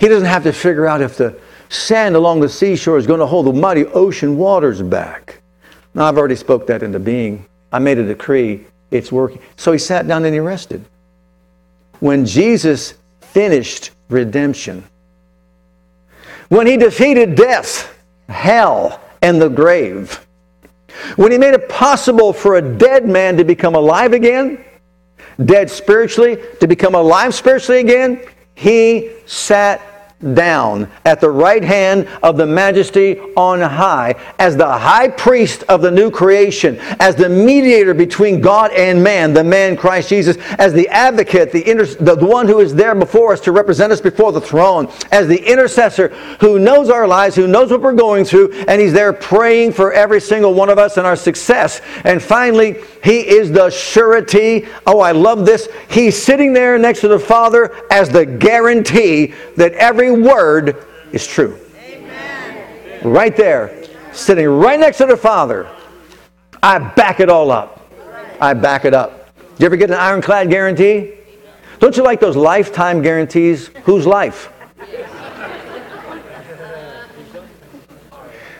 He 0.00 0.08
doesn't 0.08 0.26
have 0.26 0.42
to 0.42 0.52
figure 0.52 0.88
out 0.88 1.00
if 1.00 1.16
the 1.16 1.38
sand 1.68 2.16
along 2.16 2.40
the 2.40 2.48
seashore 2.48 2.98
is 2.98 3.06
going 3.06 3.20
to 3.20 3.26
hold 3.26 3.46
the 3.46 3.52
mighty 3.52 3.86
ocean 3.86 4.36
waters 4.36 4.82
back. 4.82 5.40
No, 5.94 6.06
I've 6.06 6.18
already 6.18 6.34
spoke 6.34 6.66
that 6.66 6.82
into 6.82 6.98
being. 6.98 7.46
I 7.70 7.78
made 7.78 7.98
a 7.98 8.04
decree. 8.04 8.66
It's 8.90 9.12
working. 9.12 9.40
So 9.54 9.70
he 9.70 9.78
sat 9.78 10.08
down 10.08 10.24
and 10.24 10.34
he 10.34 10.40
rested. 10.40 10.84
When 12.00 12.26
Jesus 12.26 12.94
finished 13.20 13.92
redemption. 14.08 14.82
When 16.48 16.66
he 16.66 16.76
defeated 16.76 17.34
death, 17.34 17.98
hell, 18.28 19.00
and 19.22 19.40
the 19.40 19.48
grave. 19.48 20.26
When 21.16 21.30
he 21.30 21.38
made 21.38 21.54
it 21.54 21.68
possible 21.68 22.32
for 22.32 22.56
a 22.56 22.62
dead 22.62 23.06
man 23.06 23.36
to 23.36 23.44
become 23.44 23.74
alive 23.74 24.12
again, 24.12 24.64
dead 25.44 25.70
spiritually 25.70 26.38
to 26.60 26.66
become 26.66 26.94
alive 26.94 27.34
spiritually 27.34 27.80
again, 27.80 28.22
he 28.54 29.12
sat 29.26 29.80
down 30.34 30.90
at 31.04 31.20
the 31.20 31.30
right 31.30 31.62
hand 31.62 32.08
of 32.24 32.36
the 32.36 32.46
majesty 32.46 33.20
on 33.36 33.60
high 33.60 34.14
as 34.38 34.56
the 34.56 34.66
high 34.66 35.08
priest 35.08 35.62
of 35.68 35.80
the 35.80 35.90
new 35.90 36.10
creation, 36.10 36.76
as 36.98 37.14
the 37.14 37.28
mediator 37.28 37.94
between 37.94 38.40
God 38.40 38.72
and 38.72 39.02
man, 39.02 39.32
the 39.32 39.44
man 39.44 39.76
Christ 39.76 40.08
Jesus, 40.08 40.36
as 40.58 40.72
the 40.72 40.88
advocate, 40.88 41.52
the, 41.52 41.68
inter- 41.68 41.84
the 41.84 42.16
one 42.16 42.48
who 42.48 42.58
is 42.58 42.74
there 42.74 42.94
before 42.94 43.32
us 43.32 43.40
to 43.42 43.52
represent 43.52 43.92
us 43.92 44.00
before 44.00 44.32
the 44.32 44.40
throne, 44.40 44.90
as 45.12 45.28
the 45.28 45.40
intercessor 45.50 46.08
who 46.40 46.58
knows 46.58 46.90
our 46.90 47.06
lives, 47.06 47.36
who 47.36 47.46
knows 47.46 47.70
what 47.70 47.80
we're 47.80 47.92
going 47.92 48.24
through, 48.24 48.52
and 48.66 48.80
he's 48.80 48.92
there 48.92 49.12
praying 49.12 49.72
for 49.72 49.92
every 49.92 50.20
single 50.20 50.52
one 50.52 50.68
of 50.68 50.78
us 50.78 50.96
and 50.96 51.06
our 51.06 51.16
success. 51.16 51.80
And 52.04 52.20
finally, 52.20 52.76
he 53.04 53.20
is 53.20 53.52
the 53.52 53.70
surety. 53.70 54.66
Oh, 54.86 54.98
I 54.98 55.12
love 55.12 55.46
this. 55.46 55.68
He's 55.88 56.20
sitting 56.20 56.52
there 56.52 56.76
next 56.78 57.00
to 57.02 57.08
the 57.08 57.18
Father 57.18 57.74
as 57.90 58.08
the 58.08 58.26
guarantee 58.26 59.34
that 59.56 59.72
every 59.74 60.07
word 60.10 60.84
is 61.12 61.26
true. 61.26 61.58
Amen. 61.84 63.00
Right 63.02 63.36
there, 63.36 63.84
sitting 64.12 64.48
right 64.48 64.78
next 64.78 64.98
to 64.98 65.06
the 65.06 65.16
Father. 65.16 65.68
I 66.62 66.78
back 66.78 67.20
it 67.20 67.28
all 67.28 67.50
up. 67.50 67.90
I 68.40 68.54
back 68.54 68.84
it 68.84 68.94
up. 68.94 69.34
Do 69.36 69.44
you 69.58 69.66
ever 69.66 69.76
get 69.76 69.90
an 69.90 69.96
ironclad 69.96 70.50
guarantee? 70.50 71.14
Don't 71.78 71.96
you 71.96 72.02
like 72.02 72.20
those 72.20 72.36
lifetime 72.36 73.02
guarantees? 73.02 73.68
Whose 73.84 74.06
life? 74.06 74.52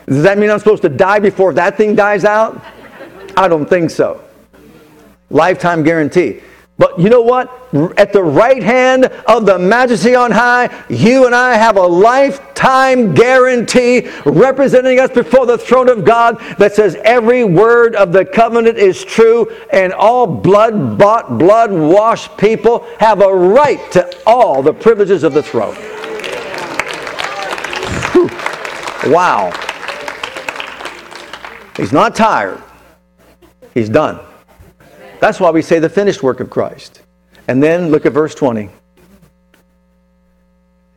Does 0.07 0.23
that 0.23 0.39
mean 0.39 0.49
I'm 0.49 0.57
supposed 0.57 0.81
to 0.81 0.89
die 0.89 1.19
before 1.19 1.53
that 1.53 1.77
thing 1.77 1.95
dies 1.95 2.25
out? 2.25 2.59
I 3.37 3.47
don't 3.47 3.69
think 3.69 3.91
so. 3.91 4.23
Lifetime 5.29 5.83
guarantee. 5.83 6.41
But 6.79 6.97
you 6.97 7.09
know 7.09 7.21
what? 7.21 7.51
At 7.99 8.13
the 8.13 8.23
right 8.23 8.63
hand 8.63 9.05
of 9.27 9.45
the 9.45 9.59
majesty 9.59 10.15
on 10.15 10.31
high, 10.31 10.69
you 10.87 11.25
and 11.25 11.35
I 11.35 11.55
have 11.55 11.75
a 11.75 11.85
lifetime 11.85 13.13
guarantee 13.13 14.09
representing 14.25 14.97
us 14.97 15.11
before 15.11 15.45
the 15.45 15.57
throne 15.57 15.89
of 15.89 16.05
God 16.05 16.39
that 16.57 16.73
says 16.73 16.95
every 17.03 17.43
word 17.43 17.95
of 17.95 18.13
the 18.13 18.23
covenant 18.23 18.77
is 18.77 19.03
true, 19.03 19.53
and 19.73 19.91
all 19.91 20.25
blood 20.25 20.97
bought, 20.97 21.37
blood 21.37 21.69
washed 21.69 22.37
people 22.37 22.87
have 22.97 23.21
a 23.21 23.35
right 23.35 23.91
to 23.91 24.09
all 24.25 24.63
the 24.63 24.73
privileges 24.73 25.23
of 25.23 25.33
the 25.33 25.43
throne. 25.43 25.75
Whew. 28.13 28.29
Wow. 29.11 29.51
He's 31.75 31.91
not 31.91 32.15
tired, 32.15 32.63
he's 33.73 33.89
done. 33.89 34.28
That's 35.19 35.39
why 35.39 35.51
we 35.51 35.61
say 35.61 35.79
the 35.79 35.89
finished 35.89 36.23
work 36.23 36.39
of 36.39 36.49
Christ. 36.49 37.01
And 37.47 37.61
then 37.61 37.89
look 37.89 38.05
at 38.05 38.13
verse 38.13 38.35
20. 38.35 38.69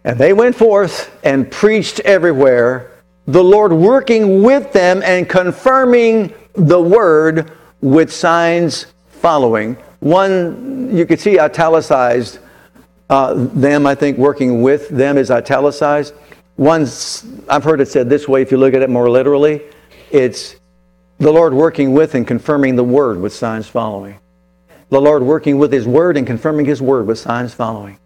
And 0.05 0.19
they 0.19 0.33
went 0.33 0.57
forth 0.57 1.17
and 1.25 1.51
preached 1.51 2.01
everywhere, 2.01 2.91
the 3.27 3.43
Lord 3.43 3.73
working 3.73 4.43
with 4.43 4.73
them 4.73 5.03
and 5.05 5.29
confirming 5.29 6.35
the 6.55 6.81
word 6.81 7.53
with 7.81 8.13
signs 8.13 8.87
following. 9.09 9.75
One, 10.01 10.91
you 10.93 11.07
could 11.07 11.21
see 11.21 11.39
italicized, 11.39 12.41
uh, 13.09 13.35
them, 13.35 13.87
I 13.87 13.95
think, 13.95 14.19
working 14.19 14.63
with 14.63 14.89
them 14.89 15.17
is 15.17 15.31
italicized. 15.31 16.15
One's, 16.57 17.25
I've 17.49 17.63
heard 17.63 17.81
it 17.81 17.89
said 17.89 18.11
this 18.11 18.27
way, 18.27 18.43
if 18.43 18.51
you 18.51 18.59
look 18.59 18.75
at 18.75 18.83
it 18.83 18.91
more 18.91 19.09
literally, 19.09 19.63
it's 20.11 20.57
the 21.23 21.33
Lord 21.33 21.55
working 21.55 21.93
with 21.93 22.17
and 22.17 22.27
confirming 22.27 22.75
the 22.75 22.83
word 22.83 23.21
with 23.21 23.33
signs 23.33 23.69
following. 23.69 24.19
The 24.89 25.01
Lord 25.01 25.23
working 25.23 25.57
with 25.57 25.73
his 25.73 25.87
word 25.87 26.17
and 26.17 26.27
confirming 26.27 26.67
his 26.67 26.83
word 26.83 27.07
with 27.07 27.17
signs 27.17 27.55
following. 27.55 27.97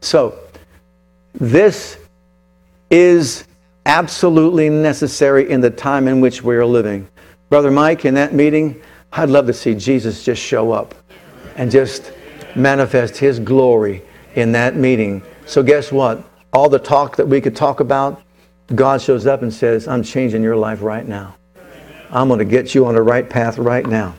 So, 0.00 0.38
this 1.34 1.98
is 2.88 3.44
absolutely 3.84 4.68
necessary 4.68 5.50
in 5.50 5.60
the 5.60 5.70
time 5.70 6.06
in 6.06 6.20
which 6.20 6.40
we 6.40 6.54
are 6.54 6.64
living. 6.64 7.08
Brother 7.48 7.72
Mike, 7.72 8.04
in 8.04 8.14
that 8.14 8.32
meeting, 8.32 8.80
I'd 9.12 9.28
love 9.28 9.48
to 9.48 9.52
see 9.52 9.74
Jesus 9.74 10.22
just 10.22 10.40
show 10.40 10.70
up 10.70 10.94
and 11.56 11.68
just 11.68 12.12
manifest 12.54 13.16
his 13.16 13.40
glory 13.40 14.02
in 14.36 14.52
that 14.52 14.76
meeting. 14.76 15.20
So, 15.46 15.64
guess 15.64 15.90
what? 15.90 16.22
All 16.52 16.68
the 16.68 16.78
talk 16.78 17.16
that 17.16 17.26
we 17.26 17.40
could 17.40 17.56
talk 17.56 17.80
about, 17.80 18.22
God 18.72 19.02
shows 19.02 19.26
up 19.26 19.42
and 19.42 19.52
says, 19.52 19.88
I'm 19.88 20.04
changing 20.04 20.44
your 20.44 20.56
life 20.56 20.80
right 20.80 21.06
now. 21.06 21.34
I'm 22.10 22.28
going 22.28 22.38
to 22.38 22.44
get 22.44 22.74
you 22.74 22.86
on 22.86 22.94
the 22.94 23.02
right 23.02 23.28
path 23.28 23.58
right 23.58 23.86
now. 23.86 24.14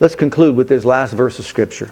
Let's 0.00 0.14
conclude 0.14 0.56
with 0.56 0.68
this 0.68 0.84
last 0.84 1.12
verse 1.12 1.38
of 1.38 1.44
Scripture. 1.46 1.90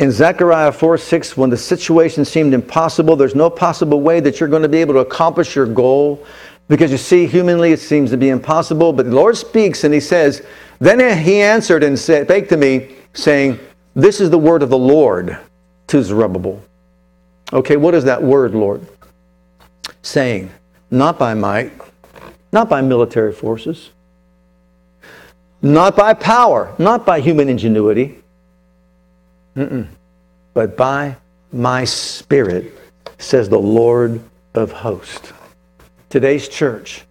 In 0.00 0.10
Zechariah 0.10 0.72
4 0.72 0.98
6, 0.98 1.36
when 1.36 1.50
the 1.50 1.56
situation 1.56 2.24
seemed 2.24 2.52
impossible, 2.52 3.16
there's 3.16 3.34
no 3.34 3.48
possible 3.48 4.00
way 4.00 4.20
that 4.20 4.40
you're 4.40 4.48
going 4.48 4.62
to 4.62 4.68
be 4.68 4.78
able 4.78 4.94
to 4.94 5.00
accomplish 5.00 5.54
your 5.54 5.66
goal. 5.66 6.26
Because 6.66 6.90
you 6.90 6.98
see, 6.98 7.26
humanly 7.26 7.72
it 7.72 7.80
seems 7.80 8.10
to 8.10 8.16
be 8.16 8.30
impossible. 8.30 8.92
But 8.92 9.06
the 9.06 9.14
Lord 9.14 9.36
speaks 9.36 9.84
and 9.84 9.94
He 9.94 10.00
says, 10.00 10.44
Then 10.78 10.98
He 11.18 11.40
answered 11.40 11.82
and 11.82 11.98
said, 11.98 12.26
spake 12.26 12.48
to 12.48 12.56
me, 12.56 12.96
saying, 13.12 13.58
This 13.94 14.20
is 14.20 14.30
the 14.30 14.38
word 14.38 14.62
of 14.62 14.70
the 14.70 14.78
Lord 14.78 15.38
to 15.88 16.02
Zerubbabel. 16.02 16.62
Okay, 17.52 17.76
what 17.76 17.94
is 17.94 18.04
that 18.04 18.22
word, 18.22 18.54
Lord? 18.54 18.84
Saying, 20.02 20.50
Not 20.90 21.18
by 21.18 21.34
might, 21.34 21.72
not 22.54 22.68
by 22.68 22.80
military 22.80 23.32
forces, 23.32 23.90
not 25.60 25.96
by 25.96 26.14
power, 26.14 26.72
not 26.78 27.04
by 27.04 27.18
human 27.18 27.48
ingenuity, 27.48 28.16
Mm-mm. 29.56 29.88
but 30.54 30.76
by 30.76 31.16
my 31.52 31.84
spirit, 31.84 32.72
says 33.18 33.48
the 33.48 33.58
Lord 33.58 34.22
of 34.54 34.70
hosts. 34.70 35.32
Today's 36.10 36.48
church 36.48 37.04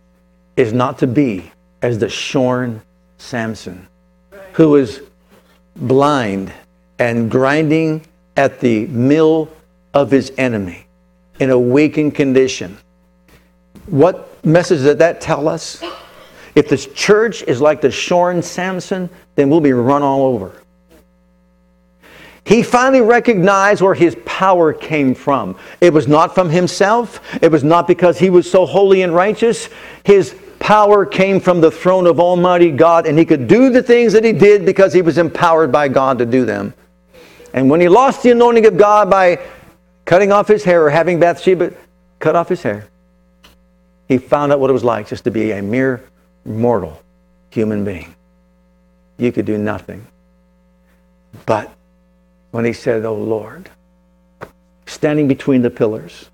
is 0.55 0.71
not 0.71 0.99
to 0.99 1.07
be 1.07 1.51
as 1.81 1.99
the 1.99 2.07
shorn 2.07 2.81
Samson, 3.17 3.85
who 4.53 4.77
is 4.77 5.01
blind 5.75 6.53
and 6.99 7.29
grinding 7.29 8.01
at 8.37 8.61
the 8.61 8.87
mill 8.87 9.49
of 9.93 10.09
his 10.09 10.31
enemy 10.37 10.85
in 11.41 11.49
a 11.49 11.59
weakened 11.59 12.15
condition. 12.15 12.77
What 13.87 14.43
message 14.45 14.81
did 14.81 14.99
that 14.99 15.21
tell 15.21 15.47
us? 15.47 15.83
If 16.55 16.69
the 16.69 16.77
church 16.77 17.43
is 17.43 17.59
like 17.59 17.81
the 17.81 17.91
shorn 17.91 18.41
Samson, 18.41 19.09
then 19.35 19.49
we'll 19.49 19.61
be 19.61 19.73
run 19.73 20.03
all 20.03 20.25
over. 20.25 20.53
He 22.45 22.61
finally 22.61 23.01
recognized 23.01 23.81
where 23.81 23.93
his 23.93 24.17
power 24.25 24.73
came 24.73 25.15
from. 25.15 25.57
It 25.79 25.93
was 25.93 26.07
not 26.07 26.35
from 26.35 26.49
himself. 26.49 27.21
It 27.41 27.51
was 27.51 27.63
not 27.63 27.87
because 27.87 28.19
he 28.19 28.29
was 28.29 28.49
so 28.49 28.65
holy 28.65 29.01
and 29.01 29.15
righteous. 29.15 29.69
His 30.03 30.35
power 30.59 31.05
came 31.05 31.39
from 31.39 31.61
the 31.61 31.71
throne 31.71 32.05
of 32.05 32.19
Almighty 32.19 32.71
God, 32.71 33.07
and 33.07 33.17
he 33.17 33.25
could 33.25 33.47
do 33.47 33.69
the 33.69 33.81
things 33.81 34.11
that 34.13 34.25
he 34.25 34.33
did 34.33 34.65
because 34.65 34.93
he 34.93 35.01
was 35.01 35.17
empowered 35.17 35.71
by 35.71 35.87
God 35.87 36.17
to 36.19 36.25
do 36.25 36.45
them. 36.45 36.73
And 37.53 37.69
when 37.69 37.79
he 37.79 37.87
lost 37.87 38.23
the 38.23 38.31
anointing 38.31 38.65
of 38.65 38.77
God 38.77 39.09
by 39.09 39.39
cutting 40.05 40.31
off 40.31 40.47
his 40.47 40.63
hair 40.63 40.85
or 40.85 40.89
having 40.89 41.19
Bathsheba 41.19 41.73
cut 42.19 42.35
off 42.35 42.49
his 42.49 42.61
hair, 42.61 42.87
he 44.07 44.17
found 44.17 44.51
out 44.51 44.59
what 44.59 44.69
it 44.69 44.73
was 44.73 44.83
like 44.83 45.07
just 45.07 45.23
to 45.23 45.31
be 45.31 45.51
a 45.51 45.61
mere 45.61 46.03
mortal 46.45 47.01
human 47.49 47.83
being. 47.83 48.13
You 49.17 49.31
could 49.31 49.45
do 49.45 49.57
nothing. 49.57 50.05
But 51.45 51.73
when 52.51 52.65
he 52.65 52.73
said, 52.73 53.05
Oh 53.05 53.15
Lord, 53.15 53.69
standing 54.85 55.27
between 55.27 55.61
the 55.61 55.69
pillars, 55.69 56.29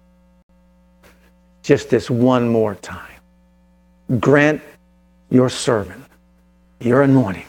just 1.61 1.89
this 1.89 2.09
one 2.09 2.49
more 2.49 2.75
time, 2.75 3.19
grant 4.19 4.61
your 5.29 5.49
servant, 5.49 6.03
your 6.79 7.03
anointing, 7.03 7.45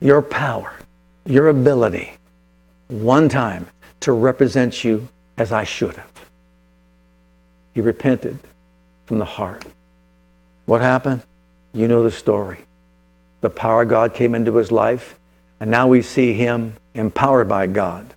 your 0.00 0.22
power, 0.22 0.74
your 1.26 1.48
ability, 1.48 2.12
one 2.88 3.28
time 3.28 3.66
to 4.00 4.12
represent 4.12 4.82
you 4.82 5.08
as 5.38 5.52
I 5.52 5.64
should 5.64 5.96
have. 5.96 6.10
He 7.74 7.80
repented 7.80 8.38
from 9.12 9.18
the 9.18 9.26
heart. 9.26 9.66
What 10.64 10.80
happened? 10.80 11.20
You 11.74 11.86
know 11.86 12.02
the 12.02 12.10
story. 12.10 12.60
The 13.42 13.50
power 13.50 13.82
of 13.82 13.90
God 13.90 14.14
came 14.14 14.34
into 14.34 14.56
his 14.56 14.72
life, 14.72 15.18
and 15.60 15.70
now 15.70 15.86
we 15.86 16.00
see 16.00 16.32
him 16.32 16.76
empowered 16.94 17.46
by 17.46 17.66
God, 17.66 18.14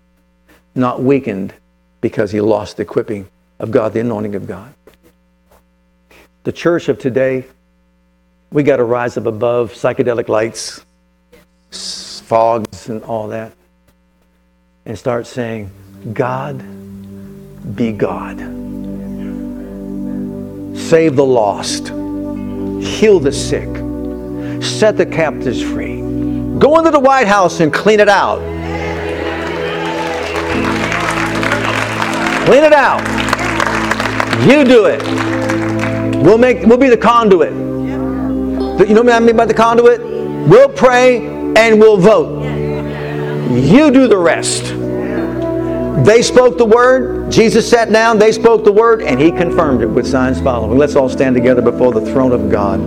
not 0.74 1.04
weakened 1.04 1.54
because 2.00 2.32
he 2.32 2.40
lost 2.40 2.78
the 2.78 2.84
equipping 2.84 3.28
of 3.60 3.72
God, 3.72 3.92
the 3.92 4.00
anointing 4.00 4.36
of 4.36 4.48
God. 4.48 4.74
The 6.44 6.54
church 6.54 6.88
of 6.88 6.98
today, 6.98 7.44
we 8.50 8.64
got 8.64 8.78
to 8.78 8.86
rise 8.86 9.18
up 9.18 9.26
above 9.26 9.74
psychedelic 9.74 10.30
lights, 10.30 10.86
fogs, 11.72 12.88
and 12.88 13.04
all 13.04 13.28
that, 13.28 13.52
and 14.86 14.98
start 14.98 15.28
saying, 15.28 15.70
God 16.14 16.64
be 17.76 17.92
God. 17.92 18.40
Save 20.90 21.16
the 21.16 21.26
lost 21.26 21.88
heal 22.86 23.20
the 23.20 23.32
sick, 23.32 23.68
set 24.64 24.98
the 24.98 25.06
captives 25.06 25.62
free. 25.62 25.98
Go 26.60 26.78
into 26.78 26.92
the 26.92 27.00
White 27.00 27.28
House 27.28 27.60
and 27.60 27.74
clean 27.74 28.00
it 28.00 28.08
out. 28.08 28.40
Clean 32.46 32.64
it 32.64 32.74
out. 32.74 33.02
You 34.48 34.64
do 34.64 34.86
it. 34.86 35.02
We'll 36.24 36.38
make 36.38 36.66
we'll 36.66 36.78
be 36.78 36.90
the 36.90 36.98
conduit. 36.98 37.52
You 37.52 38.94
know 38.94 39.02
what 39.02 39.14
I 39.14 39.20
mean 39.20 39.36
by 39.36 39.46
the 39.46 39.54
conduit? 39.54 40.02
We'll 40.48 40.70
pray 40.70 41.26
and 41.58 41.80
we'll 41.80 41.98
vote. 41.98 42.44
You 43.52 43.92
do 43.92 44.08
the 44.08 44.18
rest. 44.18 44.85
They 46.04 46.22
spoke 46.22 46.58
the 46.58 46.66
word. 46.66 47.32
Jesus 47.32 47.70
sat 47.70 47.92
down. 47.92 48.20
They 48.20 48.32
spoke 48.32 48.64
the 48.64 48.72
word, 48.72 49.02
and 49.02 49.20
he 49.20 49.32
confirmed 49.32 49.82
it 49.82 49.88
with 49.88 50.06
signs 50.06 50.42
following. 50.42 50.78
Let's 50.78 50.96
all 50.96 51.10
stand 51.10 51.36
together 51.36 51.62
before 51.62 51.94
the 51.94 52.02
throne 52.02 52.32
of 52.32 52.52
God. 52.52 52.80